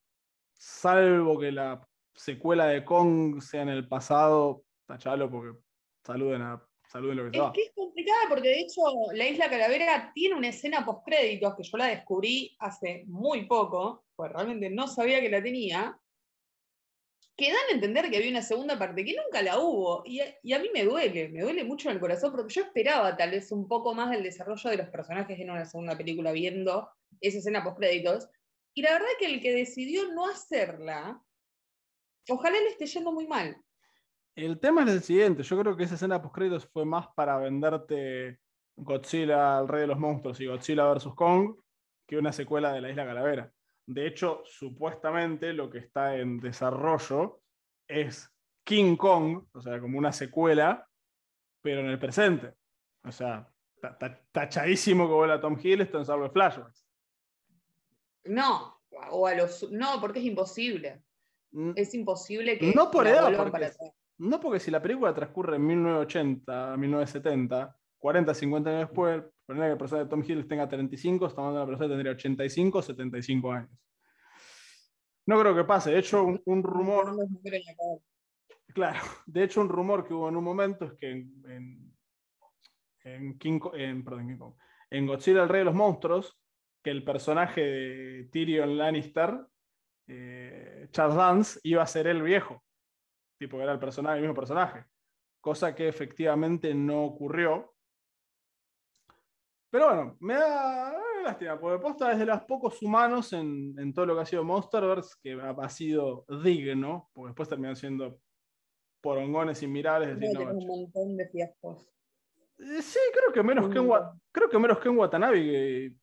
salvo 0.54 1.40
que 1.40 1.52
la 1.52 1.88
secuela 2.14 2.66
de 2.68 2.84
Kong 2.84 3.42
sea 3.42 3.62
en 3.62 3.70
el 3.70 3.88
pasado, 3.88 4.64
tachalo 4.86 5.30
porque 5.30 5.60
saluden, 6.04 6.42
a, 6.42 6.64
saluden 6.88 7.18
lo 7.18 7.32
que 7.32 7.38
Es 7.38 7.52
que 7.54 7.64
es 7.64 7.74
complicada 7.76 8.22
porque 8.30 8.50
de 8.50 8.60
hecho 8.62 8.82
La 9.14 9.28
Isla 9.28 9.50
Calavera 9.50 10.12
tiene 10.14 10.36
una 10.36 10.50
escena 10.50 10.84
post 10.84 11.06
créditos 11.06 11.56
que 11.56 11.64
yo 11.64 11.78
la 11.78 11.88
descubrí 11.88 12.56
hace 12.60 13.04
muy 13.08 13.46
poco, 13.46 14.06
pues 14.16 14.32
realmente 14.32 14.70
no 14.72 14.88
sabía 14.88 15.22
que 15.22 15.30
la 15.30 15.44
tenía, 15.44 16.01
que 17.42 17.52
dan 17.52 17.72
a 17.72 17.74
entender 17.74 18.12
que 18.12 18.18
había 18.18 18.30
una 18.30 18.44
segunda 18.44 18.78
parte, 18.78 19.04
que 19.04 19.16
nunca 19.16 19.42
la 19.42 19.58
hubo. 19.58 20.04
Y 20.06 20.20
a, 20.20 20.60
mí 20.60 20.70
me 20.72 20.86
duele, 20.86 21.30
me 21.30 21.42
duele 21.42 21.64
mucho 21.64 21.90
en 21.90 21.96
el 21.96 22.00
corazón 22.00 22.32
porque 22.32 22.54
yo 22.54 22.62
esperaba 22.62 23.18
tal 23.18 23.32
vez 23.32 23.52
un 23.52 23.68
poco 23.68 23.96
más 23.96 24.12
del 24.12 24.22
desarrollo 24.22 24.70
de 24.70 24.78
los 24.78 24.90
personajes 24.90 25.40
en 25.40 25.50
una 25.50 25.66
segunda 25.66 25.98
película 25.98 26.32
viendo 26.32 26.88
esa 27.20 27.40
escena 27.40 27.64
post 27.64 27.80
créditos. 27.80 28.30
Y 28.76 28.84
la 28.84 28.92
verdad 28.92 29.08
que 29.18 29.26
el 29.26 29.42
que 29.42 29.54
decidió 29.54 30.14
no 30.14 30.28
hacerla, 30.28 31.20
ojalá 32.30 32.60
le 32.60 32.68
esté 32.68 32.86
yendo 32.86 33.12
muy 33.12 33.26
mal. 33.26 33.58
El 34.36 34.60
tema 34.60 34.84
es 34.84 34.92
el 34.92 35.02
siguiente, 35.02 35.42
yo 35.42 35.60
creo 35.60 35.76
que 35.76 35.86
esa 35.86 35.96
escena 35.96 36.22
post 36.22 36.36
créditos 36.36 36.68
fue 36.68 36.86
más 36.86 37.08
para 37.16 37.38
venderte 37.38 38.40
Godzilla, 38.76 39.60
el 39.60 39.68
rey 39.68 39.82
de 39.82 39.88
los 39.88 39.98
monstruos 39.98 40.40
y 40.40 40.46
Godzilla 40.46 40.94
vs. 40.94 41.08
Kong 41.16 41.56
que 42.08 42.20
una 42.20 42.34
secuela 42.34 42.72
de 42.72 42.82
la 42.82 42.92
Isla 42.92 43.06
Calavera. 43.06 43.52
De 43.94 44.08
hecho, 44.08 44.42
supuestamente 44.46 45.54
lo 45.54 45.70
que 45.70 45.80
está 45.80 46.16
en 46.18 46.40
desarrollo 46.40 47.42
es 47.88 48.32
King 48.64 48.96
Kong, 48.96 49.44
o 49.54 49.62
sea, 49.62 49.80
como 49.80 49.98
una 49.98 50.12
secuela, 50.12 50.88
pero 51.62 51.82
en 51.82 51.88
el 51.88 52.00
presente. 52.00 52.54
O 53.04 53.12
sea, 53.12 53.48
ta- 53.82 53.98
ta- 53.98 54.22
tachadísimo 54.32 55.08
que 55.08 55.14
vuela 55.14 55.40
Tom 55.42 55.58
Hiddleston 55.62 56.06
salvo 56.06 56.30
flashbacks. 56.30 56.86
No, 58.26 58.80
o 59.10 59.28
a 59.28 59.36
los. 59.36 59.72
No, 59.72 60.00
porque 60.00 60.20
es 60.20 60.26
imposible. 60.26 61.04
N- 61.54 61.74
Es 61.76 61.94
imposible 61.94 62.58
que. 62.58 62.74
No 62.74 62.92
por 62.92 63.08
edad, 63.08 63.36
porque 63.36 63.52
para. 63.52 63.72
No 64.20 64.40
porque 64.40 64.60
si 64.60 64.70
la 64.70 64.82
película 64.82 65.14
transcurre 65.14 65.56
en 65.56 65.66
1980, 65.66 66.78
1970, 66.78 67.76
40, 67.98 68.34
50 68.36 68.70
años 68.70 68.82
después, 68.82 69.24
poner 69.56 69.70
que 69.70 69.72
el 69.74 69.78
personaje 69.78 70.04
de 70.06 70.10
Tom 70.10 70.22
Hiddleston 70.24 70.48
tenga 70.48 70.68
35, 70.70 71.28
estamos 71.28 71.50
hablando 71.50 71.60
de 71.60 71.64
una 71.64 71.68
persona 71.72 71.88
que 71.88 71.94
tendría 71.94 72.12
85, 72.14 72.82
75 72.82 73.52
años. 73.52 73.70
No 75.26 75.40
creo 75.40 75.56
que 75.56 75.64
pase. 75.64 75.92
De 75.92 76.00
hecho, 76.00 76.24
un, 76.24 76.42
un 76.46 76.64
rumor, 76.64 77.16
claro, 78.74 79.00
de 79.26 79.44
hecho, 79.44 79.62
un 79.62 79.70
rumor 79.70 80.06
que 80.08 80.14
hubo 80.14 80.30
en 80.30 80.36
un 80.36 80.44
momento 80.44 80.86
es 80.86 80.94
que 80.94 81.12
en, 81.12 81.44
en, 81.48 81.98
en 83.04 83.38
King 83.38 83.60
en- 83.74 84.04
perdón, 84.04 84.28
King 84.28 84.38
Kong, 84.38 84.54
en 84.90 85.08
Godzilla, 85.08 85.44
el 85.44 85.50
rey 85.50 85.60
de 85.60 85.66
los 85.66 85.76
monstruos, 85.76 86.40
que 86.84 86.90
el 86.92 87.04
personaje 87.04 87.62
de 87.62 88.30
Tyrion 88.32 88.78
Lannister, 88.78 89.40
eh, 90.08 90.88
Charles 90.92 91.16
Dance, 91.16 91.60
iba 91.64 91.84
a 91.84 91.88
ser 91.88 92.08
el 92.08 92.22
viejo. 92.24 92.64
Tipo, 93.38 93.62
era 93.62 93.72
el 93.72 93.80
personaje, 93.80 94.16
el 94.18 94.22
mismo 94.22 94.36
personaje. 94.36 94.86
Cosa 95.40 95.74
que 95.74 95.88
efectivamente 95.88 96.74
no 96.74 97.04
ocurrió. 97.06 97.71
Pero 99.72 99.88
bueno, 99.88 100.18
me 100.20 100.34
da, 100.34 100.94
lástima, 101.24 101.58
porque 101.60 101.82
posta 101.82 102.12
es 102.12 102.20
de 102.20 102.26
los 102.26 102.42
pocos 102.42 102.82
humanos 102.82 103.32
en, 103.32 103.74
en 103.80 103.94
todo 103.94 104.06
lo 104.06 104.16
que 104.16 104.22
ha 104.22 104.26
sido 104.26 104.44
Monsterverse 104.44 105.16
que 105.24 105.34
ha, 105.34 105.52
ha 105.52 105.70
sido 105.70 106.26
digno, 106.44 107.10
porque 107.14 107.30
después 107.30 107.48
terminan 107.48 107.78
siendo 107.78 108.20
porongones 109.00 109.64
inmirables. 109.64 110.20
Tenés 110.20 110.36
un 110.36 110.68
montón 110.68 111.16
de 111.16 111.28
fiascos. 111.30 111.90
eh, 112.60 112.82
Sí, 112.82 113.00
creo 113.14 113.32
que 113.34 113.42
menos 113.44 113.70
que 113.70 113.80
en, 113.80 113.90
creo 114.32 114.50
que 114.50 114.60
menos 114.60 114.78
que 114.80 114.90
en 114.90 114.98
Watanabe 114.98 115.42
que 115.42 115.94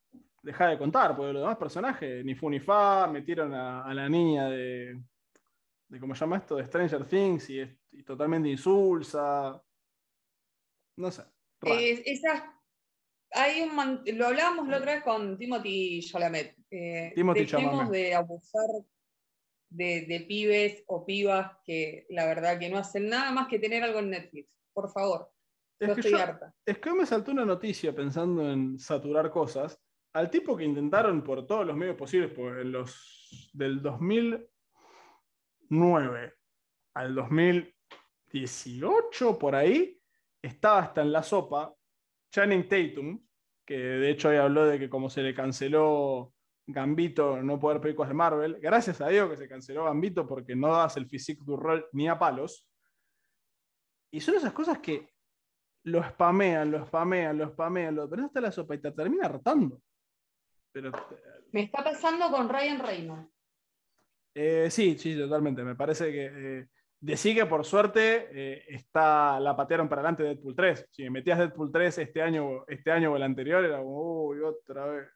deja 0.42 0.68
de 0.68 0.78
contar, 0.78 1.14
porque 1.14 1.34
los 1.34 1.42
demás 1.42 1.58
personajes, 1.58 2.24
ni 2.24 2.34
fu 2.34 2.48
ni 2.48 2.60
fa, 2.60 3.06
metieron 3.06 3.52
a, 3.52 3.84
a 3.84 3.92
la 3.92 4.08
niña 4.08 4.48
de, 4.48 4.98
de, 5.88 6.00
¿cómo 6.00 6.14
se 6.14 6.20
llama 6.20 6.38
esto? 6.38 6.56
De 6.56 6.64
Stranger 6.64 7.04
Things 7.04 7.50
y, 7.50 7.60
es 7.60 7.76
y 7.92 8.02
totalmente 8.02 8.48
insulsa. 8.48 9.62
No 10.96 11.10
sé. 11.10 11.22
Eh, 11.62 12.02
esas, 12.06 12.42
hay 13.32 13.60
un 13.62 14.02
lo 14.16 14.26
hablábamos 14.26 14.68
la 14.68 14.78
otra 14.78 14.94
vez 14.94 15.02
con 15.04 15.36
Timothy 15.38 16.00
Chalamet. 16.02 16.56
Eh, 16.70 17.12
Timothy 17.14 17.46
Chalamet. 17.46 17.90
de 17.90 18.14
abusar 18.14 18.66
de, 19.70 20.06
de 20.06 20.20
pibes 20.20 20.82
o 20.86 21.04
pibas 21.04 21.52
que 21.64 22.06
la 22.10 22.24
verdad 22.26 22.58
que 22.58 22.70
no 22.70 22.78
hacen 22.78 23.08
nada 23.08 23.30
más 23.32 23.48
que 23.48 23.58
tener 23.58 23.82
algo 23.82 23.98
en 23.98 24.10
Netflix. 24.10 24.48
Por 24.72 24.90
favor, 24.90 25.30
Es 25.78 25.88
yo 25.88 25.94
que 25.94 26.00
estoy 26.00 26.12
yo- 26.12 26.18
harta. 26.24 26.54
Es 26.64 26.78
que 26.78 26.90
hoy 26.90 26.96
me 26.98 27.04
saltó 27.06 27.32
una 27.32 27.44
noticia 27.44 27.94
pensando 27.94 28.50
en 28.50 28.78
saturar 28.78 29.30
cosas. 29.30 29.78
Al 30.14 30.30
tipo 30.30 30.56
que 30.56 30.64
intentaron 30.64 31.22
por 31.22 31.46
todos 31.46 31.66
los 31.66 31.76
medios 31.76 31.96
posibles, 31.96 32.32
en 32.38 32.72
los 32.72 33.50
del 33.52 33.82
2009 33.82 36.32
al 36.94 37.14
2018, 37.14 39.38
por 39.38 39.54
ahí, 39.54 40.00
estaba 40.42 40.78
hasta 40.80 41.02
en 41.02 41.12
la 41.12 41.22
sopa 41.22 41.74
Channing 42.30 42.68
Tatum, 42.68 43.20
que 43.64 43.76
de 43.76 44.10
hecho 44.10 44.28
hoy 44.28 44.36
habló 44.36 44.66
de 44.66 44.78
que 44.78 44.88
como 44.88 45.10
se 45.10 45.22
le 45.22 45.34
canceló 45.34 46.34
Gambito 46.66 47.42
no 47.42 47.58
poder 47.58 47.80
películas 47.80 48.10
de 48.10 48.14
Marvel, 48.14 48.58
gracias 48.60 49.00
a 49.00 49.08
Dios 49.08 49.30
que 49.30 49.36
se 49.36 49.48
canceló 49.48 49.84
Gambito 49.84 50.26
porque 50.26 50.54
no 50.54 50.68
das 50.68 50.96
el 50.96 51.06
physique 51.08 51.42
du 51.44 51.56
rol 51.56 51.86
ni 51.92 52.08
a 52.08 52.18
palos. 52.18 52.66
Y 54.10 54.20
son 54.20 54.34
esas 54.36 54.52
cosas 54.52 54.78
que 54.78 55.14
lo 55.84 56.02
spamean, 56.02 56.70
lo 56.70 56.86
spamean, 56.86 57.38
lo 57.38 57.48
spamean, 57.50 57.94
lo 57.94 58.08
pones 58.08 58.26
hasta 58.26 58.40
la 58.40 58.52
sopa 58.52 58.74
y 58.74 58.80
te 58.80 58.92
termina 58.92 59.26
hartando. 59.26 59.80
Pero 60.72 60.92
Me 61.52 61.62
está 61.62 61.82
pasando 61.82 62.30
con 62.30 62.48
Ryan 62.48 62.78
Reynolds. 62.80 63.30
eh, 64.34 64.70
sí, 64.70 64.98
sí, 64.98 65.16
totalmente. 65.16 65.62
Me 65.62 65.74
parece 65.74 66.12
que 66.12 66.26
eh, 66.26 66.68
decí 67.00 67.34
que 67.34 67.46
por 67.46 67.64
suerte 67.64 68.28
eh, 68.32 68.64
está, 68.68 69.38
la 69.40 69.54
patearon 69.56 69.88
para 69.88 70.00
adelante 70.02 70.22
Deadpool 70.24 70.54
3. 70.56 70.86
Si 70.90 71.02
me 71.04 71.10
metías 71.10 71.38
Deadpool 71.38 71.70
3 71.72 71.98
este 71.98 72.22
año, 72.22 72.64
este 72.66 72.90
año 72.90 73.12
o 73.12 73.16
el 73.16 73.22
anterior, 73.22 73.64
era 73.64 73.78
como, 73.78 74.24
uy, 74.26 74.40
otra 74.40 74.86
vez. 74.86 75.08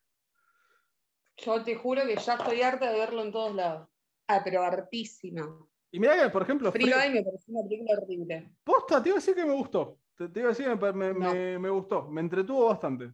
Yo 1.39 1.63
te 1.65 1.75
juro 1.75 2.03
que 2.07 2.17
ya 2.17 2.35
estoy 2.35 2.63
harta 2.63 2.91
de 2.93 2.99
verlo 2.99 3.23
en 3.23 3.33
todos 3.33 3.55
lados. 3.55 3.89
Ah, 4.29 4.41
pero 4.45 4.63
hartísima. 4.63 5.59
Y 5.91 5.99
mira 6.01 6.17
que, 6.23 6.31
por 6.31 6.43
ejemplo, 6.43 6.71
Free 6.73 6.85
Guy 6.85 7.11
me 7.13 7.23
pareció 7.23 7.55
una 7.55 7.69
película 7.69 7.99
horrible. 8.01 8.53
Posta, 8.65 9.03
te 9.03 9.09
iba 9.09 9.17
a 9.17 9.21
decir 9.21 9.35
que 9.35 9.45
me 9.45 9.53
gustó. 9.53 9.99
Te, 10.17 10.29
te 10.29 10.41
iba 10.41 10.49
a 10.51 10.53
decir 10.55 10.67
que 10.67 10.77
me, 10.77 10.93
me- 10.93 11.13
No. 11.15 11.35
me- 11.35 11.59
me 11.59 11.71
gustó. 11.71 12.09
Me 12.09 12.21
entretuvo 12.21 12.67
bastante. 12.67 13.13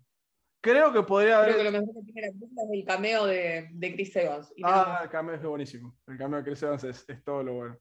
Creo 0.60 0.92
que 0.92 1.02
podría 1.02 1.38
haber. 1.38 1.54
Creo 1.54 1.64
que 1.64 1.70
lo 1.70 1.78
mejor 1.80 1.94
que 2.04 2.12
tiene 2.12 2.26
la 2.28 2.32
película 2.32 2.62
es 2.64 2.70
el 2.80 2.84
cameo 2.84 3.26
de, 3.26 3.68
de 3.72 3.94
Chris 3.94 4.16
Evans. 4.16 4.52
y 4.56 4.62
Ah, 4.64 5.00
el 5.04 5.08
cameo 5.08 5.34
es 5.36 5.42
buenísimo. 5.42 5.96
El 6.06 6.18
cameo 6.18 6.38
de 6.40 6.44
Chris 6.44 6.62
Evans 6.64 6.84
es, 6.84 7.04
es 7.08 7.24
todo 7.24 7.42
lo 7.42 7.54
bueno. 7.54 7.78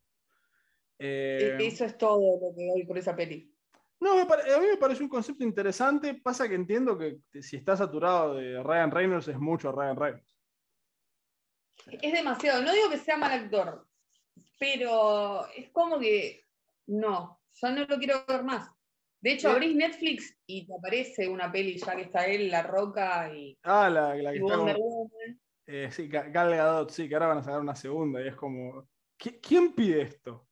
E- 0.99 1.57
Eh, 1.59 1.67
Eso 1.67 1.85
es 1.85 1.97
todo 1.97 2.39
lo 2.39 2.55
que 2.55 2.67
doy 2.67 2.85
por 2.85 2.97
esa 2.97 3.15
peli. 3.15 3.53
no, 3.99 4.15
me 4.15 4.25
pare- 4.25 4.53
a 4.53 4.59
mí 4.59 4.67
me 4.67 4.77
parece 4.77 5.03
un 5.03 5.09
concepto 5.09 5.43
interesante. 5.43 6.13
Pasa 6.15 6.47
que 6.47 6.55
entiendo 6.55 6.97
que 6.97 7.19
si 7.41 7.55
está 7.57 7.75
saturado 7.77 8.35
de 8.35 8.61
Ryan 8.63 8.91
Reynolds 8.91 9.27
es 9.27 9.37
mucho 9.39 9.71
Ryan 9.71 9.95
Reynolds. 9.95 10.35
Es 12.01 12.11
demasiado. 12.11 12.61
No 12.63 12.73
digo 12.73 12.89
que 12.89 12.97
sea 12.97 13.17
mal 13.17 13.31
actor, 13.31 13.87
pero 14.59 15.47
es 15.55 15.69
como 15.69 15.99
que 15.99 16.45
no, 16.87 17.39
ya 17.53 17.71
no 17.71 17.85
lo 17.85 17.97
quiero 17.97 18.25
ver 18.27 18.43
más. 18.43 18.69
De 19.19 19.33
hecho, 19.33 19.49
abrís 19.49 19.75
Netflix 19.75 20.37
y 20.45 20.67
te 20.67 20.73
aparece 20.75 21.27
una 21.27 21.51
peli 21.51 21.77
ya 21.77 21.95
que 21.95 22.03
está 22.03 22.27
él, 22.27 22.49
La 22.49 22.61
Roca 22.63 23.33
y, 23.33 23.57
Ah, 23.63 23.89
la, 23.89 24.15
la 24.15 24.31
que 24.31 24.39
está 24.39 24.57
con, 24.57 24.69
eh, 25.65 25.89
sí, 25.91 26.07
Ga- 26.07 26.31
Gal 26.31 26.51
Gadot, 26.55 26.91
sí, 26.91 27.09
que 27.09 27.15
ahora 27.15 27.27
van 27.27 27.37
a 27.39 27.43
sacar 27.43 27.59
una 27.59 27.75
segunda 27.75 28.21
y 28.23 28.27
es 28.27 28.35
como. 28.35 28.87
¿qui- 29.19 29.39
¿Quién 29.41 29.73
pide 29.73 30.01
esto? 30.03 30.46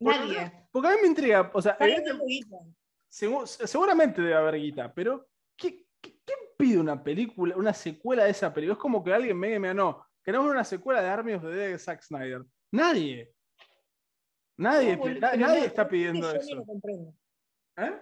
Nadie. 0.00 0.68
Porque 0.70 0.88
a 0.88 0.90
mí 0.92 0.96
me 1.02 1.08
intriga, 1.08 1.50
o 1.54 1.62
sea, 1.62 1.76
segu- 1.78 3.46
seguramente 3.46 4.20
debe 4.20 4.34
haber 4.34 4.56
guita, 4.56 4.92
pero 4.92 5.28
¿qué- 5.56 5.86
qué- 6.00 6.20
¿quién 6.24 6.38
pide 6.58 6.78
una 6.78 7.02
película, 7.02 7.56
una 7.56 7.72
secuela 7.72 8.24
de 8.24 8.30
esa 8.30 8.52
película? 8.52 8.74
Es 8.74 8.80
como 8.80 9.02
que 9.02 9.12
alguien 9.12 9.38
me 9.38 9.48
diga, 9.58 9.72
no, 9.74 10.04
queremos 10.22 10.50
una 10.50 10.64
secuela 10.64 11.00
de 11.02 11.08
Army 11.08 11.32
of 11.34 11.42
the 11.42 11.48
Dead 11.48 11.70
de 11.70 11.78
Zack 11.78 12.02
Snyder. 12.02 12.44
Nadie. 12.72 13.32
Nadie, 14.58 14.96
No, 14.96 15.04
na- 15.06 15.36
nadie 15.36 15.60
no, 15.60 15.66
está 15.66 15.88
pidiendo 15.88 16.28
yo 16.28 16.34
no 16.34 16.40
eso. 16.40 16.54
lo 16.56 16.64
comprendo. 16.64 17.14
¿Eh? 17.78 18.00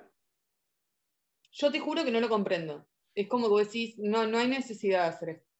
Yo 1.53 1.71
te 1.71 1.81
juro 1.81 2.05
que 2.05 2.11
no 2.11 2.21
lo 2.21 2.29
comprendo. 2.29 2.87
Es 3.15 3.29
como 3.29 3.47
que 3.47 3.51
vos 3.51 3.65
decís, 3.67 3.97
no, 3.99 4.27
no 4.27 4.39
hay 4.39 4.49
necesidad 4.49 5.03
de 5.03 5.09
hacer 5.09 5.29
esto. 5.31 5.54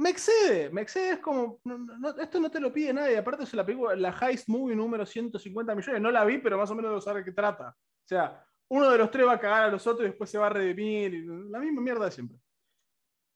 Me 0.00 0.08
excede, 0.08 0.70
me 0.70 0.80
excede, 0.80 1.10
es 1.10 1.18
como, 1.18 1.60
no, 1.64 1.76
no, 1.76 1.98
no, 1.98 2.08
esto 2.18 2.40
no 2.40 2.50
te 2.50 2.58
lo 2.58 2.72
pide 2.72 2.90
nadie, 2.90 3.18
aparte 3.18 3.44
es 3.44 3.52
la 3.52 3.66
película, 3.66 3.94
la 3.94 4.16
Heist 4.18 4.48
Movie 4.48 4.74
número 4.74 5.04
150 5.04 5.74
millones, 5.74 6.00
no 6.00 6.10
la 6.10 6.24
vi, 6.24 6.38
pero 6.38 6.56
más 6.56 6.70
o 6.70 6.74
menos 6.74 7.04
saber 7.04 7.22
qué 7.22 7.32
trata. 7.32 7.76
O 7.76 8.08
sea, 8.08 8.42
uno 8.68 8.90
de 8.90 8.96
los 8.96 9.10
tres 9.10 9.26
va 9.26 9.34
a 9.34 9.38
cagar 9.38 9.64
a 9.64 9.70
los 9.70 9.86
otros 9.86 10.06
y 10.06 10.08
después 10.08 10.30
se 10.30 10.38
va 10.38 10.46
a 10.46 10.50
redimir, 10.50 11.12
y 11.12 11.26
la 11.50 11.58
misma 11.58 11.82
mierda 11.82 12.06
de 12.06 12.12
siempre. 12.12 12.38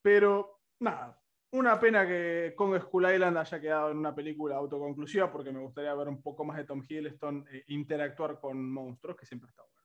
Pero, 0.01 0.63
nada, 0.81 1.21
una 1.51 1.79
pena 1.79 2.07
que 2.07 2.55
Kong 2.57 2.81
Skull 2.81 3.13
Island 3.13 3.37
haya 3.37 3.61
quedado 3.61 3.91
en 3.91 3.99
una 3.99 4.15
película 4.15 4.57
autoconclusiva, 4.57 5.31
porque 5.31 5.53
me 5.53 5.61
gustaría 5.61 5.93
ver 5.93 6.09
un 6.09 6.23
poco 6.23 6.47
más 6.47 6.57
de 6.57 6.65
Tom 6.65 6.83
Hiddleston 6.89 7.47
eh, 7.53 7.65
interactuar 7.69 8.41
con 8.41 8.73
monstruos, 8.73 9.19
que 9.19 9.27
siempre 9.27 9.51
está 9.51 9.65
bueno. 9.65 9.83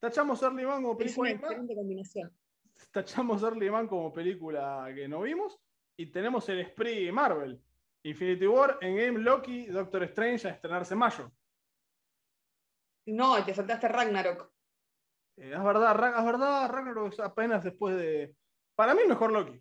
Tachamos 0.00 0.42
Early 0.42 0.64
Man 0.64 0.82
como 0.84 0.92
Es 0.92 0.96
película 0.96 1.20
una 1.20 1.30
animada 1.32 1.52
excelente 1.52 1.74
combinación. 1.74 2.32
tachamos 2.92 3.42
Early 3.42 3.70
Man 3.70 3.88
como 3.88 4.10
película 4.10 4.90
que 4.94 5.06
no 5.06 5.20
vimos 5.20 5.60
y 5.96 6.06
tenemos 6.06 6.48
el 6.48 6.66
Spree 6.66 7.10
Marvel. 7.12 7.60
Infinity 8.02 8.46
War, 8.46 8.78
Endgame, 8.82 9.20
Loki, 9.20 9.66
Doctor 9.66 10.02
Strange 10.04 10.48
a 10.48 10.50
estrenarse 10.52 10.92
en 10.94 10.98
mayo. 11.00 11.32
No, 13.06 13.42
te 13.44 13.54
saltaste 13.54 13.88
Ragnarok. 13.88 14.52
Eh, 15.36 15.52
es 15.54 15.64
verdad, 15.64 15.92
es 16.18 16.24
verdad, 16.24 16.70
Ragnarok 16.70 17.12
es 17.12 17.20
apenas 17.20 17.64
después 17.64 17.96
de... 17.96 18.34
Para 18.74 18.94
mí 18.94 19.02
el 19.02 19.08
mejor 19.08 19.32
Loki. 19.32 19.60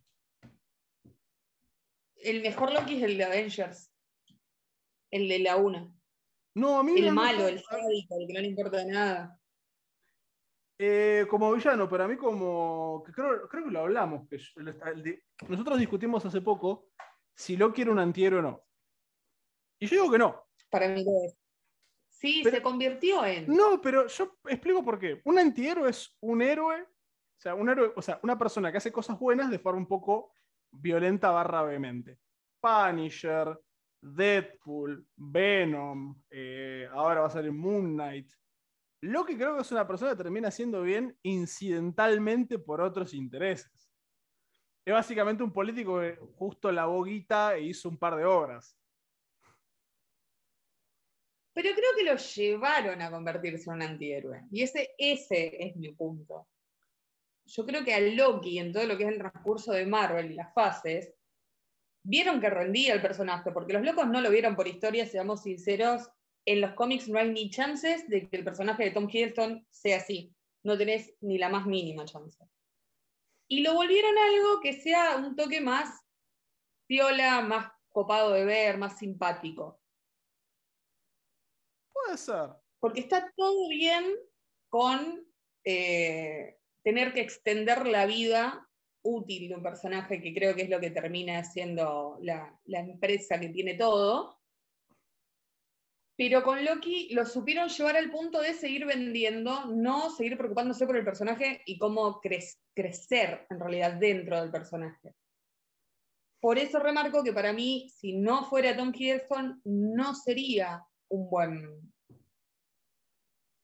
El 2.15 2.41
mejor 2.41 2.73
Loki 2.73 2.97
es 2.97 3.03
el 3.03 3.17
de 3.17 3.23
Avengers. 3.23 3.91
El 5.11 5.27
de 5.27 5.39
la 5.39 5.57
una. 5.57 5.93
No, 6.55 6.79
a 6.79 6.83
mí 6.83 6.95
El 6.97 7.07
no- 7.07 7.13
malo, 7.13 7.47
el 7.47 7.61
sádico, 7.61 8.15
el 8.19 8.27
que 8.27 8.33
no 8.33 8.39
le 8.41 8.47
importa 8.47 8.83
nada. 8.85 9.39
Eh, 10.79 11.25
como 11.29 11.53
villano, 11.53 11.87
pero 11.87 12.03
a 12.03 12.07
mí 12.07 12.17
como... 12.17 13.03
creo, 13.13 13.47
creo 13.47 13.65
que 13.65 13.71
lo 13.71 13.79
hablamos. 13.81 14.27
Que 14.27 14.35
el- 14.35 14.67
el 14.67 15.23
nosotros 15.49 15.79
discutimos 15.79 16.25
hace 16.25 16.41
poco 16.41 16.89
si 17.35 17.57
Loki 17.57 17.81
era 17.81 17.91
un 17.91 17.99
antihéroe 17.99 18.39
o 18.39 18.43
no. 18.43 18.63
Y 19.79 19.87
yo 19.87 19.95
digo 19.95 20.11
que 20.11 20.17
no. 20.19 20.43
Para 20.69 20.87
mí 20.89 21.03
lo 21.03 21.11
es. 21.25 21.37
Sí, 22.09 22.41
Pero- 22.43 22.55
se 22.57 22.61
convirtió 22.63 23.25
en. 23.25 23.47
No, 23.47 23.81
pero 23.81 24.07
yo 24.07 24.37
explico 24.45 24.83
por 24.83 24.97
qué. 24.99 25.21
Un 25.25 25.39
antihéroe 25.39 25.89
es 25.89 26.15
un 26.21 26.41
héroe, 26.41 26.81
o 26.83 27.39
sea, 27.41 27.55
un 27.55 27.69
héroe, 27.69 27.91
o 27.95 28.01
sea, 28.01 28.19
una 28.23 28.37
persona 28.37 28.71
que 28.71 28.77
hace 28.77 28.91
cosas 28.91 29.19
buenas 29.19 29.49
de 29.51 29.59
forma 29.59 29.79
un 29.79 29.87
poco 29.87 30.31
violenta 30.71 31.31
barra 31.31 31.63
vehemente. 31.63 32.19
Punisher, 32.61 33.59
Deadpool, 34.01 35.05
Venom, 35.15 36.21
eh, 36.29 36.87
ahora 36.91 37.21
va 37.21 37.27
a 37.27 37.31
salir 37.31 37.51
Moon 37.51 37.93
Knight. 37.93 38.31
Lo 39.01 39.25
que 39.25 39.35
creo 39.35 39.55
que 39.55 39.61
es 39.63 39.71
una 39.73 39.85
persona 39.85 40.11
que 40.11 40.17
termina 40.23 40.47
haciendo 40.47 40.81
bien 40.81 41.17
incidentalmente 41.23 42.57
por 42.59 42.79
otros 42.79 43.13
intereses. 43.13 43.82
Es 44.85 44.93
básicamente 44.93 45.43
un 45.43 45.53
político 45.53 45.99
que 45.99 46.17
justo 46.37 46.71
la 46.71 46.85
boguita 46.85 47.55
e 47.55 47.63
hizo 47.63 47.87
un 47.87 47.97
par 47.97 48.15
de 48.15 48.25
obras. 48.25 48.77
Pero 51.53 51.69
creo 51.75 51.89
que 51.95 52.03
lo 52.03 52.15
llevaron 52.17 53.01
a 53.01 53.11
convertirse 53.11 53.69
en 53.69 53.75
un 53.75 53.81
antihéroe. 53.83 54.41
Y 54.51 54.63
ese, 54.63 54.95
ese 54.97 55.63
es 55.63 55.75
mi 55.75 55.93
punto. 55.93 56.47
Yo 57.45 57.65
creo 57.65 57.83
que 57.83 57.93
a 57.93 57.99
Loki, 57.99 58.57
en 58.57 58.73
todo 58.73 58.85
lo 58.85 58.97
que 58.97 59.03
es 59.03 59.09
el 59.09 59.19
transcurso 59.19 59.71
de 59.71 59.85
Marvel 59.85 60.31
y 60.31 60.35
las 60.35 60.53
fases, 60.53 61.13
vieron 62.03 62.41
que 62.41 62.49
rendía 62.49 62.93
el 62.93 63.01
personaje, 63.01 63.51
porque 63.51 63.73
los 63.73 63.83
locos 63.83 64.07
no 64.07 64.19
lo 64.19 64.29
vieron 64.29 64.55
por 64.55 64.67
historia, 64.67 65.05
seamos 65.05 65.43
sinceros. 65.43 66.09
En 66.45 66.59
los 66.59 66.73
cómics 66.73 67.07
no 67.07 67.19
hay 67.19 67.31
ni 67.31 67.49
chances 67.49 68.07
de 68.09 68.27
que 68.27 68.37
el 68.37 68.43
personaje 68.43 68.83
de 68.83 68.91
Tom 68.91 69.07
Hiddleston 69.09 69.65
sea 69.69 69.97
así. 69.97 70.33
No 70.63 70.77
tenés 70.77 71.15
ni 71.21 71.37
la 71.37 71.49
más 71.49 71.65
mínima 71.65 72.05
chance. 72.05 72.43
Y 73.47 73.61
lo 73.61 73.73
volvieron 73.73 74.17
algo 74.17 74.61
que 74.61 74.73
sea 74.73 75.17
un 75.17 75.35
toque 75.35 75.61
más 75.61 76.01
piola, 76.87 77.41
más 77.41 77.71
copado 77.89 78.31
de 78.31 78.45
ver, 78.45 78.77
más 78.77 78.97
simpático. 78.97 79.79
Puede 81.93 82.17
ser. 82.17 82.49
Porque 82.79 83.01
está 83.01 83.31
todo 83.35 83.69
bien 83.69 84.03
con 84.69 85.25
eh, 85.63 86.57
tener 86.83 87.13
que 87.13 87.21
extender 87.21 87.87
la 87.87 88.05
vida 88.05 88.67
útil 89.03 89.49
de 89.49 89.55
un 89.55 89.63
personaje, 89.63 90.21
que 90.21 90.33
creo 90.33 90.55
que 90.55 90.63
es 90.63 90.69
lo 90.69 90.79
que 90.79 90.89
termina 90.89 91.43
siendo 91.43 92.17
la, 92.21 92.59
la 92.65 92.79
empresa 92.79 93.39
que 93.39 93.49
tiene 93.49 93.75
todo. 93.75 94.42
Pero 96.15 96.43
con 96.43 96.63
Loki 96.63 97.13
lo 97.13 97.25
supieron 97.25 97.69
llevar 97.69 97.97
al 97.97 98.11
punto 98.11 98.39
de 98.39 98.53
seguir 98.53 98.85
vendiendo, 98.85 99.65
no 99.65 100.11
seguir 100.11 100.37
preocupándose 100.37 100.85
por 100.85 100.95
el 100.95 101.03
personaje 101.03 101.61
y 101.65 101.77
cómo 101.77 102.21
cre- 102.21 102.55
crecer 102.75 103.47
en 103.49 103.59
realidad 103.59 103.93
dentro 103.93 104.39
del 104.39 104.51
personaje. 104.51 105.15
Por 106.39 106.59
eso 106.59 106.77
remarco 106.79 107.23
que 107.23 107.33
para 107.33 107.53
mí, 107.53 107.89
si 107.89 108.17
no 108.17 108.43
fuera 108.43 108.75
Tom 108.75 108.91
Hiddleston, 108.93 109.61
no 109.63 110.13
sería 110.13 110.83
un 111.09 111.29
buen 111.29 111.91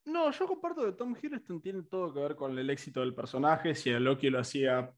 No, 0.06 0.30
yo 0.32 0.46
comparto 0.46 0.86
que 0.86 0.92
Tom 0.92 1.14
Hiddleston 1.14 1.60
tiene 1.60 1.82
todo 1.84 2.12
que 2.12 2.20
ver 2.20 2.34
con 2.34 2.58
el 2.58 2.68
éxito 2.70 3.00
del 3.00 3.14
personaje. 3.14 3.74
Si 3.74 3.90
a 3.92 4.00
Loki 4.00 4.28
lo 4.28 4.40
hacía 4.40 4.90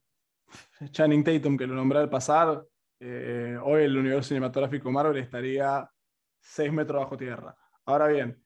Channing 0.91 1.23
Tatum, 1.23 1.57
que 1.57 1.67
lo 1.67 1.75
nombré 1.75 1.99
al 1.99 2.09
pasar, 2.09 2.63
eh, 2.99 3.57
hoy 3.61 3.83
el 3.83 3.97
universo 3.97 4.29
cinematográfico 4.29 4.89
Marvel 4.89 5.17
estaría 5.17 5.87
seis 6.43 6.71
metros 6.71 7.01
bajo 7.03 7.17
tierra. 7.17 7.55
Ahora 7.85 8.07
bien, 8.07 8.43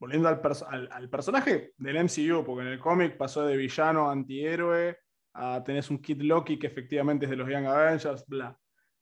volviendo 0.00 0.28
al, 0.28 0.40
perso- 0.40 0.66
al- 0.68 0.88
al 0.90 1.08
personaje 1.10 1.74
del 1.76 1.96
MCU, 2.04 2.44
porque 2.44 2.62
en 2.66 2.72
el 2.72 2.78
cómic 2.80 3.16
pasó 3.16 3.44
de 3.44 3.56
villano 3.56 4.08
a 4.08 4.12
antihéroe, 4.12 4.96
a 5.34 5.62
tenés 5.62 5.90
un 5.90 5.98
Kid 5.98 6.22
Loki 6.22 6.58
que 6.58 6.66
efectivamente 6.66 7.26
es 7.26 7.30
de 7.30 7.36
los 7.36 7.48
Young 7.48 7.66
Avengers, 7.66 8.24
bla. 8.26 8.58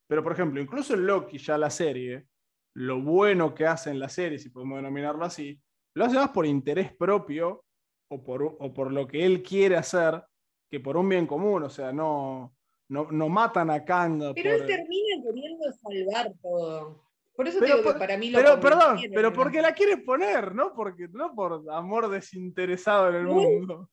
Pero 0.08 0.22
por 0.22 0.32
ejemplo, 0.32 0.60
incluso 0.60 0.94
en 0.94 1.06
Loki, 1.06 1.38
ya 1.38 1.56
la 1.56 1.70
serie, 1.70 2.26
lo 2.74 3.00
bueno 3.00 3.54
que 3.54 3.66
hace 3.66 3.90
en 3.90 3.98
la 3.98 4.08
serie, 4.08 4.38
si 4.38 4.50
podemos 4.50 4.76
denominarlo 4.78 5.24
así, 5.24 5.60
lo 5.94 6.04
hace 6.04 6.16
más 6.16 6.30
por 6.30 6.44
interés 6.46 6.94
propio 6.94 7.64
o 8.08 8.22
por, 8.22 8.42
o 8.42 8.74
por 8.74 8.92
lo 8.92 9.06
que 9.06 9.24
él 9.24 9.42
quiere 9.42 9.76
hacer 9.76 10.22
que 10.70 10.80
por 10.80 10.96
un 10.96 11.08
bien 11.08 11.26
común. 11.26 11.62
O 11.62 11.70
sea, 11.70 11.90
no, 11.92 12.54
no, 12.88 13.10
no 13.10 13.28
matan 13.28 13.70
a 13.70 13.84
Kang. 13.84 14.18
Pero 14.34 14.50
por- 14.58 14.60
él 14.60 14.66
termina 14.66 15.22
queriendo 15.24 15.64
salvar 15.72 16.32
todo. 16.42 17.05
Por 17.36 17.46
eso 17.46 17.58
Pero 17.60 17.76
digo 17.76 17.84
por- 17.84 17.92
que 17.94 17.98
para 17.98 18.16
mí 18.16 18.30
lo 18.30 18.38
Pero, 18.38 18.58
perdón, 18.60 18.98
pero 19.14 19.32
porque 19.32 19.60
la 19.60 19.74
quiere 19.74 19.98
poner, 19.98 20.54
¿no? 20.54 20.72
Porque, 20.74 21.06
no 21.08 21.34
por 21.34 21.62
amor 21.70 22.08
desinteresado 22.08 23.10
en 23.10 23.14
el 23.16 23.26
mundo. 23.26 23.90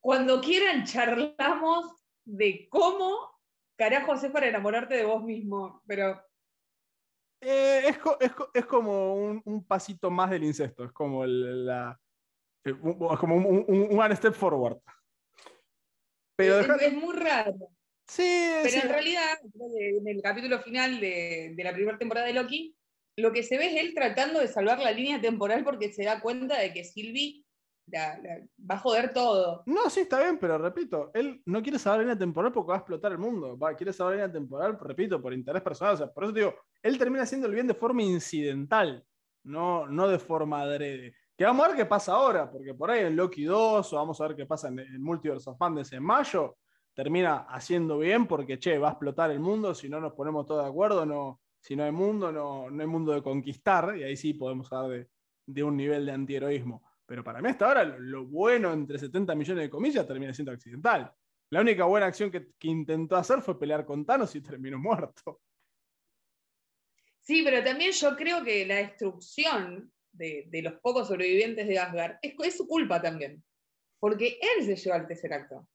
Cuando 0.00 0.40
quieran 0.40 0.84
charlamos 0.84 2.04
de 2.24 2.68
cómo 2.70 3.30
carajo 3.76 4.12
haces 4.12 4.30
para 4.30 4.46
enamorarte 4.48 4.94
de 4.94 5.04
vos 5.04 5.22
mismo. 5.24 5.82
Pero 5.86 6.22
Eh, 7.42 7.82
es, 7.88 7.98
es 8.20 8.32
es 8.54 8.66
como 8.66 9.14
un, 9.14 9.42
un 9.46 9.64
pasito 9.66 10.10
más 10.10 10.30
del 10.30 10.44
incesto. 10.44 10.84
Es 10.84 10.92
como 10.92 11.24
el- 11.24 11.66
la. 11.66 11.98
eh, 12.64 12.70
es 13.12 13.18
como 13.18 13.34
un, 13.36 13.46
un- 13.46 13.64
un 13.90 13.98
one 13.98 14.14
step 14.14 14.34
forward. 14.34 14.78
Pero 16.36 16.60
es, 16.60 16.68
deja- 16.68 16.84
es 16.86 16.92
muy 16.94 17.16
raro. 17.16 17.54
Sí, 18.10 18.50
Pero 18.62 18.68
sí. 18.68 18.80
en 18.82 18.88
realidad, 18.88 19.38
en 19.78 20.08
el 20.08 20.22
capítulo 20.22 20.60
final 20.60 21.00
de, 21.00 21.52
de 21.56 21.64
la 21.64 21.72
primera 21.72 21.98
temporada 21.98 22.26
de 22.26 22.34
Loki, 22.34 22.74
lo 23.16 23.32
que 23.32 23.42
se 23.42 23.58
ve 23.58 23.66
es 23.66 23.82
él 23.82 23.94
tratando 23.94 24.40
de 24.40 24.48
salvar 24.48 24.78
la 24.78 24.92
línea 24.92 25.20
temporal 25.20 25.64
porque 25.64 25.92
se 25.92 26.04
da 26.04 26.20
cuenta 26.20 26.58
de 26.58 26.72
que 26.72 26.84
Sylvie 26.84 27.44
va 27.92 28.74
a 28.74 28.78
joder 28.78 29.12
todo. 29.12 29.62
No, 29.66 29.90
sí, 29.90 30.00
está 30.00 30.20
bien, 30.20 30.38
pero 30.38 30.58
repito, 30.58 31.10
él 31.14 31.42
no 31.46 31.62
quiere 31.62 31.78
saber 31.78 32.00
línea 32.00 32.18
temporal 32.18 32.52
porque 32.52 32.68
va 32.68 32.74
a 32.74 32.78
explotar 32.78 33.12
el 33.12 33.18
mundo. 33.18 33.58
Va, 33.58 33.74
quiere 33.74 33.92
saber 33.92 34.16
línea 34.16 34.32
temporal, 34.32 34.78
repito, 34.80 35.20
por 35.20 35.32
interés 35.32 35.62
personal. 35.62 35.94
O 35.94 35.96
sea, 35.96 36.10
por 36.10 36.24
eso 36.24 36.32
digo, 36.32 36.54
él 36.82 36.98
termina 36.98 37.22
haciendo 37.22 37.46
el 37.46 37.54
bien 37.54 37.66
de 37.66 37.74
forma 37.74 38.02
incidental, 38.02 39.04
no, 39.44 39.86
no 39.86 40.08
de 40.08 40.18
forma 40.18 40.62
adrede. 40.62 41.14
Que 41.36 41.44
vamos 41.44 41.64
a 41.64 41.68
ver 41.68 41.76
qué 41.78 41.86
pasa 41.86 42.12
ahora, 42.12 42.50
porque 42.50 42.74
por 42.74 42.90
ahí 42.90 43.04
en 43.04 43.16
Loki 43.16 43.44
2, 43.44 43.92
o 43.92 43.96
vamos 43.96 44.20
a 44.20 44.28
ver 44.28 44.36
qué 44.36 44.46
pasa 44.46 44.68
en 44.68 44.78
el 44.78 44.98
Multiverse 44.98 45.48
of 45.48 45.56
Madness 45.58 45.92
en 45.92 46.02
mayo, 46.02 46.56
termina 47.00 47.46
haciendo 47.48 47.96
bien 47.96 48.26
porque, 48.26 48.58
che, 48.58 48.76
va 48.76 48.88
a 48.88 48.90
explotar 48.90 49.30
el 49.30 49.40
mundo, 49.40 49.74
si 49.74 49.88
no 49.88 50.02
nos 50.02 50.12
ponemos 50.12 50.44
todos 50.44 50.64
de 50.64 50.68
acuerdo, 50.68 51.06
no, 51.06 51.40
si 51.58 51.74
no 51.74 51.84
hay 51.84 51.92
mundo, 51.92 52.30
no, 52.30 52.70
no 52.70 52.82
hay 52.82 52.86
mundo 52.86 53.12
de 53.12 53.22
conquistar, 53.22 53.96
y 53.96 54.02
ahí 54.02 54.18
sí 54.18 54.34
podemos 54.34 54.70
hablar 54.70 54.90
de, 54.98 55.08
de 55.46 55.62
un 55.62 55.78
nivel 55.78 56.04
de 56.04 56.12
antiheroísmo. 56.12 56.82
Pero 57.06 57.24
para 57.24 57.40
mí 57.40 57.48
hasta 57.48 57.66
ahora 57.66 57.84
lo, 57.84 58.26
bueno 58.26 58.70
entre 58.74 58.98
70 58.98 59.34
millones 59.34 59.64
de 59.64 59.70
comillas 59.70 60.06
termina 60.06 60.34
siendo 60.34 60.52
accidental. 60.52 61.10
La 61.48 61.62
única 61.62 61.86
buena 61.86 62.04
acción 62.04 62.30
que, 62.30 62.48
intentó 62.68 63.16
hacer 63.16 63.40
fue 63.40 63.58
pelear 63.58 63.86
con 63.86 64.04
Thanos 64.04 64.36
y 64.36 64.42
terminó 64.42 64.78
muerto. 64.78 65.40
Sí, 67.22 67.40
pero 67.42 67.64
también 67.64 67.92
yo 67.92 68.14
creo 68.14 68.44
que 68.44 68.66
la 68.66 68.76
destrucción 68.76 69.90
de, 70.12 70.50
los 70.62 70.74
pocos 70.80 71.08
sobrevivientes 71.08 71.66
de 71.66 71.78
Asgard 71.78 72.18
es, 72.20 72.34
es, 72.44 72.58
su 72.58 72.66
culpa 72.66 73.00
también. 73.00 73.42
Porque 73.98 74.38
él 74.42 74.66
se 74.66 74.76
lleva 74.76 74.96
al 74.96 75.06
tercer 75.06 75.32
acto. 75.32 75.66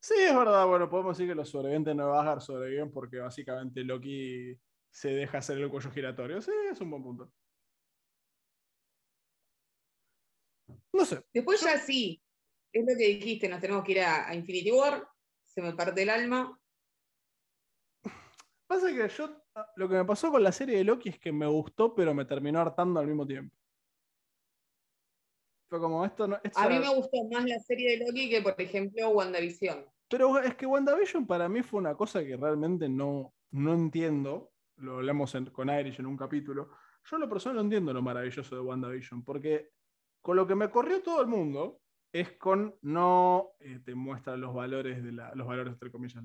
Sí, 0.00 0.14
es 0.18 0.34
verdad. 0.34 0.66
Bueno, 0.66 0.88
podemos 0.88 1.16
decir 1.16 1.30
que 1.30 1.34
los 1.34 1.48
sobrevivientes 1.48 1.94
de 1.94 2.02
Asgard 2.02 2.40
sobreviven 2.40 2.90
porque 2.90 3.18
básicamente 3.18 3.84
Loki 3.84 4.58
se 4.90 5.10
deja 5.10 5.38
hacer 5.38 5.58
el 5.58 5.68
cuello 5.68 5.90
giratorio. 5.90 6.40
Sí, 6.40 6.52
es 6.70 6.80
un 6.80 6.90
buen 6.90 7.02
punto. 7.02 7.32
No 10.92 11.04
sé. 11.04 11.22
Después 11.32 11.60
ya 11.60 11.78
sí, 11.78 12.20
es 12.72 12.82
lo 12.82 12.96
que 12.96 13.06
dijiste, 13.06 13.48
nos 13.48 13.60
tenemos 13.60 13.84
que 13.84 13.92
ir 13.92 14.00
a, 14.00 14.34
Infinity 14.34 14.72
War, 14.72 15.06
se 15.44 15.62
me 15.62 15.74
parte 15.74 16.02
el 16.02 16.10
alma. 16.10 16.58
Pasa 18.66 18.88
que 18.88 19.08
yo, 19.08 19.42
lo 19.76 19.88
que 19.88 19.94
me 19.96 20.04
pasó 20.04 20.30
con 20.30 20.42
la 20.42 20.52
serie 20.52 20.78
de 20.78 20.84
Loki 20.84 21.10
es 21.10 21.18
que 21.18 21.32
me 21.32 21.46
gustó, 21.46 21.94
pero 21.94 22.14
me 22.14 22.24
terminó 22.24 22.60
hartando 22.60 23.00
al 23.00 23.06
mismo 23.06 23.26
tiempo. 23.26 23.54
Fue 25.70 25.78
como 25.78 26.04
esto 26.04 26.26
no. 26.26 26.36
a 26.56 26.68
mí 26.68 26.78
me 26.80 26.92
gustó 26.92 27.22
más 27.30 27.44
la 27.44 27.60
serie 27.60 27.96
de 27.96 28.04
Loki 28.04 28.28
que, 28.28 28.42
por 28.42 28.60
ejemplo, 28.60 29.10
WandaVision. 29.10 29.86
Pero 30.08 30.40
es 30.40 30.56
que 30.56 30.66
WandaVision 30.66 31.28
para 31.28 31.48
mí 31.48 31.62
fue 31.62 31.78
una 31.78 31.94
cosa 31.94 32.24
que 32.24 32.36
realmente 32.36 32.88
no, 32.88 33.32
no 33.52 33.72
entiendo. 33.72 34.50
Lo 34.78 34.96
hablamos 34.96 35.32
con 35.52 35.70
Irish 35.70 36.00
en 36.00 36.06
un 36.06 36.16
capítulo. 36.16 36.70
Yo 37.08 37.18
lo 37.18 37.28
personal 37.28 37.56
no 37.56 37.62
entiendo 37.62 37.92
lo 37.92 38.02
maravilloso 38.02 38.56
de 38.56 38.60
WandaVision, 38.60 39.24
porque 39.24 39.70
con 40.20 40.34
lo 40.34 40.44
que 40.44 40.56
me 40.56 40.70
corrió 40.70 41.02
todo 41.02 41.20
el 41.20 41.28
mundo 41.28 41.80
es 42.12 42.32
con 42.32 42.74
no 42.82 43.52
eh, 43.60 43.78
te 43.84 43.94
muestra 43.94 44.36
los 44.36 44.52
valores 44.52 45.04
de 45.04 45.12
la, 45.12 45.32
los 45.36 45.46
valores 45.46 45.74
entre 45.74 45.92
comillas, 45.92 46.24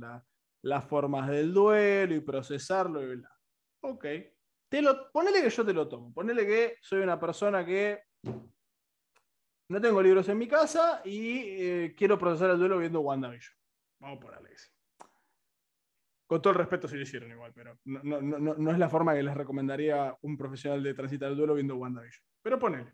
las 0.63 0.85
formas 0.85 1.29
del 1.29 1.53
duelo 1.53 2.15
y 2.15 2.19
procesarlo 2.21 3.03
y 3.03 3.17
bla. 3.17 3.31
Ok. 3.81 4.05
Te 4.67 4.81
lo, 4.81 5.11
ponele 5.11 5.43
que 5.43 5.51
yo 5.51 5.63
te 5.63 5.73
lo 5.73 5.87
tomo. 5.87 6.11
Ponele 6.11 6.47
que 6.47 6.77
soy 6.81 7.01
una 7.01 7.19
persona 7.19 7.63
que 7.63 7.99
no 9.67 9.81
tengo 9.81 10.01
libros 10.01 10.29
en 10.29 10.37
mi 10.37 10.47
casa 10.47 11.01
y 11.03 11.39
eh, 11.39 11.95
quiero 11.97 12.17
procesar 12.17 12.51
el 12.51 12.59
duelo 12.59 12.77
viendo 12.77 13.01
WandaVision. 13.01 13.55
Vamos 13.99 14.19
por 14.19 14.35
Alex. 14.35 14.71
Con 16.27 16.41
todo 16.41 16.53
el 16.53 16.59
respeto 16.59 16.87
si 16.87 16.95
lo 16.95 17.03
hicieron 17.03 17.31
igual, 17.31 17.53
pero 17.53 17.77
no, 17.85 18.71
es 18.71 18.79
la 18.79 18.89
forma 18.89 19.13
que 19.13 19.23
les 19.23 19.35
recomendaría 19.35 20.15
un 20.21 20.37
profesional 20.37 20.81
de 20.81 20.93
transitar 20.93 21.31
el 21.31 21.37
duelo 21.37 21.53
viendo 21.53 21.75
WandaVision. 21.75 22.23
Pero 22.41 22.59
ponele. 22.59 22.93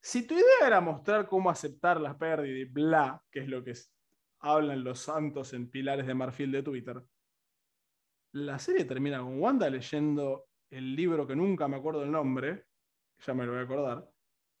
Si 0.00 0.26
tu 0.26 0.34
idea 0.34 0.66
era 0.66 0.80
mostrar 0.80 1.26
cómo 1.26 1.50
aceptar 1.50 2.00
las 2.00 2.16
pérdidas 2.16 2.58
y 2.58 2.64
bla, 2.64 3.22
que 3.30 3.40
es 3.40 3.48
lo 3.48 3.62
que 3.62 3.72
hablan 4.40 4.84
los 4.84 5.00
santos 5.00 5.52
en 5.54 5.70
pilares 5.70 6.06
de 6.06 6.14
marfil 6.14 6.52
de 6.52 6.62
Twitter, 6.62 7.02
la 8.32 8.58
serie 8.58 8.84
termina 8.84 9.18
con 9.20 9.40
Wanda 9.40 9.68
leyendo 9.68 10.48
el 10.70 10.94
libro 10.94 11.26
que 11.26 11.34
nunca 11.34 11.66
me 11.66 11.76
acuerdo 11.76 12.02
el 12.02 12.10
nombre, 12.10 12.66
ya 13.18 13.34
me 13.34 13.44
lo 13.44 13.52
voy 13.52 13.60
a 13.60 13.64
acordar, 13.64 14.08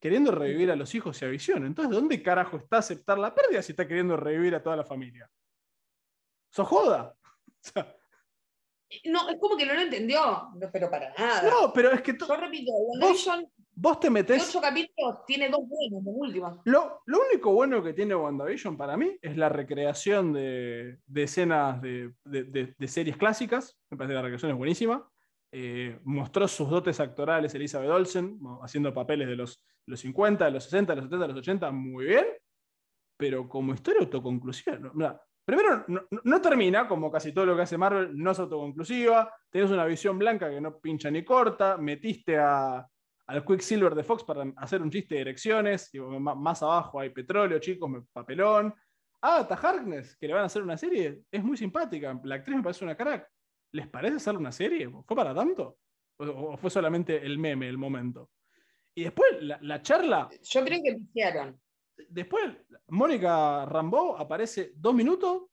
queriendo 0.00 0.30
revivir 0.30 0.70
a 0.70 0.76
los 0.76 0.94
hijos 0.94 1.20
y 1.20 1.24
a 1.24 1.28
Visión. 1.28 1.64
Entonces, 1.66 1.94
¿dónde 1.94 2.22
carajo 2.22 2.56
está 2.56 2.78
aceptar 2.78 3.18
la 3.18 3.34
pérdida 3.34 3.62
si 3.62 3.72
está 3.72 3.86
queriendo 3.86 4.16
revivir 4.16 4.54
a 4.54 4.62
toda 4.62 4.76
la 4.76 4.84
familia? 4.84 5.30
¡Sos 6.50 6.66
joda! 6.66 7.14
no, 9.04 9.28
es 9.28 9.36
como 9.40 9.56
que 9.56 9.66
no 9.66 9.74
lo 9.74 9.80
entendió, 9.80 10.48
pero 10.72 10.90
para 10.90 11.12
nada. 11.14 11.50
No, 11.50 11.72
pero 11.72 11.90
es 11.92 12.02
que. 12.02 12.16
Yo 12.18 12.36
repito, 12.36 12.72
WandaVision 12.72 13.48
Vos 13.80 14.00
te 14.00 14.10
metés. 14.10 14.48
ocho 14.48 14.60
capítulos 14.60 15.24
tiene 15.24 15.48
dos 15.48 15.60
buenos, 15.68 16.04
de 16.04 16.10
última. 16.10 16.60
Lo, 16.64 17.02
único 17.06 17.52
bueno 17.52 17.80
que 17.80 17.92
tiene 17.92 18.12
WandaVision 18.12 18.76
para 18.76 18.96
mí 18.96 19.16
es 19.22 19.36
la 19.36 19.48
recreación 19.48 20.32
de, 20.32 20.98
escenas 21.14 21.80
de, 21.80 22.74
series 22.88 23.16
clásicas. 23.16 23.78
Me 23.88 23.96
parece 23.96 24.10
que 24.10 24.14
la 24.16 24.22
recreación 24.22 24.50
es 24.50 24.56
buenísima. 24.56 25.08
Eh, 25.50 25.98
mostró 26.04 26.46
sus 26.46 26.68
dotes 26.68 27.00
actorales 27.00 27.54
Elizabeth 27.54 27.90
Olsen, 27.90 28.38
haciendo 28.62 28.92
papeles 28.92 29.28
de 29.28 29.36
los, 29.36 29.64
los 29.86 30.00
50, 30.00 30.44
de 30.44 30.50
los 30.50 30.64
60, 30.64 30.92
de 30.92 30.96
los 30.96 31.04
70, 31.06 31.26
de 31.26 31.32
los 31.32 31.40
80, 31.40 31.70
muy 31.70 32.04
bien. 32.06 32.26
Pero 33.16 33.48
como 33.48 33.74
historia 33.74 34.02
autoconclusiva, 34.02 34.78
primero, 35.44 35.84
no, 35.88 36.40
termina, 36.40 36.86
como 36.86 37.10
casi 37.10 37.32
todo 37.32 37.46
lo 37.46 37.56
que 37.56 37.62
hace 37.62 37.78
Marvel, 37.78 38.16
no 38.16 38.30
es 38.30 38.38
autoconclusiva. 38.38 39.32
Tienes 39.50 39.70
una 39.70 39.86
visión 39.86 40.18
blanca 40.18 40.50
que 40.50 40.60
no 40.60 40.78
pincha 40.78 41.10
ni 41.10 41.24
corta. 41.24 41.76
Metiste 41.78 42.38
a 42.38 42.86
al 43.28 43.44
Quicksilver 43.44 43.94
de 43.94 44.02
Fox 44.02 44.24
para 44.24 44.50
hacer 44.56 44.80
un 44.82 44.90
chiste 44.90 45.16
de 45.16 45.20
erecciones. 45.20 45.90
Y 45.92 46.00
más 46.00 46.62
abajo 46.62 47.00
hay 47.00 47.10
petróleo, 47.10 47.58
chicos, 47.58 47.90
papelón. 48.12 48.74
Ah, 49.20 49.46
Harkness, 49.50 50.16
que 50.16 50.28
le 50.28 50.34
van 50.34 50.44
a 50.44 50.46
hacer 50.46 50.62
una 50.62 50.76
serie, 50.76 51.22
es 51.30 51.42
muy 51.42 51.56
simpática. 51.56 52.18
La 52.24 52.36
actriz 52.36 52.56
me 52.56 52.62
parece 52.62 52.84
una 52.84 52.96
crack. 52.96 53.28
¿Les 53.72 53.86
parece 53.88 54.16
hacer 54.16 54.36
una 54.36 54.52
serie? 54.52 54.88
¿Fue 54.88 55.16
para 55.16 55.34
tanto? 55.34 55.78
¿O, 56.18 56.56
fue 56.56 56.70
solamente 56.70 57.24
el 57.24 57.38
meme, 57.38 57.68
el 57.68 57.78
momento? 57.78 58.30
Y 58.94 59.04
después 59.04 59.28
la, 59.40 59.82
charla. 59.82 60.28
Yo 60.42 60.64
creo 60.64 60.82
que 60.82 60.98
hicieron. 61.00 61.60
Después, 62.08 62.56
Mónica 62.88 63.66
Rambeau 63.66 64.16
aparece 64.16 64.72
dos 64.74 64.94
minutos, 64.94 65.44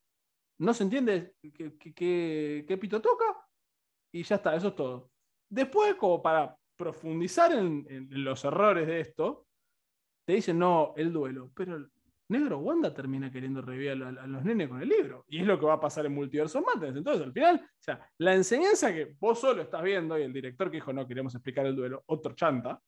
no 0.59 0.73
se 0.73 0.83
entiende 0.83 1.35
qué 1.53 2.77
pito 2.79 3.01
toca, 3.01 3.45
y 4.15 4.23
ya 4.23 4.37
está, 4.37 4.55
eso 4.55 4.69
es 4.69 4.75
todo. 4.75 5.11
Después, 5.49 5.95
como 5.95 6.21
para 6.21 6.57
profundizar 6.77 7.51
en, 7.51 8.07
los 8.11 8.45
errores 8.45 8.87
de 8.87 9.01
esto, 9.01 9.45
te 10.25 10.33
dicen, 10.33 10.57
no, 10.57 10.93
el 10.95 11.11
duelo. 11.11 11.51
Pero 11.53 11.89
Negro 12.27 12.57
Wanda 12.59 12.93
termina 12.93 13.31
queriendo 13.31 13.61
revivir 13.61 13.91
a, 13.91 13.95
los 13.95 14.43
nenes 14.43 14.67
con 14.67 14.81
el 14.81 14.89
libro. 14.89 15.25
Y 15.27 15.41
es 15.41 15.45
lo 15.45 15.59
que 15.59 15.65
va 15.65 15.73
a 15.73 15.79
pasar 15.79 16.05
en 16.05 16.13
Multiverso 16.13 16.61
Matters. 16.61 16.97
Entonces, 16.97 17.23
al 17.23 17.31
final, 17.31 17.61
o 17.63 17.83
sea, 17.83 18.09
la 18.17 18.33
enseñanza 18.33 18.91
que 18.93 19.15
vos 19.19 19.39
solo 19.39 19.61
estás 19.61 19.83
viendo 19.83 20.17
y 20.17 20.23
el 20.23 20.33
director 20.33 20.71
que 20.71 20.77
dijo, 20.77 20.91
no, 20.91 21.07
queremos 21.07 21.35
explicar 21.35 21.65
el 21.65 21.75
duelo, 21.75 22.03
otro 22.07 22.33
chanta, 22.33 22.81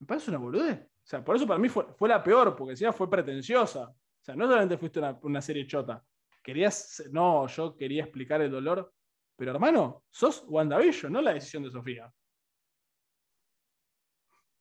me 0.00 0.06
parece 0.06 0.30
una 0.30 0.38
boludez. 0.38 0.80
O 0.80 1.10
sea, 1.10 1.24
por 1.24 1.36
eso 1.36 1.46
para 1.46 1.58
mí 1.58 1.68
fue, 1.68 1.86
fue 1.96 2.08
la 2.08 2.22
peor, 2.22 2.54
porque 2.54 2.72
encima 2.72 2.92
fue 2.92 3.10
pretenciosa. 3.10 3.88
O 3.88 4.24
sea, 4.24 4.36
no 4.36 4.46
solamente 4.46 4.78
fuiste 4.78 5.00
una, 5.22 5.42
serie 5.42 5.66
chota. 5.66 6.04
Querías, 6.42 7.02
no, 7.10 7.46
yo 7.48 7.76
quería 7.76 8.04
explicar 8.04 8.40
el 8.42 8.50
dolor. 8.50 8.92
Pero 9.36 9.52
hermano, 9.52 10.04
sos 10.10 10.44
WandaVision, 10.48 11.12
no 11.12 11.20
la 11.20 11.32
decisión 11.32 11.62
de 11.62 11.70
Sofía. 11.70 12.12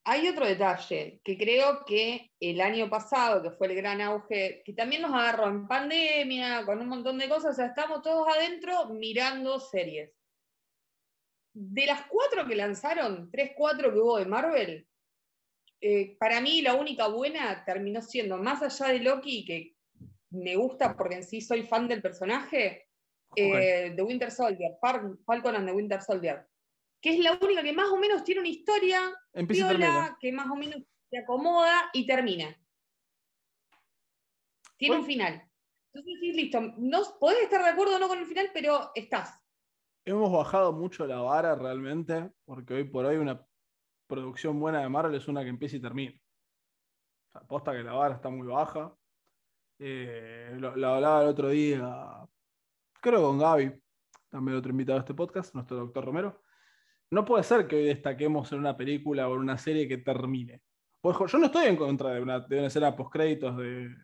Hay 0.10 0.26
otro 0.30 0.46
detalle 0.46 1.20
que 1.22 1.38
creo 1.38 1.84
que 1.86 2.32
el 2.40 2.62
año 2.62 2.90
pasado, 2.90 3.44
que 3.44 3.52
fue 3.52 3.68
el 3.68 3.76
gran 3.76 4.00
auge, 4.00 4.62
que 4.64 4.72
también 4.72 5.02
nos 5.02 5.12
agarró 5.14 5.50
en 5.50 5.68
pandemia, 5.68 6.66
con 6.66 6.80
un 6.80 6.88
montón 6.88 7.18
de 7.18 7.28
cosas, 7.28 7.52
o 7.52 7.54
sea, 7.56 7.66
estamos 7.66 8.02
todos 8.04 8.26
adentro 8.26 8.86
mirando 8.86 9.60
series. 9.60 10.10
De 11.54 11.86
las 11.86 12.06
cuatro 12.08 12.48
que 12.48 12.56
lanzaron, 12.56 13.30
tres, 13.30 13.52
cuatro 13.54 13.92
que 13.92 14.00
hubo 14.00 14.18
de 14.18 14.26
Marvel, 14.28 14.88
eh, 15.82 16.16
para 16.18 16.40
mí 16.40 16.62
la 16.62 16.76
única 16.76 17.08
buena 17.08 17.66
terminó 17.66 18.02
siendo, 18.02 18.38
más 18.38 18.62
allá 18.64 18.94
de 18.94 19.00
Loki, 19.00 19.44
que 19.44 19.76
me 20.30 20.56
gusta 20.56 20.96
porque 20.96 21.16
en 21.16 21.24
sí 21.24 21.42
soy 21.42 21.64
fan 21.64 21.90
del 21.90 22.02
personaje, 22.02 22.88
eh, 23.36 23.92
The 23.94 24.04
Winter 24.04 24.32
Soldier, 24.32 24.72
Falcon 24.80 25.56
and 25.58 25.68
the 25.68 25.74
Winter 25.74 26.02
Soldier 26.02 26.48
que 27.02 27.12
es 27.12 27.20
la 27.20 27.38
única 27.42 27.64
que 27.64 27.74
más 27.74 27.90
o 27.90 27.98
menos 27.98 28.24
tiene 28.24 28.42
una 28.42 28.50
historia 28.50 29.14
viola, 29.34 30.18
que 30.20 30.32
más 30.32 30.48
o 30.50 30.56
menos 30.56 30.82
se 31.10 31.18
acomoda 31.18 31.90
y 31.94 32.06
termina. 32.06 32.56
Tiene 34.78 34.98
un 34.98 35.06
final. 35.06 35.44
Entonces 35.94 36.20
sí, 36.20 36.34
listo. 36.34 36.62
No 36.78 37.02
podés 37.20 37.44
estar 37.44 37.64
de 37.64 37.70
acuerdo 37.70 37.96
o 37.96 38.00
no 38.00 38.08
con 38.08 38.20
el 38.20 38.26
final, 38.26 38.50
pero 38.54 38.92
estás. 38.94 39.42
Hemos 40.06 40.32
bajado 40.32 40.74
mucho 40.74 41.06
la 41.06 41.20
vara 41.20 41.56
realmente, 41.56 42.32
porque 42.46 42.74
hoy 42.74 42.84
por 42.84 43.06
hoy 43.06 43.18
una 43.18 43.46
producción 44.08 44.60
buena 44.60 44.82
de 44.82 44.90
Marvel 44.90 45.16
es 45.16 45.28
una 45.28 45.44
que 45.44 45.50
empieza 45.50 45.78
y 45.78 45.82
termina. 45.82 46.12
O 46.12 47.32
sea, 47.32 47.42
aposta 47.42 47.74
que 47.74 47.84
la 47.84 47.94
vara 47.94 48.16
está 48.16 48.30
muy 48.30 48.48
baja. 48.48 48.96
Eh, 49.80 50.56
lo, 50.60 50.70
hablaba 50.70 51.24
el 51.24 51.28
otro 51.28 51.50
día, 51.50 52.28
creo 53.02 53.22
con 53.22 53.38
Gaby, 53.38 53.80
también 54.30 54.58
otro 54.58 54.72
invitado 54.72 54.98
a 54.98 55.02
este 55.02 55.14
podcast, 55.14 55.54
nuestro 55.54 55.78
doctor 55.78 56.06
Romero 56.06 56.42
no 57.12 57.26
puede 57.26 57.44
ser 57.44 57.68
que 57.68 57.78
hoy 57.78 57.86
destaquemos 57.86 58.52
en 58.52 58.60
una 58.60 58.76
película 58.76 59.28
o 59.28 59.36
en 59.36 59.42
una 59.42 59.58
serie 59.58 59.88
que 59.88 59.98
termine. 59.98 60.62
Pues 61.02 61.18
yo 61.32 61.38
no 61.38 61.46
estoy 61.46 61.68
en 61.68 61.78
contra 61.78 62.12
de 62.12 62.22
una, 62.22 62.40
de 62.40 62.58
una 62.58 62.68
escena 62.68 62.96
post-créditos 62.96 63.58
de, 63.58 63.96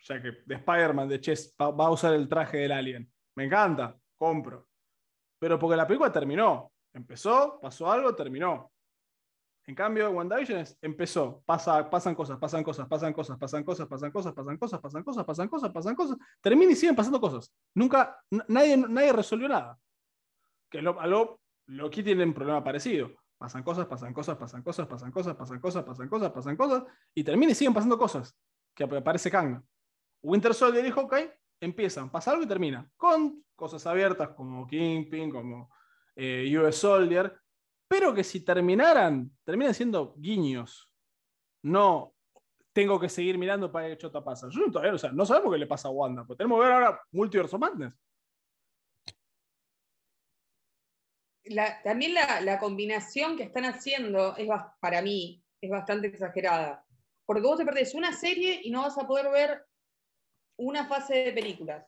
ya 0.00 0.20
que, 0.20 0.32
de 0.44 0.54
Spider-Man, 0.56 1.08
de 1.08 1.20
Chess, 1.20 1.54
va, 1.60 1.86
a 1.86 1.90
usar 1.90 2.14
el 2.14 2.28
traje 2.28 2.58
del 2.58 2.72
alien. 2.72 3.10
Me 3.36 3.44
encanta, 3.44 3.96
compro. 4.16 4.68
Pero 5.38 5.58
porque 5.58 5.76
la 5.76 5.86
película 5.86 6.12
terminó. 6.12 6.72
Empezó, 6.92 7.58
pasó 7.60 7.90
algo, 7.90 8.14
terminó. 8.14 8.72
En 9.66 9.74
cambio, 9.74 10.10
WandaVision 10.10 10.60
es, 10.60 10.78
empezó, 10.80 11.42
pasa, 11.44 11.90
pasan 11.90 12.14
cosas, 12.14 12.38
pasan 12.38 12.62
cosas, 12.62 12.86
pasan 12.86 13.12
cosas, 13.12 13.36
pasan 13.36 13.64
cosas, 13.64 13.88
pasan 13.88 14.12
cosas, 14.12 14.32
pasan 14.32 14.56
cosas, 14.56 14.80
pasan 14.80 15.02
cosas, 15.02 15.24
pasan 15.24 15.48
cosas, 15.48 15.72
pasan 15.72 15.94
cosas, 15.96 16.18
termina 16.40 16.70
y 16.70 16.76
siguen 16.76 16.94
pasando 16.94 17.20
cosas. 17.20 17.52
Nunca, 17.74 18.16
nadie, 18.48 18.76
nadie 18.76 19.12
resolvió 19.12 19.48
nada. 19.48 19.76
Que 20.70 20.80
lo, 20.80 21.04
lo, 21.06 21.40
Loki 21.66 22.02
tiene 22.02 22.24
un 22.24 22.34
problema 22.34 22.62
parecido. 22.62 23.10
Pasan 23.38 23.62
cosas, 23.62 23.86
pasan 23.86 24.14
cosas, 24.14 24.36
pasan 24.36 24.62
cosas, 24.62 24.86
pasan 24.86 25.10
cosas, 25.10 25.36
pasan 25.36 25.60
cosas, 25.60 25.84
pasan 25.84 26.08
cosas, 26.08 26.32
pasan 26.32 26.56
cosas, 26.56 26.84
y 27.14 27.22
termina 27.22 27.52
y 27.52 27.54
siguen 27.54 27.74
pasando 27.74 27.98
cosas. 27.98 28.34
Que 28.74 28.84
aparece 28.84 29.30
Kang. 29.30 29.62
Winter 30.22 30.54
Soldier 30.54 30.82
dijo, 30.84 31.02
ok, 31.02 31.14
empiezan, 31.60 32.10
pasa 32.10 32.30
algo 32.30 32.44
y 32.44 32.48
termina. 32.48 32.90
Con 32.96 33.44
cosas 33.54 33.86
abiertas 33.86 34.30
como 34.30 34.66
Kingpin, 34.66 35.30
como 35.30 35.70
US 36.16 36.76
Soldier, 36.76 37.38
pero 37.88 38.14
que 38.14 38.24
si 38.24 38.40
terminaran, 38.44 39.30
terminan 39.44 39.74
siendo 39.74 40.14
guiños. 40.16 40.90
No 41.62 42.14
tengo 42.72 42.98
que 42.98 43.08
seguir 43.08 43.38
mirando 43.38 43.70
para 43.70 43.88
que 43.88 43.98
chota 43.98 44.24
pasa. 44.24 44.48
Yo 44.50 44.70
todavía, 44.70 44.94
o 44.94 44.98
sea, 44.98 45.12
no 45.12 45.24
sabemos 45.24 45.52
qué 45.52 45.58
le 45.58 45.66
pasa 45.66 45.88
a 45.88 45.90
Wanda, 45.90 46.24
porque 46.24 46.38
tenemos 46.38 46.58
que 46.58 46.64
ver 46.64 46.72
ahora 46.72 47.00
Multiverse 47.12 47.58
Madness. 47.58 47.94
También 51.84 52.14
la, 52.14 52.40
la, 52.40 52.58
combinación 52.58 53.36
que 53.36 53.44
están 53.44 53.64
haciendo 53.64 54.36
es 54.36 54.48
para 54.80 55.02
mí 55.02 55.42
es 55.60 55.70
bastante 55.70 56.08
exagerada. 56.08 56.84
Porque 57.24 57.42
vos 57.42 57.58
te 57.58 57.64
perdés 57.64 57.94
una 57.94 58.12
serie 58.12 58.60
y 58.62 58.70
no 58.70 58.82
vas 58.82 58.98
a 58.98 59.06
poder 59.06 59.30
ver 59.30 59.64
una 60.58 60.86
fase 60.86 61.14
de 61.16 61.32
películas. 61.32 61.86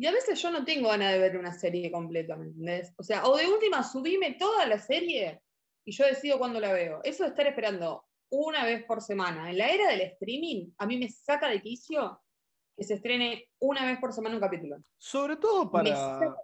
Y 0.00 0.06
a 0.06 0.12
veces 0.12 0.40
yo 0.40 0.50
no 0.50 0.64
tengo 0.64 0.88
ganas 0.88 1.12
de 1.12 1.18
ver 1.18 1.36
una 1.36 1.52
serie 1.52 1.90
completa, 1.90 2.36
¿me 2.36 2.46
entendés? 2.46 2.94
O 2.96 3.02
sea, 3.02 3.26
o 3.26 3.36
de 3.36 3.48
última, 3.48 3.82
subime 3.82 4.34
toda 4.34 4.64
la 4.66 4.78
serie 4.78 5.42
y 5.84 5.92
yo 5.92 6.06
decido 6.06 6.38
cuándo 6.38 6.60
la 6.60 6.72
veo. 6.72 7.00
Eso 7.02 7.24
de 7.24 7.30
estar 7.30 7.46
esperando 7.48 8.04
una 8.30 8.64
vez 8.64 8.84
por 8.84 9.02
semana. 9.02 9.50
En 9.50 9.58
la 9.58 9.68
era 9.68 9.90
del 9.90 10.02
streaming, 10.02 10.70
a 10.78 10.86
mí 10.86 10.98
me 10.98 11.08
saca 11.08 11.48
de 11.48 11.60
quicio 11.60 12.20
que 12.76 12.84
se 12.84 12.94
estrene 12.94 13.50
una 13.58 13.84
vez 13.86 13.98
por 13.98 14.12
semana 14.12 14.36
un 14.36 14.40
capítulo. 14.40 14.76
Sobre 14.96 15.36
todo 15.36 15.68
para, 15.68 16.36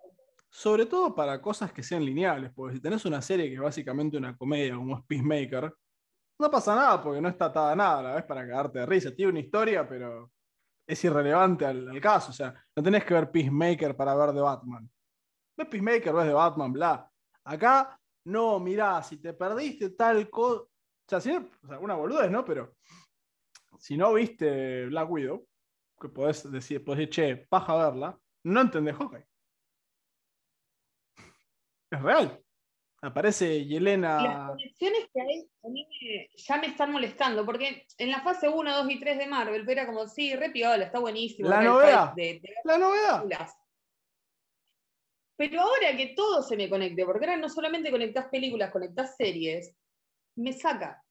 sobre 0.55 0.87
todo 0.87 1.13
para 1.17 1.43
cosas 1.43 1.73
que 1.73 1.83
sean 1.83 2.05
lineales, 2.05 2.53
porque 2.55 2.77
si 2.77 2.81
tenés 2.81 3.05
una 3.05 3.21
serie 3.21 3.49
que 3.49 3.55
es 3.55 3.61
básicamente 3.61 4.17
una 4.17 4.37
comedia 4.37 4.77
como 4.77 4.97
es 4.97 5.05
Peacemaker, 5.05 5.75
no 6.39 6.51
pasa 6.51 6.77
nada 6.77 7.03
porque 7.03 7.21
no 7.21 7.29
está 7.29 7.47
atada 7.47 7.73
a 7.73 7.77
nada, 7.77 8.03
la 8.03 8.15
ves 8.15 8.25
para 8.25 8.47
cagarte 8.47 8.79
de 8.79 8.87
risa. 8.87 9.13
Tiene 9.13 9.33
una 9.33 9.41
historia, 9.41 9.89
pero 9.89 10.31
es 10.87 11.05
irrelevante 11.05 11.67
al, 11.67 12.01
caso. 12.01 12.31
O 12.31 12.33
sea, 12.33 12.55
no 12.77 12.83
tenés 12.85 13.05
que 13.05 13.15
ver 13.15 13.33
Peacemaker 13.33 13.97
para 13.97 14.15
ver 14.15 14.33
de 14.33 14.41
Batman. 14.43 14.89
Ves 15.57 15.67
Peacemaker, 15.67 16.15
ves 16.15 16.27
de 16.27 16.33
Batman, 16.35 16.73
bla. 16.73 17.11
Acá, 17.43 18.01
no, 18.27 18.61
mirá, 18.61 19.03
si 19.03 19.17
te 19.21 19.35
perdiste 19.35 19.91
tal 19.91 20.31
cosa. 20.31 20.63
O 20.63 20.69
sea, 21.09 21.21
si 21.21 21.33
boludez, 21.63 22.31
¿no? 22.31 22.45
Pero 22.45 22.77
si 23.81 23.97
no 23.97 24.15
viste 24.15 24.87
Black 24.87 25.11
Widow, 25.11 25.49
que 26.01 26.09
podés 26.11 26.49
decir, 26.49 26.85
podés 26.85 27.09
decir, 27.09 27.11
che, 27.11 27.47
paja 27.49 27.75
verla, 27.75 28.17
no 28.45 28.61
entendés 28.61 28.95
hockey. 28.95 29.25
Es 31.95 32.03
real. 32.03 32.41
Aparece 33.03 33.65
Yelena. 33.67 34.23
Las 34.23 34.49
conexiones 34.49 35.09
que 35.13 35.21
hay 35.21 35.49
a 35.63 35.69
mí 35.69 35.87
ya 36.37 36.57
me 36.57 36.69
están 36.69 36.91
molestando, 36.91 37.45
porque 37.45 37.87
en 37.99 38.11
la 38.11 38.23
fase 38.23 38.49
1, 38.49 38.77
2 38.79 38.91
y 38.91 38.99
3 38.99 39.19
de 39.19 39.27
Marvel 39.27 39.69
era 39.69 39.87
como, 39.87 40.09
sí, 40.09 40.35
re 40.35 40.51
piola, 40.51 40.85
está 40.85 40.99
buenísimo. 40.99 41.49
La 41.49 41.63
novedad. 41.63 42.15
la 42.65 42.79
novedad. 42.79 43.25
Pero 45.37 45.61
ahora 45.61 45.97
que 45.97 46.15
todo 46.17 46.43
se 46.43 46.57
me 46.57 46.69
conecte, 46.69 47.05
porque 47.05 47.27
ahora 47.27 47.37
no 47.37 47.49
solamente 47.49 47.91
conectás 47.91 48.29
películas, 48.29 48.71
conectás 48.71 49.17
series, 49.17 49.77
me 50.37 50.53
saca. 50.53 51.05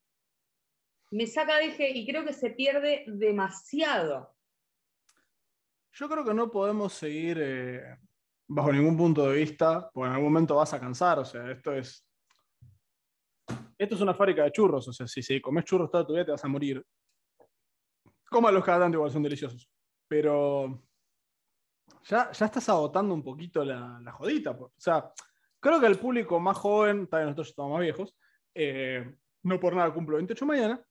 Me 1.11 1.27
saca 1.27 1.57
de 1.57 1.65
eje 1.65 1.91
y 1.91 2.07
creo 2.07 2.25
que 2.25 2.33
se 2.33 2.49
pierde 2.49 3.03
demasiado. 3.07 4.35
Yo 5.91 6.09
creo 6.09 6.25
que 6.25 6.33
no 6.33 6.49
podemos 6.49 6.93
seguir 6.93 7.37
eh, 7.39 7.97
bajo 8.47 8.71
ningún 8.71 8.97
punto 8.97 9.29
de 9.29 9.37
vista, 9.37 9.89
porque 9.93 10.07
en 10.07 10.13
algún 10.13 10.31
momento 10.31 10.55
vas 10.55 10.73
a 10.73 10.79
cansar, 10.79 11.19
o 11.19 11.25
sea, 11.25 11.51
esto 11.51 11.73
es... 11.73 12.05
Esto 13.77 13.95
es 13.95 14.01
una 14.01 14.13
fábrica 14.13 14.43
de 14.43 14.51
churros, 14.51 14.87
o 14.87 14.93
sea, 14.93 15.07
si, 15.07 15.21
si 15.21 15.41
comes 15.41 15.65
churros 15.65 15.91
toda 15.91 16.05
tu 16.05 16.13
vida 16.13 16.25
te 16.25 16.31
vas 16.31 16.45
a 16.45 16.47
morir. 16.47 16.83
los 18.31 18.63
cada 18.63 18.79
tanto 18.79 18.97
igual, 18.97 19.11
son 19.11 19.23
deliciosos. 19.23 19.69
Pero 20.07 20.81
ya, 22.03 22.31
ya 22.31 22.45
estás 22.45 22.69
agotando 22.69 23.13
un 23.13 23.23
poquito 23.23 23.65
la, 23.65 23.99
la 24.01 24.11
jodita. 24.11 24.51
O 24.51 24.71
sea, 24.77 25.11
creo 25.59 25.79
que 25.79 25.87
el 25.87 25.97
público 25.97 26.39
más 26.39 26.57
joven, 26.57 27.07
también 27.07 27.27
nosotros 27.27 27.49
estamos 27.49 27.71
más 27.71 27.81
viejos, 27.81 28.15
eh, 28.53 29.15
no 29.43 29.59
por 29.59 29.75
nada 29.75 29.93
cumplo 29.93 30.17
28 30.17 30.45
mañana, 30.45 30.85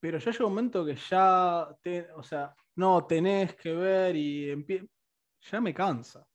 pero 0.00 0.18
ya 0.18 0.30
llega 0.30 0.46
un 0.46 0.52
momento 0.52 0.84
que 0.84 0.96
ya, 0.96 1.68
o 2.16 2.22
sea, 2.22 2.54
no, 2.76 3.06
tenés 3.06 3.54
que 3.56 3.72
ver 3.72 4.16
y 4.16 4.66
ya 5.50 5.60
me 5.60 5.74
cansa. 5.74 6.26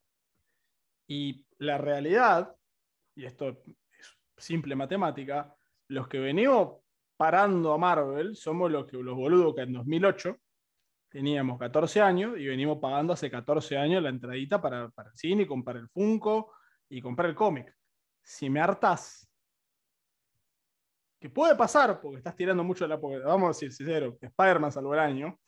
Y 1.07 1.45
la 1.59 1.77
realidad, 1.77 2.55
y 3.15 3.25
esto 3.25 3.49
es 3.49 4.17
simple 4.37 4.75
matemática, 4.75 5.55
los 5.87 6.07
que 6.07 6.19
venimos 6.19 6.77
parando 7.17 7.73
a 7.73 7.77
Marvel 7.77 8.35
somos 8.35 8.71
los, 8.71 8.85
que, 8.85 8.97
los 8.97 9.15
boludos 9.15 9.55
que 9.55 9.61
en 9.61 9.73
2008 9.73 10.37
teníamos 11.09 11.57
14 11.57 12.01
años 12.01 12.37
y 12.37 12.47
venimos 12.47 12.79
pagando 12.79 13.13
hace 13.13 13.31
14 13.31 13.77
años 13.77 14.03
la 14.03 14.09
entradita 14.09 14.61
para, 14.61 14.89
para 14.89 15.11
el 15.11 15.15
cine, 15.15 15.47
comprar 15.47 15.77
el 15.77 15.87
Funko 15.89 16.53
y 16.89 17.01
comprar 17.01 17.29
el 17.29 17.35
cómic. 17.35 17.73
Si 18.21 18.49
me 18.49 18.59
hartas, 18.59 19.29
que 21.19 21.29
puede 21.29 21.55
pasar 21.55 21.99
porque 22.01 22.17
estás 22.17 22.35
tirando 22.35 22.63
mucho 22.63 22.85
de 22.85 22.89
la. 22.89 22.97
Vamos 22.97 23.45
a 23.45 23.47
decir 23.47 23.71
sincero, 23.71 24.17
Spider-Man 24.21 24.71
salvó 24.71 24.93
el 24.93 24.99
año, 24.99 25.39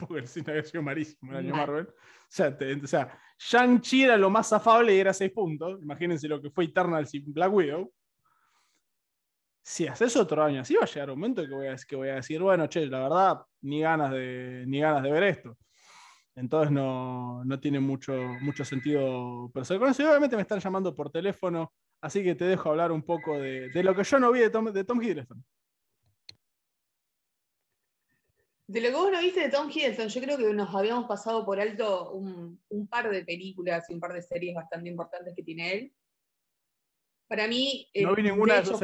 porque 0.00 0.20
el 0.20 0.28
cine 0.28 0.50
había 0.50 0.64
sido 0.64 0.82
malísimo 0.82 1.32
el 1.32 1.38
año 1.38 1.54
Marvel. 1.54 1.86
O 1.86 1.94
sea, 2.28 2.56
o 2.82 2.86
sea 2.86 3.18
Shang-Chi 3.38 4.04
era 4.04 4.16
lo 4.16 4.30
más 4.30 4.52
afable 4.52 4.94
y 4.94 4.98
era 4.98 5.12
6 5.12 5.32
puntos. 5.32 5.80
Imagínense 5.82 6.28
lo 6.28 6.40
que 6.40 6.50
fue 6.50 6.64
Eternal 6.64 7.06
sin 7.06 7.32
Black 7.32 7.52
Widow. 7.52 7.92
Si 9.62 9.86
haces 9.86 10.16
otro 10.16 10.42
año 10.42 10.62
así, 10.62 10.74
va 10.74 10.84
a 10.84 10.86
llegar 10.86 11.10
un 11.10 11.20
momento 11.20 11.42
que 11.42 11.54
voy 11.54 11.66
a, 11.68 11.76
que 11.76 11.96
voy 11.96 12.08
a 12.08 12.16
decir, 12.16 12.40
bueno, 12.40 12.66
che, 12.66 12.86
la 12.86 13.00
verdad, 13.00 13.40
ni 13.62 13.80
ganas 13.80 14.10
de, 14.10 14.64
ni 14.66 14.80
ganas 14.80 15.02
de 15.02 15.12
ver 15.12 15.22
esto. 15.24 15.56
Entonces 16.34 16.70
no, 16.72 17.44
no 17.44 17.60
tiene 17.60 17.80
mucho, 17.80 18.12
mucho 18.40 18.64
sentido. 18.64 19.50
Con 19.52 19.62
eso, 19.62 19.74
obviamente 19.76 20.36
me 20.36 20.42
están 20.42 20.60
llamando 20.60 20.94
por 20.94 21.10
teléfono, 21.10 21.72
así 22.00 22.24
que 22.24 22.34
te 22.34 22.46
dejo 22.46 22.70
hablar 22.70 22.92
un 22.92 23.02
poco 23.02 23.38
de, 23.38 23.68
de 23.68 23.82
lo 23.82 23.94
que 23.94 24.04
yo 24.04 24.18
no 24.18 24.32
vi 24.32 24.40
de 24.40 24.50
Tom, 24.50 24.72
de 24.72 24.84
Tom 24.84 25.02
Hiddleston. 25.02 25.44
De 28.70 28.80
lo 28.80 28.90
que 28.90 28.94
vos 28.94 29.10
no 29.10 29.20
viste 29.20 29.40
de 29.40 29.48
Tom 29.48 29.68
Hiddleston, 29.68 30.06
yo 30.06 30.20
creo 30.20 30.38
que 30.38 30.54
nos 30.54 30.72
habíamos 30.72 31.06
pasado 31.08 31.44
por 31.44 31.58
alto 31.58 32.12
un, 32.12 32.86
par 32.88 33.10
de 33.10 33.24
películas 33.24 33.90
y 33.90 33.94
un 33.94 33.98
par 33.98 34.12
de 34.12 34.22
series 34.22 34.54
bastante 34.54 34.88
importantes 34.88 35.34
que 35.34 35.42
tiene 35.42 35.72
él. 35.72 35.92
Para 37.26 37.48
mí, 37.48 37.90
no 37.96 38.14
vi 38.14 38.22
ninguna 38.22 38.54
de, 38.54 38.60
esas 38.60 38.80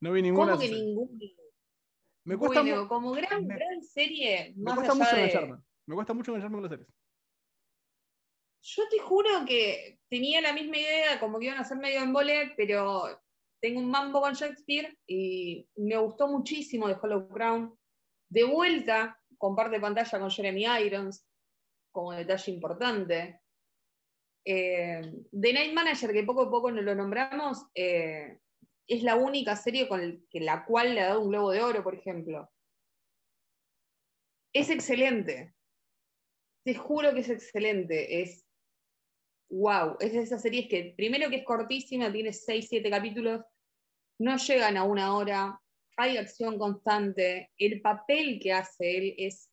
No 0.00 0.12
vi 0.12 0.22
ninguna 0.22 0.52
¿Cómo 0.52 0.60
que 0.60 0.68
ninguna? 0.68 1.12
Me 2.24 2.36
cuesta 2.36 2.62
bueno, 2.62 2.88
como 2.88 3.12
gran, 3.12 3.46
gran 3.46 3.82
serie, 3.84 4.52
me 4.56 4.74
cuesta 4.74 4.94
mucho 4.94 5.16
engancharme. 5.16 5.56
Me 5.86 5.94
cuesta 5.94 6.14
mucho 6.14 6.30
engancharme 6.32 6.56
con 6.56 6.62
las 6.64 6.70
series. 6.70 6.88
Yo 8.62 8.82
te 8.90 8.98
juro 8.98 9.30
que 9.46 10.00
tenía 10.08 10.40
la 10.40 10.52
misma 10.52 10.78
idea, 10.78 11.20
como 11.20 11.38
que 11.38 11.46
iban 11.46 11.58
a 11.58 11.64
ser 11.64 11.78
medio 11.78 11.98
en 11.98 12.08
embole, 12.08 12.52
pero 12.56 13.04
tengo 13.60 13.78
un 13.78 13.90
mambo 13.90 14.20
con 14.20 14.34
Shakespeare 14.34 14.98
y 15.06 15.68
me 15.76 15.96
gustó 15.98 16.26
muchísimo 16.26 16.88
de 16.88 16.96
Hollow 17.00 17.28
Crown. 17.28 17.78
De 18.34 18.42
vuelta, 18.42 19.16
comparte 19.38 19.78
pantalla 19.78 20.18
con 20.18 20.28
Jeremy 20.28 20.66
Irons, 20.84 21.24
como 21.92 22.10
detalle 22.10 22.50
importante. 22.50 23.40
Eh, 24.44 25.00
The 25.30 25.52
Night 25.52 25.72
Manager, 25.72 26.12
que 26.12 26.24
poco 26.24 26.42
a 26.42 26.50
poco 26.50 26.72
nos 26.72 26.84
lo 26.84 26.96
nombramos, 26.96 27.64
eh, 27.76 28.40
es 28.88 29.04
la 29.04 29.14
única 29.14 29.54
serie 29.54 29.86
con 29.86 30.26
la 30.32 30.64
cual 30.64 30.96
le 30.96 31.02
ha 31.02 31.08
dado 31.10 31.20
un 31.20 31.28
globo 31.28 31.52
de 31.52 31.62
oro, 31.62 31.84
por 31.84 31.94
ejemplo. 31.94 32.50
Es 34.52 34.68
excelente. 34.68 35.54
Te 36.64 36.74
juro 36.74 37.14
que 37.14 37.20
es 37.20 37.28
excelente. 37.28 38.20
Es 38.20 38.44
wow. 39.48 39.96
Es 40.00 40.12
de 40.12 40.22
esas 40.22 40.42
series 40.42 40.68
que, 40.68 40.92
primero 40.96 41.30
que 41.30 41.36
es 41.36 41.44
cortísima, 41.44 42.12
tiene 42.12 42.32
6, 42.32 42.66
7 42.68 42.90
capítulos, 42.90 43.42
no 44.18 44.36
llegan 44.38 44.76
a 44.76 44.82
una 44.82 45.14
hora, 45.14 45.60
hay 45.96 46.16
acción 46.16 46.58
constante, 46.58 47.50
el 47.58 47.80
papel 47.80 48.40
que 48.40 48.52
hace 48.52 48.96
él 48.96 49.14
es 49.18 49.50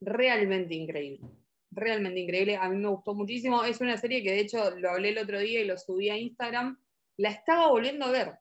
realmente 0.00 0.74
increíble. 0.74 1.28
realmente 1.70 2.20
increíble. 2.20 2.56
A 2.56 2.68
mí 2.68 2.76
me 2.76 2.88
gustó 2.88 3.14
muchísimo. 3.14 3.64
Es 3.64 3.80
una 3.80 3.96
serie 3.96 4.22
que 4.22 4.30
de 4.32 4.40
hecho 4.40 4.70
lo 4.76 4.90
hablé 4.90 5.10
el 5.10 5.18
otro 5.18 5.38
día 5.38 5.60
y 5.60 5.66
lo 5.66 5.76
subí 5.76 6.08
a 6.08 6.16
Instagram. 6.16 6.80
La 7.18 7.30
estaba 7.30 7.68
volviendo 7.68 8.06
a 8.06 8.10
ver. 8.10 8.38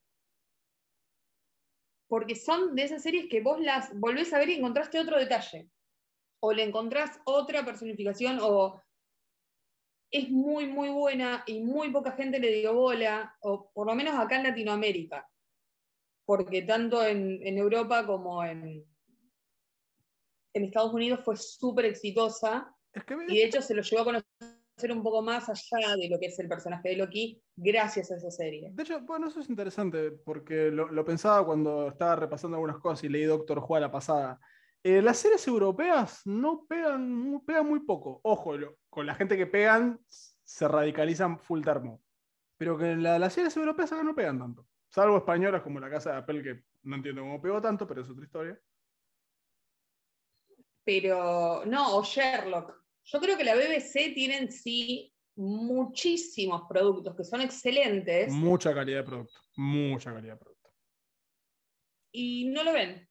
Porque 2.07 2.35
son 2.35 2.73
de 2.75 2.83
esas 2.83 3.03
series 3.03 3.27
que 3.29 3.41
vos 3.41 3.59
las 3.59 3.93
volvés 3.99 4.33
a 4.33 4.39
ver 4.39 4.49
y 4.49 4.55
encontraste 4.55 4.99
otro 4.99 5.19
detalle. 5.19 5.69
O 6.39 6.53
le 6.53 6.63
encontrás 6.63 7.19
otra 7.25 7.65
personificación 7.65 8.39
o 8.41 8.81
es 10.11 10.29
muy, 10.29 10.67
muy 10.67 10.89
buena 10.89 11.43
y 11.45 11.61
muy 11.61 11.91
poca 11.91 12.13
gente 12.13 12.39
le 12.39 12.51
dio 12.53 12.73
bola, 12.73 13.35
o 13.41 13.69
por 13.73 13.87
lo 13.87 13.95
menos 13.95 14.15
acá 14.15 14.37
en 14.37 14.43
Latinoamérica. 14.43 15.27
Porque 16.27 16.61
tanto 16.63 17.01
en, 17.03 17.39
en 17.41 17.57
Europa 17.57 18.05
como 18.05 18.43
en, 18.43 18.85
en 20.53 20.63
Estados 20.65 20.93
Unidos 20.93 21.21
fue 21.23 21.37
súper 21.37 21.85
exitosa 21.85 22.75
Es 22.93 23.05
que 23.05 23.15
y 23.29 23.37
de 23.37 23.43
hecho 23.45 23.61
se 23.61 23.73
lo 23.73 23.81
llevó 23.81 24.01
a 24.01 24.05
conocer 24.05 24.91
un 24.91 25.01
poco 25.03 25.21
más 25.21 25.47
allá 25.47 25.95
de 25.95 26.09
lo 26.09 26.19
que 26.19 26.25
es 26.25 26.37
el 26.39 26.49
personaje 26.49 26.89
de 26.89 26.97
Loki 26.97 27.41
gracias 27.55 28.11
a 28.11 28.17
esa 28.17 28.29
serie. 28.29 28.71
De 28.73 28.83
hecho, 28.83 28.99
bueno, 29.05 29.29
eso 29.29 29.39
es 29.39 29.49
interesante 29.49 30.11
porque 30.11 30.69
lo, 30.69 30.89
lo 30.91 31.05
pensaba 31.05 31.45
cuando 31.45 31.87
estaba 31.87 32.17
repasando 32.17 32.57
algunas 32.57 32.77
cosas 32.79 33.05
y 33.05 33.09
leí 33.09 33.23
Doctor 33.23 33.59
Who 33.59 33.75
a 33.77 33.79
la 33.79 33.91
pasada. 33.91 34.37
Eh, 34.83 35.01
las 35.01 35.17
series 35.19 35.47
europeas 35.47 36.23
no 36.25 36.65
pegan, 36.67 37.41
pegan 37.45 37.67
muy 37.67 37.79
poco. 37.85 38.19
Ojo, 38.23 38.57
lo- 38.57 38.75
con 38.89 39.05
la 39.05 39.15
gente 39.15 39.37
que 39.37 39.47
pegan 39.47 39.99
se 40.43 40.67
radicalizan 40.67 41.39
full 41.39 41.61
termo. 41.63 42.01
Pero 42.57 42.77
que 42.77 42.97
la- 42.97 43.17
las 43.17 43.31
series 43.33 43.55
europeas 43.55 43.93
acá 43.93 44.03
no 44.03 44.13
pegan 44.13 44.39
tanto. 44.39 44.67
Salvo 44.89 45.17
españolas 45.17 45.61
como 45.61 45.79
La 45.79 45.89
Casa 45.89 46.11
de 46.11 46.17
Apple, 46.17 46.43
que 46.43 46.63
no 46.83 46.95
entiendo 46.95 47.21
cómo 47.21 47.41
pegó 47.41 47.61
tanto, 47.61 47.85
pero 47.87 48.01
es 48.01 48.09
otra 48.09 48.25
historia. 48.25 48.59
Pero 50.83 51.63
no, 51.65 51.97
o 51.97 52.03
Sherlock. 52.03 52.73
Yo 53.03 53.19
creo 53.19 53.37
que 53.37 53.43
la 53.43 53.55
BBC 53.55 54.13
tiene 54.13 54.37
en 54.37 54.51
sí 54.51 55.13
muchísimos 55.35 56.63
productos 56.67 57.15
que 57.15 57.23
son 57.23 57.41
excelentes 57.41 58.31
Mucha 58.33 58.73
calidad 58.73 58.99
de 58.99 59.03
producto. 59.03 59.39
Mucha 59.57 60.13
calidad 60.13 60.33
de 60.33 60.39
producto. 60.39 60.69
y 62.11 62.45
no 62.49 62.63
lo 62.63 62.73
ven. 62.73 63.07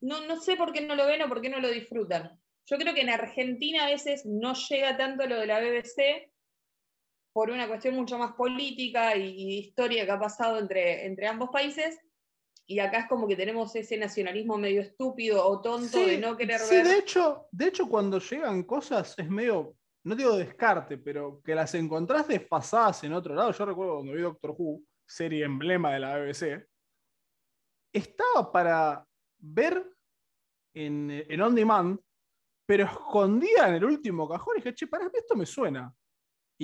No, 0.00 0.26
no 0.26 0.40
sé 0.40 0.56
por 0.56 0.72
qué 0.72 0.80
no 0.80 0.96
lo 0.96 1.06
ven 1.06 1.22
o 1.22 1.28
por 1.28 1.40
qué 1.40 1.48
no 1.48 1.60
lo 1.60 1.68
disfrutan. 1.70 2.38
Yo 2.66 2.76
creo 2.78 2.94
que 2.94 3.02
en 3.02 3.10
Argentina 3.10 3.84
a 3.84 3.90
veces 3.90 4.24
no 4.26 4.54
llega 4.54 4.96
tanto 4.96 5.26
lo 5.26 5.38
de 5.38 5.46
la 5.46 5.60
BBC 5.60 6.32
por 7.34 7.50
una 7.50 7.66
cuestión 7.66 7.96
mucho 7.96 8.16
más 8.16 8.32
política 8.34 9.16
y, 9.16 9.58
historia 9.58 10.06
que 10.06 10.12
ha 10.12 10.20
pasado 10.20 10.56
entre, 10.56 11.04
entre 11.04 11.26
ambos 11.26 11.50
países. 11.50 11.98
Y 12.64 12.78
acá 12.78 13.00
es 13.00 13.08
como 13.08 13.26
que 13.26 13.36
tenemos 13.36 13.74
ese 13.74 13.98
nacionalismo 13.98 14.56
medio 14.56 14.80
estúpido 14.80 15.44
o 15.44 15.60
tonto 15.60 15.98
de 15.98 16.16
no 16.16 16.36
querer 16.36 16.60
sí, 16.60 16.76
ver. 16.76 16.86
de 16.86 16.98
hecho, 16.98 17.48
de 17.50 17.66
hecho, 17.66 17.88
cuando 17.88 18.20
llegan 18.20 18.62
cosas 18.62 19.18
es 19.18 19.28
medio, 19.28 19.74
no 20.04 20.14
digo 20.14 20.36
descarte, 20.36 20.96
pero 20.96 21.42
que 21.44 21.56
las 21.56 21.74
encontrás 21.74 22.28
desfasadas 22.28 23.02
en 23.02 23.12
otro 23.12 23.34
lado. 23.34 23.50
Yo 23.50 23.66
recuerdo 23.66 23.96
cuando 23.96 24.12
vi 24.12 24.22
Doctor 24.22 24.54
Who, 24.56 24.82
serie 25.04 25.44
emblema 25.44 25.92
de 25.92 26.00
la 26.00 26.18
BBC, 26.18 26.66
estaba 27.92 28.50
para 28.50 29.04
ver 29.38 29.84
en, 30.72 31.10
en 31.10 31.40
On 31.40 31.54
Demand, 31.54 31.98
pero 32.64 32.84
escondida 32.84 33.68
en 33.68 33.74
el 33.74 33.84
último 33.84 34.28
cajón 34.28 34.54
y 34.56 34.60
dije, 34.60 34.74
che, 34.74 34.86
para 34.86 35.10
esto 35.12 35.34
me 35.34 35.44
suena. 35.44 35.92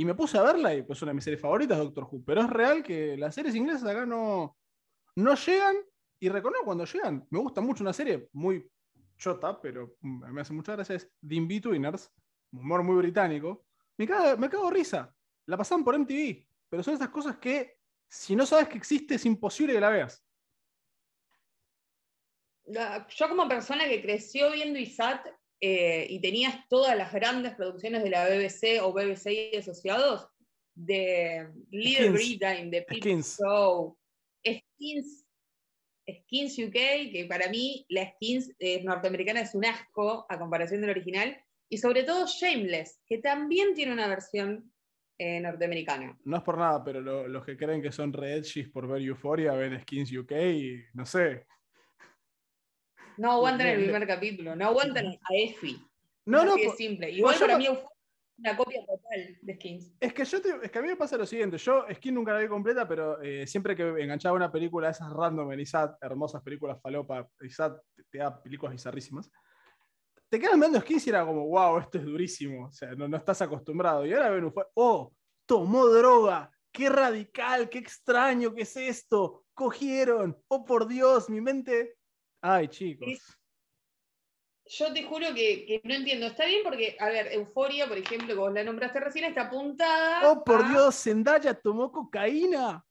Y 0.00 0.04
me 0.06 0.14
puse 0.14 0.38
a 0.38 0.42
verla 0.42 0.74
y 0.74 0.80
pues 0.80 1.02
una 1.02 1.10
de 1.10 1.16
mis 1.16 1.24
series 1.24 1.42
favoritas, 1.42 1.76
Doctor 1.76 2.04
Who. 2.10 2.24
Pero 2.24 2.40
es 2.40 2.48
real 2.48 2.82
que 2.82 3.18
las 3.18 3.34
series 3.34 3.54
inglesas 3.54 3.84
acá 3.84 4.06
no, 4.06 4.56
no 5.14 5.34
llegan. 5.34 5.76
Y 6.18 6.30
reconozco 6.30 6.64
cuando 6.64 6.86
llegan. 6.86 7.26
Me 7.28 7.38
gusta 7.38 7.60
mucho 7.60 7.84
una 7.84 7.92
serie 7.92 8.26
muy 8.32 8.66
chota, 9.18 9.60
pero 9.60 9.96
me 10.00 10.40
hace 10.40 10.54
mucha 10.54 10.72
gracia. 10.72 10.96
Es 10.96 11.12
The 11.20 11.34
Inbetweeners, 11.34 12.10
humor 12.50 12.82
muy 12.82 12.96
británico. 12.96 13.66
Me 13.98 14.08
cago, 14.08 14.38
me 14.38 14.48
cago 14.48 14.70
risa. 14.70 15.14
La 15.44 15.58
pasan 15.58 15.84
por 15.84 15.94
MTV. 15.94 16.46
Pero 16.70 16.82
son 16.82 16.94
esas 16.94 17.10
cosas 17.10 17.36
que, 17.36 17.76
si 18.08 18.34
no 18.34 18.46
sabes 18.46 18.68
que 18.68 18.78
existe, 18.78 19.16
es 19.16 19.26
imposible 19.26 19.74
que 19.74 19.80
la 19.80 19.90
veas. 19.90 20.24
Yo 22.64 23.28
como 23.28 23.46
persona 23.46 23.86
que 23.86 24.00
creció 24.00 24.50
viendo 24.50 24.78
ISAT 24.78 25.26
eh, 25.60 26.06
y 26.08 26.20
tenías 26.20 26.66
todas 26.68 26.96
las 26.96 27.12
grandes 27.12 27.54
producciones 27.54 28.02
de 28.02 28.10
la 28.10 28.26
BBC 28.26 28.80
o 28.82 28.92
BBC 28.92 29.52
y 29.52 29.56
asociados, 29.56 30.28
de 30.74 31.48
Little. 31.70 32.10
Britain, 32.10 32.70
de 32.70 32.86
Skins. 32.90 33.38
Show, 33.38 33.98
Skins, 34.46 35.26
Skins 36.08 36.58
UK, 36.58 36.72
que 37.12 37.26
para 37.28 37.48
mí 37.50 37.84
la 37.88 38.10
Skins 38.14 38.50
eh, 38.58 38.82
norteamericana 38.82 39.40
es 39.42 39.54
un 39.54 39.64
asco 39.64 40.26
a 40.28 40.38
comparación 40.38 40.80
del 40.80 40.90
original, 40.90 41.36
y 41.68 41.78
sobre 41.78 42.02
todo 42.04 42.26
Shameless, 42.26 43.00
que 43.06 43.18
también 43.18 43.74
tiene 43.74 43.92
una 43.92 44.08
versión 44.08 44.72
eh, 45.18 45.38
norteamericana. 45.40 46.18
No 46.24 46.38
es 46.38 46.42
por 46.42 46.56
nada, 46.58 46.82
pero 46.82 47.00
lo- 47.00 47.28
los 47.28 47.44
que 47.44 47.56
creen 47.56 47.82
que 47.82 47.92
son 47.92 48.12
re 48.12 48.32
edgys 48.36 48.68
por 48.70 48.88
ver 48.88 49.02
Euphoria 49.02 49.52
ven 49.52 49.78
Skins 49.82 50.10
UK 50.16 50.32
y 50.32 50.82
no 50.94 51.04
sé. 51.04 51.46
No 53.20 53.32
aguantan 53.32 53.66
el 53.66 53.82
primer 53.84 54.06
capítulo, 54.06 54.56
no 54.56 54.64
aguantan 54.66 55.06
a 55.08 55.34
Effie. 55.34 55.76
No, 56.24 56.38
Es 56.40 56.44
no, 56.46 56.54
así 56.54 56.64
po- 56.66 56.74
simple. 56.74 57.10
Igual 57.10 57.38
para 57.38 57.52
no- 57.52 57.58
mí 57.58 57.66
es 57.66 57.78
una 58.38 58.56
copia 58.56 58.80
total 58.86 59.38
de 59.42 59.54
Skins. 59.56 59.92
Es 60.00 60.14
que, 60.14 60.24
yo 60.24 60.40
te- 60.40 60.54
es 60.62 60.70
que 60.70 60.78
a 60.78 60.82
mí 60.82 60.88
me 60.88 60.96
pasa 60.96 61.18
lo 61.18 61.26
siguiente, 61.26 61.58
yo 61.58 61.84
Skin 61.92 62.14
nunca 62.14 62.32
la 62.32 62.38
vi 62.38 62.48
completa, 62.48 62.88
pero 62.88 63.20
eh, 63.20 63.46
siempre 63.46 63.76
que 63.76 63.82
enganchaba 63.82 64.34
una 64.36 64.50
película 64.50 64.86
de 64.86 64.92
esas 64.92 65.12
random 65.12 65.52
en 65.52 65.60
ISAT, 65.60 65.98
hermosas 66.02 66.42
películas 66.42 66.80
falopa, 66.80 67.28
ISAT 67.42 67.78
te, 67.94 68.04
te 68.04 68.18
da 68.18 68.42
películas 68.42 68.72
bizarrísimas, 68.72 69.30
te 70.30 70.38
quedas 70.40 70.58
viendo 70.58 70.80
Skins 70.80 71.06
y 71.06 71.10
era 71.10 71.26
como, 71.26 71.46
wow, 71.46 71.78
esto 71.78 71.98
es 71.98 72.04
durísimo, 72.04 72.68
o 72.68 72.72
sea, 72.72 72.92
no, 72.94 73.06
no 73.06 73.18
estás 73.18 73.42
acostumbrado. 73.42 74.06
Y 74.06 74.14
ahora 74.14 74.30
ven, 74.30 74.44
un 74.44 74.52
fue, 74.52 74.64
oh, 74.74 75.12
tomó 75.44 75.86
droga, 75.88 76.50
qué 76.72 76.88
radical, 76.88 77.68
qué 77.68 77.78
extraño, 77.78 78.54
qué 78.54 78.62
es 78.62 78.74
esto, 78.78 79.44
cogieron, 79.52 80.42
oh 80.48 80.64
por 80.64 80.88
Dios, 80.88 81.28
mi 81.28 81.42
mente... 81.42 81.96
Ay, 82.40 82.68
chicos. 82.68 83.36
Yo 84.66 84.92
te 84.92 85.02
juro 85.02 85.26
que, 85.34 85.66
que 85.66 85.80
no 85.84 85.94
entiendo. 85.94 86.26
Está 86.26 86.46
bien 86.46 86.62
porque, 86.62 86.96
a 87.00 87.08
ver, 87.08 87.32
Euforia, 87.32 87.88
por 87.88 87.98
ejemplo, 87.98 88.28
que 88.28 88.34
vos 88.34 88.52
la 88.52 88.62
nombraste 88.62 89.00
recién, 89.00 89.24
está 89.24 89.42
apuntada. 89.42 90.30
Oh, 90.30 90.44
por 90.44 90.64
a- 90.64 90.68
Dios, 90.68 90.94
Zendaya 91.02 91.54
tomó 91.54 91.90
cocaína. 91.90 92.84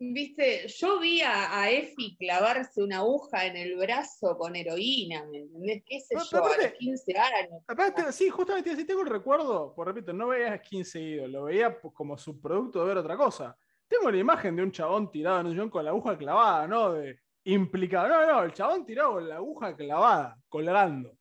Viste, 0.00 0.68
yo 0.68 1.00
vi 1.00 1.20
a, 1.22 1.60
a 1.60 1.70
Effie 1.72 2.16
clavarse 2.16 2.80
una 2.80 2.98
aguja 2.98 3.46
en 3.46 3.56
el 3.56 3.76
brazo 3.76 4.38
con 4.38 4.54
heroína, 4.54 5.24
¿me 5.26 5.38
entendés? 5.38 5.82
¿Qué 5.84 5.98
sé 5.98 6.14
Pero- 6.14 6.24
yo? 6.30 6.44
A 6.44 6.56
los 6.56 6.72
15 6.78 7.18
años. 7.18 7.62
Aparte, 7.66 8.12
sí, 8.12 8.28
justamente 8.30 8.76
si 8.76 8.84
tengo 8.84 9.00
el 9.02 9.08
recuerdo, 9.08 9.74
pues 9.74 9.86
repito, 9.88 10.12
no 10.12 10.28
veía 10.28 10.56
Skin 10.58 10.84
seguido, 10.84 11.26
lo 11.26 11.44
veía 11.44 11.80
como 11.80 12.16
subproducto 12.16 12.78
de 12.82 12.86
ver 12.86 12.98
otra 12.98 13.16
cosa. 13.16 13.58
Tengo 13.88 14.08
la 14.12 14.18
imagen 14.18 14.54
de 14.54 14.62
un 14.62 14.70
chabón 14.70 15.10
tirado 15.10 15.40
en 15.40 15.46
un 15.46 15.52
sillón 15.52 15.70
con 15.70 15.84
la 15.84 15.90
aguja 15.90 16.16
clavada, 16.16 16.68
¿no? 16.68 16.92
De 16.92 17.18
implicado. 17.44 18.08
No, 18.08 18.26
no, 18.26 18.42
el 18.44 18.52
chabón 18.52 18.84
tirado 18.84 19.14
con 19.14 19.28
la 19.28 19.36
aguja 19.36 19.76
clavada, 19.76 20.38
colgando. 20.48 21.16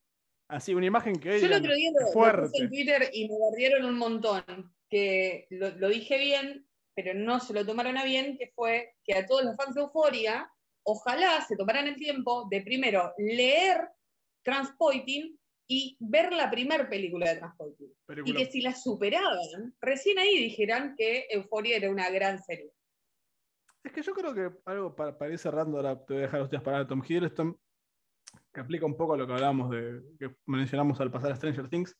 Así, 0.49 0.73
una 0.73 0.85
imagen 0.85 1.19
que 1.19 1.39
Yo 1.39 1.45
el 1.47 1.53
otro 1.53 1.73
día 1.73 1.91
"Qué 1.91 1.99
lo, 1.99 2.05
lo 2.07 2.13
fuerte. 2.13 2.49
puse 2.49 2.63
en 2.63 2.69
Twitter 2.69 3.09
y 3.13 3.27
me 3.27 3.85
un 3.85 3.97
montón, 3.97 4.73
que 4.89 5.45
lo, 5.49 5.69
lo 5.71 5.89
dije 5.89 6.17
bien, 6.17 6.65
pero 6.95 7.13
no 7.13 7.39
se 7.39 7.53
lo 7.53 7.65
tomaron 7.65 7.97
a 7.97 8.03
bien, 8.05 8.37
que 8.37 8.51
fue 8.55 8.95
que 9.03 9.13
a 9.13 9.25
todos 9.25 9.43
los 9.43 9.55
fans 9.57 9.75
de 9.75 9.81
Euforia, 9.81 10.49
ojalá 10.83 11.41
se 11.45 11.57
tomaran 11.57 11.87
el 11.87 11.95
tiempo 11.95 12.47
de 12.49 12.61
primero 12.61 13.13
leer 13.17 13.89
Transpoiting 14.43 15.37
y 15.69 15.97
ver 15.99 16.31
la 16.31 16.49
primera 16.49 16.89
película 16.89 17.29
de 17.29 17.35
Transpoiting. 17.39 17.93
Y 18.25 18.33
que 18.33 18.45
si 18.45 18.61
la 18.61 18.73
superaban, 18.73 19.75
recién 19.81 20.17
ahí 20.17 20.37
dijeran 20.37 20.95
que 20.97 21.27
Euforia 21.29 21.75
era 21.75 21.91
una 21.91 22.09
gran 22.09 22.41
serie. 22.41 22.71
Es 23.87 23.93
que 23.93 24.01
yo 24.01 24.13
creo 24.13 24.33
que 24.33 24.51
algo 24.65 24.93
para, 24.93 25.31
ir 25.31 25.39
cerrando, 25.39 25.77
ahora 25.77 25.95
te 26.05 26.13
voy 26.13 26.23
a 26.23 26.25
dejar 26.25 26.41
ustedes 26.41 26.61
para 26.61 26.85
Tom 26.85 27.01
Hiddleston, 27.07 27.57
que 28.53 28.59
aplica 28.59 28.85
un 28.85 28.97
poco 28.97 29.13
a 29.13 29.17
lo 29.17 29.25
que 29.25 29.31
hablamos 29.31 29.69
de, 29.71 30.01
que 30.19 30.35
mencionamos 30.45 30.99
al 30.99 31.09
pasar 31.09 31.31
a 31.31 31.37
Stranger 31.37 31.69
Things. 31.69 31.97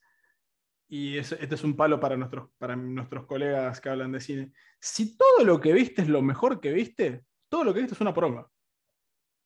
Y 0.89 1.17
es- 1.17 1.31
este 1.31 1.55
es 1.55 1.63
un 1.63 1.77
palo 1.77 1.97
para 1.97 2.17
nuestros, 2.17 2.49
para 2.57 2.75
nuestros 2.75 3.25
colegas 3.25 3.79
que 3.79 3.87
hablan 3.87 4.11
de 4.11 4.19
cine. 4.19 4.51
Si 4.81 5.17
todo 5.17 5.45
lo 5.45 5.61
que 5.61 5.71
viste 5.71 6.01
es 6.01 6.09
lo 6.09 6.21
mejor 6.21 6.59
que 6.59 6.73
viste, 6.73 7.23
todo 7.47 7.63
lo 7.63 7.73
que 7.73 7.79
viste 7.79 7.95
es 7.95 8.01
una 8.01 8.13
poronga. 8.13 8.49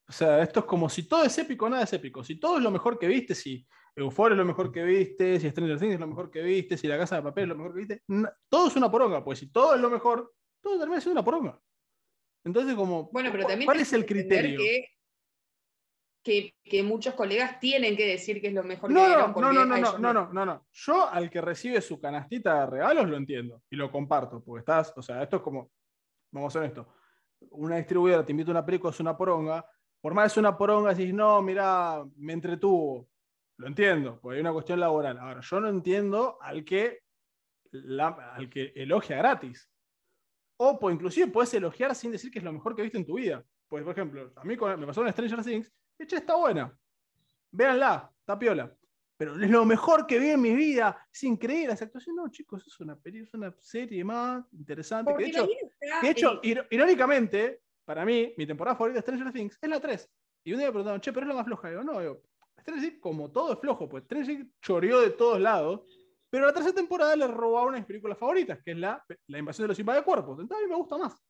O 0.07 0.11
sea, 0.11 0.41
esto 0.41 0.61
es 0.61 0.65
como 0.65 0.89
si 0.89 1.07
todo 1.07 1.23
es 1.23 1.37
épico, 1.37 1.69
nada 1.69 1.83
es 1.83 1.93
épico. 1.93 2.23
Si 2.23 2.39
todo 2.39 2.57
es 2.57 2.63
lo 2.63 2.71
mejor 2.71 2.97
que 2.97 3.05
viste, 3.05 3.35
si 3.35 3.67
Euphoria 3.95 4.33
es 4.33 4.39
lo 4.39 4.45
mejor 4.45 4.71
que 4.71 4.83
viste, 4.83 5.39
si 5.39 5.47
Stranger 5.47 5.77
Things 5.77 5.93
es 5.93 5.99
lo 5.99 6.07
mejor 6.07 6.31
que 6.31 6.41
viste, 6.41 6.75
si 6.75 6.87
La 6.87 6.97
Casa 6.97 7.17
de 7.17 7.21
Papel 7.21 7.43
es 7.43 7.49
lo 7.49 7.55
mejor 7.57 7.73
que 7.73 7.79
viste, 7.79 8.03
todo 8.49 8.67
es 8.67 8.75
una 8.75 8.89
poronga. 8.89 9.23
Pues 9.23 9.37
si 9.37 9.51
todo 9.51 9.75
es 9.75 9.81
lo 9.81 9.91
mejor, 9.91 10.33
todo 10.59 10.79
termina 10.79 10.99
siendo 10.99 11.19
una 11.21 11.25
poronga. 11.25 11.61
Entonces, 12.43 12.75
como, 12.75 13.09
Bueno, 13.11 13.29
pero 13.31 13.45
también 13.45 13.65
¿cuál 13.65 13.79
es 13.79 13.93
el 13.93 14.05
que 14.05 14.13
criterio? 14.13 14.59
Que, 14.59 14.87
que, 16.23 16.55
que 16.63 16.83
muchos 16.83 17.13
colegas 17.13 17.59
tienen 17.59 17.95
que 17.95 18.07
decir 18.07 18.41
que 18.41 18.47
es 18.47 18.53
lo 18.53 18.63
mejor 18.63 18.89
que 18.89 18.93
No, 18.93 19.05
vieron 19.05 19.31
no, 19.31 19.41
no, 19.41 19.53
no, 19.53 19.65
no, 19.65 19.77
no, 19.77 19.97
no, 19.97 20.13
no, 20.13 20.33
no, 20.33 20.45
no. 20.45 20.67
Yo 20.71 21.09
al 21.09 21.29
que 21.29 21.41
recibe 21.41 21.81
su 21.81 21.99
canastita 21.99 22.61
de 22.61 22.65
regalos 22.67 23.09
lo 23.09 23.17
entiendo 23.17 23.63
y 23.69 23.75
lo 23.75 23.91
comparto, 23.91 24.43
porque 24.43 24.59
estás, 24.59 24.93
o 24.95 25.01
sea, 25.01 25.21
esto 25.23 25.37
es 25.37 25.41
como, 25.41 25.71
vamos 26.31 26.55
a 26.55 26.59
ser 26.59 26.69
esto, 26.69 26.93
una 27.51 27.77
distribuidora 27.77 28.25
te 28.25 28.31
invita 28.31 28.51
a 28.51 28.53
una 28.53 28.65
película, 28.65 28.91
es 28.91 28.99
una 28.99 29.17
poronga, 29.17 29.65
por 29.99 30.13
más 30.13 30.31
es 30.31 30.37
una 30.37 30.57
poronga, 30.57 30.93
decís, 30.93 31.13
no, 31.13 31.41
mira, 31.41 32.03
me 32.17 32.33
entretuvo, 32.33 33.07
lo 33.57 33.67
entiendo, 33.67 34.19
porque 34.19 34.35
hay 34.35 34.41
una 34.41 34.53
cuestión 34.53 34.79
laboral. 34.79 35.17
Ahora, 35.19 35.41
yo 35.41 35.59
no 35.59 35.69
entiendo 35.69 36.37
al 36.41 36.65
que, 36.65 36.99
al 37.97 38.49
que 38.49 38.73
elogia 38.75 39.17
gratis. 39.17 39.70
O 40.64 40.78
pues, 40.78 40.93
inclusive 40.93 41.26
puedes 41.26 41.51
elogiar 41.55 41.95
sin 41.95 42.12
decir 42.12 42.30
que 42.30 42.38
es 42.38 42.45
lo 42.45 42.53
mejor 42.53 42.76
que 42.76 42.84
viste 42.84 42.99
en 42.99 43.05
tu 43.05 43.16
vida. 43.16 43.43
Pues, 43.68 43.84
por 43.84 43.93
ejemplo, 43.93 44.32
a 44.36 44.43
mí 44.43 44.55
me 44.55 44.86
pasó 44.86 45.03
en 45.03 45.12
Stranger 45.12 45.43
Things, 45.43 45.72
echa 45.97 46.18
está 46.18 46.36
buena. 46.36 46.72
Véanla, 47.49 48.12
está 48.20 48.38
piola. 48.38 48.72
Pero 49.18 49.41
es 49.41 49.49
lo 49.49 49.66
mejor 49.66 50.05
que 50.05 50.20
vi 50.20 50.30
en 50.30 50.39
mi 50.39 50.53
vida. 50.53 51.03
Es 51.12 51.24
increíble 51.24 51.74
esa 51.74 51.86
actuación. 51.86 52.16
No, 52.16 52.30
chicos, 52.30 52.64
es 52.68 52.80
una, 52.80 52.95
es 53.03 53.34
una 53.34 53.51
serie 53.59 54.03
más 54.03 54.45
interesante. 54.53 55.12
Que 55.18 55.24
de 55.24 55.30
hecho, 55.30 55.47
de 56.03 56.09
hecho 56.12 56.39
irónicamente, 56.43 57.62
para 57.84 58.05
mí, 58.05 58.32
mi 58.38 58.45
temporada 58.45 58.78
favorita 58.78 58.99
de 58.99 59.01
Stranger 59.01 59.34
Things 59.34 59.57
es 59.59 59.68
la 59.68 59.80
3. 59.80 60.12
Y 60.43 60.53
un 60.53 60.59
día 60.59 60.68
me 60.68 60.74
preguntaron, 60.74 61.01
che, 61.01 61.12
pero 61.12 61.26
es 61.26 61.30
la 61.30 61.36
más 61.38 61.45
floja. 61.45 61.72
Y 61.72 61.74
yo, 61.74 61.84
no, 61.84 62.03
yo, 62.03 62.22
Stranger 62.59 62.88
Things, 62.88 63.01
como 63.01 63.32
todo 63.32 63.53
es 63.53 63.59
flojo, 63.59 63.89
pues 63.89 64.03
Stranger 64.03 64.28
Things 64.28 64.47
choreó 64.62 65.01
de 65.01 65.09
todos 65.09 65.41
lados. 65.41 65.82
Pero 66.32 66.45
la 66.45 66.53
tercera 66.53 66.73
temporada 66.73 67.13
le 67.15 67.27
robó 67.27 67.61
una 67.63 67.73
de 67.73 67.82
mis 67.82 67.88
películas 67.88 68.17
favoritas, 68.17 68.59
que 68.63 68.71
es 68.71 68.77
la, 68.77 69.03
la 69.27 69.38
invasión 69.38 69.65
de 69.65 69.67
los 69.67 69.77
de 69.77 70.03
cuerpos. 70.03 70.39
Entonces 70.39 70.63
a 70.63 70.65
mí 70.65 70.69
me 70.69 70.77
gusta 70.77 70.97
más. 70.97 71.21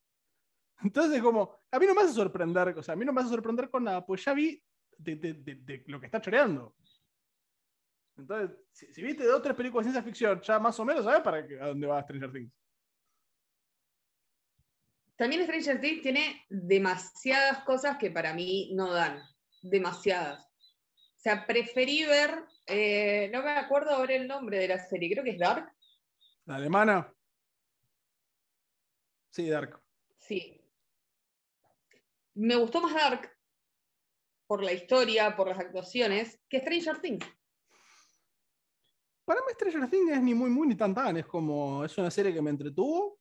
Entonces, 0.84 1.22
como, 1.22 1.60
a 1.72 1.80
mí 1.80 1.86
no 1.88 1.96
me 1.96 2.02
hace 2.02 2.14
sorprender, 2.14 2.70
o 2.78 2.84
sea, 2.84 2.94
a 2.94 2.98
mí 2.98 3.04
no 3.04 3.12
me 3.12 3.22
hace 3.22 3.32
sorprender 3.32 3.70
con 3.70 3.84
nada, 3.84 4.06
pues 4.06 4.24
ya 4.24 4.34
vi 4.34 4.64
de, 4.98 5.84
lo 5.88 6.00
que 6.00 6.06
está 6.06 6.22
choreando. 6.22 6.76
Entonces, 8.16 8.56
si, 8.72 9.02
viste 9.02 9.24
dos 9.24 9.40
o 9.40 9.42
tres 9.42 9.56
películas 9.56 9.86
de 9.86 9.92
ciencia 9.92 10.08
ficción, 10.08 10.40
ya 10.42 10.60
más 10.60 10.80
o 10.80 10.86
menos 10.86 11.04
sabes 11.04 11.22
para 11.22 11.38
a 11.38 11.68
dónde 11.70 11.88
va 11.88 12.04
Stranger 12.04 12.32
Things. 12.32 12.54
También 15.16 15.44
Stranger 15.44 15.82
Things 15.82 16.02
tiene 16.04 16.46
demasiadas 16.50 17.64
cosas 17.64 17.98
que 17.98 18.12
para 18.12 18.34
mí 18.36 18.72
no 18.74 18.92
dan. 18.92 19.20
Demasiadas. 19.64 20.51
O 21.22 21.24
sea, 21.24 21.46
preferí 21.46 22.04
ver, 22.04 22.46
eh, 22.66 23.30
no 23.32 23.44
me 23.44 23.52
acuerdo 23.52 23.92
ahora 23.92 24.16
el 24.16 24.28
nombre 24.28 24.58
de 24.58 24.70
la 24.70 24.80
serie, 24.80 25.12
creo 25.12 25.24
que 25.24 25.30
es 25.30 25.38
Dark. 25.38 25.72
¿La 26.46 26.56
alemana? 26.56 27.14
Sí, 29.30 29.48
Dark. 29.48 29.80
Sí. 30.18 30.60
Me 32.34 32.56
gustó 32.56 32.82
más 32.82 32.96
Dark 32.96 33.38
por 34.48 34.64
la 34.64 34.74
historia, 34.74 35.36
por 35.36 35.50
las 35.50 35.60
actuaciones, 35.60 36.42
que 36.50 36.60
Stranger 36.60 37.00
Things. 37.00 37.28
Para 39.24 39.42
mí 39.42 39.54
Stranger 39.54 39.92
Things 39.92 40.12
es 40.14 40.24
ni 40.24 40.34
muy 40.34 40.50
muy 40.50 40.70
ni 40.70 40.76
tan 40.76 40.96
tan, 40.96 41.18
es 41.18 41.28
como, 41.28 41.86
es 41.86 41.96
una 42.00 42.10
serie 42.10 42.34
que 42.34 42.42
me 42.42 42.50
entretuvo, 42.50 43.20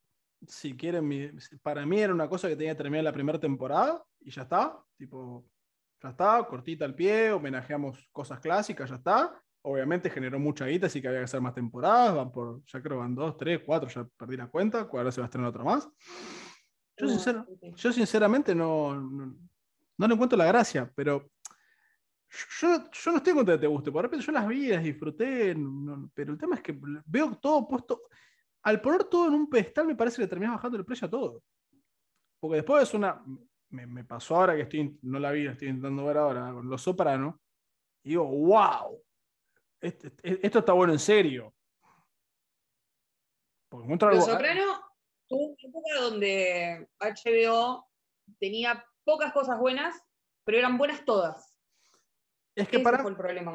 si 0.49 0.75
quieren, 0.75 1.39
para 1.61 1.85
mí 1.85 2.01
era 2.01 2.15
una 2.15 2.31
cosa 2.31 2.49
que 2.49 2.57
tenía 2.57 2.73
que 2.73 2.79
terminar 2.79 3.05
la 3.05 3.13
primera 3.13 3.39
temporada 3.39 4.03
y 4.21 4.31
ya 4.31 4.41
está, 4.41 4.83
tipo, 4.97 5.45
ya 6.03 6.11
está, 6.11 6.45
cortita 6.45 6.85
al 6.85 6.95
pie, 6.95 7.33
homenajeamos 7.33 8.09
cosas 8.13 8.41
clásicas, 8.41 8.89
ya 8.89 8.97
está. 8.97 9.43
Obviamente 9.63 10.09
generó 10.09 10.39
mucha 10.39 10.67
guita, 10.67 10.87
así 10.87 11.03
que 11.03 11.09
había 11.09 11.21
que 11.21 11.25
hacer 11.25 11.41
más 11.41 11.55
temporadas, 11.55 12.15
van 12.15 12.33
por, 12.33 12.65
ya 12.65 12.81
creo 12.81 12.99
van 12.99 13.15
dos, 13.15 13.37
tres, 13.37 13.61
cuatro, 13.65 13.89
ya 13.89 14.07
perdí 14.17 14.37
la 14.37 14.49
cuenta, 14.49 14.89
ahora 14.91 15.13
se 15.13 15.21
va 15.21 15.27
a 15.27 15.29
estrenar 15.29 15.51
otro 15.51 15.65
más. 15.65 15.89
Yo, 17.77 17.93
sinceramente 17.93 18.55
no, 18.55 18.95
no, 18.95 20.07
le 20.07 20.15
encuentro 20.15 20.37
la 20.37 20.47
gracia, 20.47 20.91
pero 20.95 21.31
yo, 22.61 22.69
yo, 22.93 23.11
no 23.11 23.19
estoy 23.19 23.33
de 23.33 23.53
que 23.53 23.59
te 23.59 23.67
guste. 23.67 23.91
Por 23.91 24.03
repente 24.03 24.25
yo 24.25 24.33
las 24.33 24.47
vi, 24.47 24.69
las 24.69 24.83
disfruté, 24.83 25.57
pero 26.15 26.33
el 26.33 26.39
tema 26.39 26.57
es 26.57 26.63
que 26.63 26.79
veo 27.07 27.37
todo 27.37 27.67
puesto. 27.67 28.03
Al 28.63 28.81
poner 28.81 29.05
todo 29.05 29.29
en 29.29 29.35
un 29.35 29.49
pedestal, 29.49 29.87
me 29.87 29.97
parece 29.97 30.21
que 30.21 30.29
terminas 30.29 30.57
bajando 30.57 30.77
el 30.77 30.85
precio 30.85 31.07
a 31.07 31.11
todo. 31.11 31.43
Porque 32.39 32.57
después 32.57 32.83
es 32.83 32.95
una. 32.95 33.23
Me, 33.71 34.05
pasó 34.05 34.37
ahora 34.37 34.57
que 34.57 34.63
estoy, 34.63 34.99
no 35.03 35.19
la 35.19 35.31
vi, 35.31 35.47
estoy 35.47 35.69
intentando 35.69 36.05
ver 36.05 36.17
ahora 36.17 36.53
con 36.53 36.69
Los 36.69 36.83
Sopranos. 36.83 37.37
Y 38.03 38.11
digo, 38.11 38.27
wow, 38.27 39.01
este, 39.81 40.13
esto 40.23 40.59
está 40.59 40.73
bueno 40.73 40.93
en 40.93 40.99
serio. 40.99 41.55
Los 43.71 44.25
Sopranos 44.25 44.81
tuvo 45.29 45.47
una 45.47 45.57
época 45.63 46.01
donde 46.01 46.89
HBO 46.99 47.89
tenía 48.41 48.85
pocas 49.05 49.33
cosas 49.33 49.59
buenas, 49.59 49.95
pero 50.45 50.59
eran 50.59 50.77
buenas 50.77 51.05
todas. 51.05 51.51
Es 52.57 52.69
que, 52.69 52.81
para, 52.81 53.03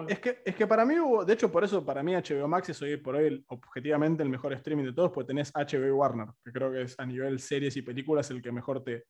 es, 0.07 0.19
que, 0.19 0.41
es 0.45 0.55
que 0.55 0.65
para 0.65 0.85
mí 0.85 0.97
hubo, 0.97 1.25
de 1.25 1.33
hecho 1.33 1.51
por 1.51 1.63
eso 1.63 1.85
para 1.85 2.01
mí 2.01 2.13
HBO 2.13 2.47
Max 2.47 2.69
es 2.69 2.81
hoy 2.81 2.95
por 2.97 3.15
hoy 3.15 3.43
objetivamente 3.49 4.23
el 4.23 4.29
mejor 4.29 4.53
streaming 4.53 4.85
de 4.85 4.93
todos, 4.93 5.11
porque 5.11 5.27
tenés 5.27 5.51
HBO 5.53 5.97
Warner, 5.97 6.29
que 6.43 6.51
creo 6.51 6.71
que 6.71 6.83
es 6.83 6.97
a 6.97 7.05
nivel 7.05 7.39
series 7.39 7.75
y 7.75 7.81
películas 7.81 8.31
el 8.31 8.41
que 8.41 8.51
mejor 8.51 8.83
te, 8.83 9.03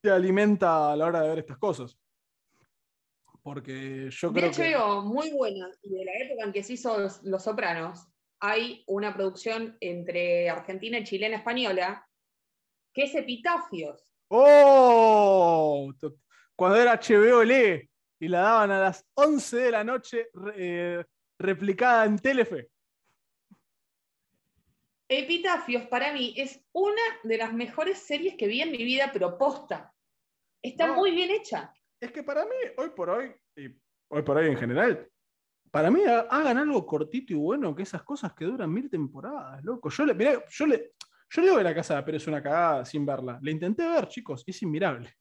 te 0.00 0.10
alimenta 0.10 0.92
a 0.92 0.96
la 0.96 1.06
hora 1.06 1.22
de 1.22 1.28
ver 1.28 1.38
estas 1.40 1.58
cosas. 1.58 1.98
Porque 3.42 4.08
yo 4.10 4.32
creo 4.32 4.50
de 4.50 4.74
HBO, 4.74 5.02
muy 5.02 5.32
buena, 5.32 5.70
y 5.82 5.90
de 5.90 6.04
la 6.04 6.12
época 6.18 6.44
en 6.44 6.52
que 6.52 6.62
se 6.62 6.74
hizo 6.74 6.98
Los 7.22 7.44
Sopranos, 7.44 8.06
hay 8.40 8.84
una 8.86 9.14
producción 9.14 9.76
entre 9.80 10.48
Argentina 10.50 10.98
y 10.98 11.04
chilena 11.04 11.36
española 11.36 12.06
que 12.92 13.04
es 13.04 13.14
Epitafios. 13.14 14.12
¡Oh! 14.28 15.92
Cuando 16.56 16.76
era 16.76 17.00
HBO 17.00 17.42
Lee 17.42 17.88
y 18.18 18.28
la 18.28 18.40
daban 18.40 18.70
a 18.70 18.80
las 18.80 19.06
11 19.14 19.56
de 19.56 19.70
la 19.70 19.84
noche 19.84 20.28
eh, 20.54 21.04
replicada 21.38 22.04
en 22.04 22.18
Telefe. 22.18 22.68
Epitafios 25.12 25.88
para 25.88 26.12
mí 26.12 26.32
es 26.36 26.64
una 26.70 27.02
de 27.24 27.36
las 27.36 27.52
mejores 27.52 27.98
series 27.98 28.36
que 28.36 28.46
vi 28.46 28.62
en 28.62 28.70
mi 28.70 28.84
vida, 28.84 29.10
pero 29.12 29.36
posta. 29.36 29.92
Está 30.62 30.92
muy 30.92 31.10
bien 31.10 31.30
hecha. 31.32 31.74
Es 32.00 32.12
que 32.12 32.22
para 32.22 32.44
mí, 32.44 32.54
hoy 32.76 32.90
por 32.90 33.10
hoy, 33.10 33.34
y 33.56 33.76
hoy 34.08 34.22
por 34.22 34.36
hoy 34.36 34.46
en 34.46 34.56
general, 34.56 35.10
para 35.72 35.90
mí 35.90 36.02
hagan 36.04 36.58
algo 36.58 36.86
cortito 36.86 37.32
y 37.32 37.36
bueno, 37.36 37.74
que 37.74 37.82
esas 37.82 38.04
cosas 38.04 38.32
que 38.34 38.44
duran 38.44 38.72
mil 38.72 38.88
temporadas, 38.88 39.64
loco. 39.64 39.90
Yo 39.90 40.06
le, 40.06 40.44
yo 40.48 40.66
le, 40.66 40.92
yo 41.28 41.42
le 41.42 41.56
que 41.56 41.64
la 41.64 41.74
casa 41.74 42.04
pero 42.04 42.16
es 42.16 42.26
una 42.28 42.40
cagada 42.40 42.84
sin 42.84 43.04
verla. 43.04 43.40
Le 43.42 43.50
intenté 43.50 43.88
ver, 43.88 44.06
chicos, 44.06 44.44
es 44.46 44.62
inmirable. 44.62 45.12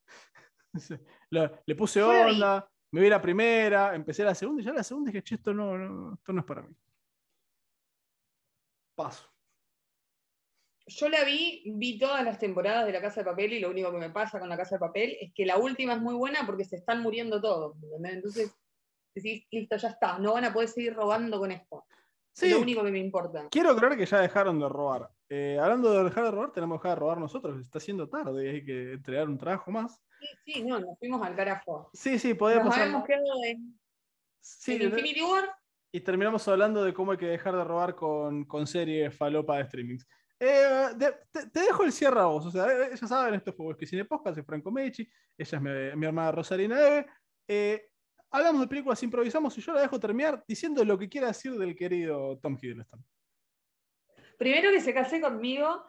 le, 1.32 1.76
puse 1.76 2.04
onda, 2.04 2.70
me 2.92 3.02
vi 3.02 3.10
la 3.10 3.20
primera, 3.20 3.96
empecé 3.96 4.24
la 4.24 4.36
segunda 4.36 4.62
y 4.62 4.66
ya 4.66 4.72
la 4.72 4.84
segunda 4.84 5.10
dije, 5.10 5.24
che, 5.24 5.34
esto 5.34 5.52
no, 5.52 6.14
esto 6.14 6.32
no 6.32 6.42
es 6.42 6.46
para 6.46 6.62
mí. 6.62 6.76
Paso. 8.96 9.39
Yo 10.90 11.08
la 11.08 11.24
vi, 11.24 11.64
vi 11.76 12.00
todas 12.00 12.24
las 12.24 12.40
temporadas 12.40 12.86
de 12.86 12.92
La 12.92 13.02
Casa 13.02 13.22
de 13.22 13.26
Papel 13.26 13.54
y 13.54 13.60
lo 13.60 13.70
único 13.70 13.92
que 13.92 13.98
me 13.98 14.10
pasa 14.10 14.40
con 14.40 14.50
La 14.50 14.58
Casa 14.58 14.76
de 14.76 14.80
Papel 14.80 15.18
es 15.22 15.32
que 15.34 15.46
la 15.46 15.58
última 15.58 15.94
es 15.94 16.02
muy 16.02 16.16
buena 16.16 16.40
porque 16.46 16.66
se 16.66 16.78
están 16.78 17.02
muriendo 17.02 17.40
todos. 17.40 17.78
Entonces, 18.04 18.54
decís, 19.14 19.48
listo, 19.52 19.78
ya 19.78 19.90
está, 19.90 20.18
no 20.18 20.34
van 20.34 20.46
a 20.46 20.54
poder 20.54 20.70
seguir 20.70 20.96
robando 20.96 21.40
con 21.40 21.52
esto. 21.52 21.86
es 22.42 22.52
lo 22.52 22.60
único 22.60 22.84
que 22.84 22.92
me 22.92 23.00
importa. 23.00 23.48
Quiero 23.52 23.76
creer 23.76 23.98
que 23.98 24.06
ya 24.06 24.20
dejaron 24.20 24.60
de 24.60 24.68
robar. 24.68 25.10
Eh, 25.30 25.60
hablando 25.62 25.92
de 25.92 26.04
dejar 26.06 26.24
de 26.24 26.32
robar, 26.32 26.52
tenemos 26.52 26.82
que 26.82 26.88
dejar 26.88 26.98
de 26.98 27.02
robar 27.02 27.18
nosotros. 27.20 27.62
Está 27.62 27.80
siendo 27.80 28.10
tarde, 28.10 28.50
hay 28.50 28.66
que 28.66 28.94
entregar 28.94 29.30
un 29.30 29.38
trabajo 29.38 29.70
más. 29.70 30.02
Sí, 30.20 30.54
sí, 30.54 30.64
no, 30.64 30.80
nos 30.80 30.98
fuimos 30.98 31.26
al 31.26 31.36
carajo. 31.36 31.90
Sí, 31.94 32.18
sí, 32.18 32.34
podemos. 32.34 32.66
Nos 32.66 32.78
habíamos 32.78 33.06
quedado 33.06 33.44
en, 33.46 33.80
sí, 34.40 34.82
Infinity 34.82 35.22
War. 35.22 35.50
Y 35.92 36.02
terminamos 36.02 36.48
hablando 36.48 36.84
de 36.84 36.94
cómo 36.94 37.12
hay 37.12 37.18
que 37.18 37.28
dejar 37.28 37.56
de 37.56 37.64
robar 37.64 37.96
con, 37.96 38.46
con 38.46 38.68
series 38.68 39.16
falopa 39.16 39.58
de 39.58 39.66
streamings. 39.66 40.08
Eh, 40.40 40.88
te, 40.98 41.60
dejo 41.60 41.84
el 41.84 41.92
cierre 41.92 42.20
a 42.20 42.26
vos. 42.26 42.46
O 42.46 42.52
sea, 42.52 42.66
eh, 42.68 42.96
ya 43.00 43.08
saben, 43.08 43.36
esto 43.36 43.54
fue 43.54 43.76
que 43.78 43.86
Cine 43.86 44.06
Podcast 44.06 44.38
de 44.38 44.44
Franco 44.44 44.72
Mechi. 44.72 45.08
Ella 45.38 45.58
es 45.58 45.96
mi, 45.98 46.06
hermana 46.06 46.32
Rosalina 46.32 46.80
Eve. 46.80 47.06
Eh, 47.48 47.90
hablamos 48.32 48.62
de 48.62 48.68
películas, 48.68 49.02
improvisamos 49.04 49.58
y 49.58 49.62
yo 49.62 49.74
la 49.74 49.82
dejo 49.82 50.00
terminar 50.00 50.44
diciendo 50.48 50.84
lo 50.86 50.98
que 50.98 51.10
quiera 51.10 51.28
decir 51.28 51.54
del 51.54 51.76
querido 51.76 52.38
Tom 52.40 52.58
Hiddleston. 52.62 53.04
Primero 54.38 54.72
que 54.72 54.80
se 54.80 54.94
casé 54.94 55.20
conmigo 55.20 55.86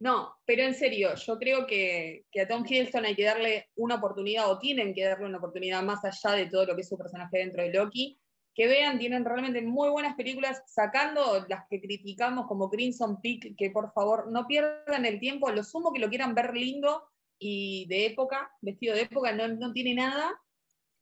no, 0.00 0.36
pero 0.44 0.64
en 0.64 0.74
serio, 0.74 1.14
yo 1.14 1.38
creo 1.38 1.66
que, 1.66 2.26
a 2.38 2.48
Tom 2.48 2.64
Hiddleston 2.68 3.04
hay 3.04 3.14
que 3.14 3.24
darle 3.24 3.70
una 3.76 3.94
oportunidad, 3.94 4.50
o 4.50 4.58
tienen 4.58 4.92
que 4.92 5.04
darle 5.04 5.26
una 5.26 5.38
oportunidad 5.38 5.82
más 5.82 6.04
allá 6.04 6.36
de 6.36 6.46
todo 6.46 6.66
lo 6.66 6.74
que 6.74 6.82
es 6.82 6.88
su 6.88 6.98
personaje 6.98 7.38
dentro 7.38 7.62
de 7.62 7.72
Loki. 7.72 8.20
Que 8.54 8.66
vean, 8.68 8.98
tienen 8.98 9.24
realmente 9.24 9.60
muy 9.62 9.88
buenas 9.88 10.14
películas, 10.14 10.62
sacando 10.66 11.44
las 11.48 11.66
que 11.68 11.80
criticamos 11.80 12.46
como 12.46 12.70
Crimson 12.70 13.20
Peak, 13.20 13.56
que 13.56 13.70
por 13.70 13.92
favor 13.92 14.30
no 14.30 14.46
pierdan 14.46 15.04
el 15.04 15.18
tiempo, 15.18 15.50
lo 15.50 15.64
sumo 15.64 15.92
que 15.92 15.98
lo 15.98 16.08
quieran 16.08 16.34
ver 16.34 16.54
lindo 16.54 17.02
y 17.38 17.86
de 17.88 18.06
época, 18.06 18.50
vestido 18.60 18.94
de 18.94 19.02
época, 19.02 19.32
no, 19.32 19.72
tiene 19.72 19.94
nada, 19.94 20.40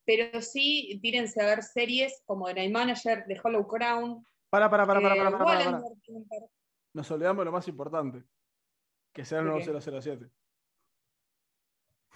pero 0.06 0.40
sí 0.40 0.98
tírense 1.02 1.42
a 1.42 1.46
ver 1.46 1.62
series 1.62 2.22
como 2.24 2.46
The 2.46 2.54
Night 2.54 2.72
Manager, 2.72 3.24
The 3.26 3.40
Hollow 3.42 3.66
Crown. 3.66 4.26
Para, 4.48 4.70
para, 4.70 4.86
para, 4.86 5.00
para, 5.00 5.14
para, 5.14 5.30
para, 5.30 5.44
para, 5.44 5.70
para. 5.70 6.46
Nos 6.94 7.10
olvidamos 7.10 7.40
de 7.40 7.44
lo 7.44 7.52
más 7.52 7.68
importante. 7.68 8.24
Que 9.12 9.24
sea 9.24 9.40
el 9.40 9.46
nuevo 9.46 9.60
007. 9.60 10.30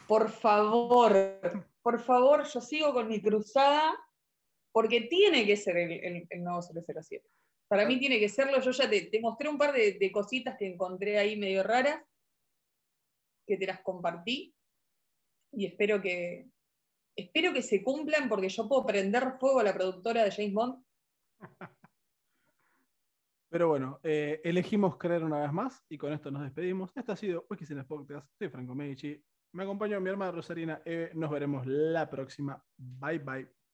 Por 0.07 0.31
favor, 0.31 1.15
por 1.83 2.01
favor, 2.01 2.45
yo 2.45 2.61
sigo 2.61 2.93
con 2.93 3.09
mi 3.09 3.21
cruzada 3.21 3.95
porque 4.77 5.01
tiene 5.01 5.47
que 5.47 5.57
ser 5.57 5.79
el, 5.79 6.29
nuevo 6.45 6.61
007. 6.61 7.27
Para 7.67 7.87
mí 7.87 7.99
tiene 7.99 8.21
que 8.21 8.29
serlo. 8.29 8.61
Yo 8.61 8.73
ya 8.73 8.91
te, 8.91 9.21
mostré 9.23 9.49
un 9.49 9.57
par 9.57 9.73
de, 9.73 10.13
cositas 10.13 10.55
que 10.59 10.67
encontré 10.67 11.17
ahí 11.17 11.35
medio 11.35 11.63
raras, 11.63 12.05
que 13.47 13.57
te 13.57 13.67
las 13.67 13.81
compartí 13.81 14.55
y 15.51 15.65
espero 15.65 16.03
que, 16.03 16.51
espero 17.17 17.55
que 17.55 17.63
se 17.63 17.83
cumplan 17.83 18.29
porque 18.29 18.51
yo 18.51 18.69
puedo 18.69 18.85
prender 18.85 19.39
fuego 19.41 19.61
a 19.61 19.65
la 19.65 19.73
productora 19.73 20.25
de 20.25 20.31
James 20.31 20.53
Bond. 20.53 20.85
Pero 23.49 23.69
bueno, 23.69 23.99
eh, 24.03 24.43
elegimos 24.45 24.99
creer 24.99 25.25
una 25.25 25.41
vez 25.41 25.53
más 25.55 25.83
y 25.89 25.97
con 25.97 26.13
esto 26.13 26.31
nos 26.31 26.43
despedimos. 26.43 26.93
Esto 26.95 27.13
ha 27.13 27.17
sido 27.17 27.47
Whisky 27.49 27.65
Cines 27.65 27.87
Podcast. 27.87 28.29
Soy 28.39 28.51
Franco 28.51 28.75
Medici. 28.75 29.25
Me 29.55 29.63
acompañó 29.63 29.99
mi 30.03 30.11
hermana 30.11 30.33
Rosarina. 30.33 30.83
Eve. 30.85 31.13
Nos 31.15 31.31
veremos 31.31 31.67
la 31.67 32.11
próxima. 32.11 32.63
Bye 32.77 33.21
bye. 33.21 33.57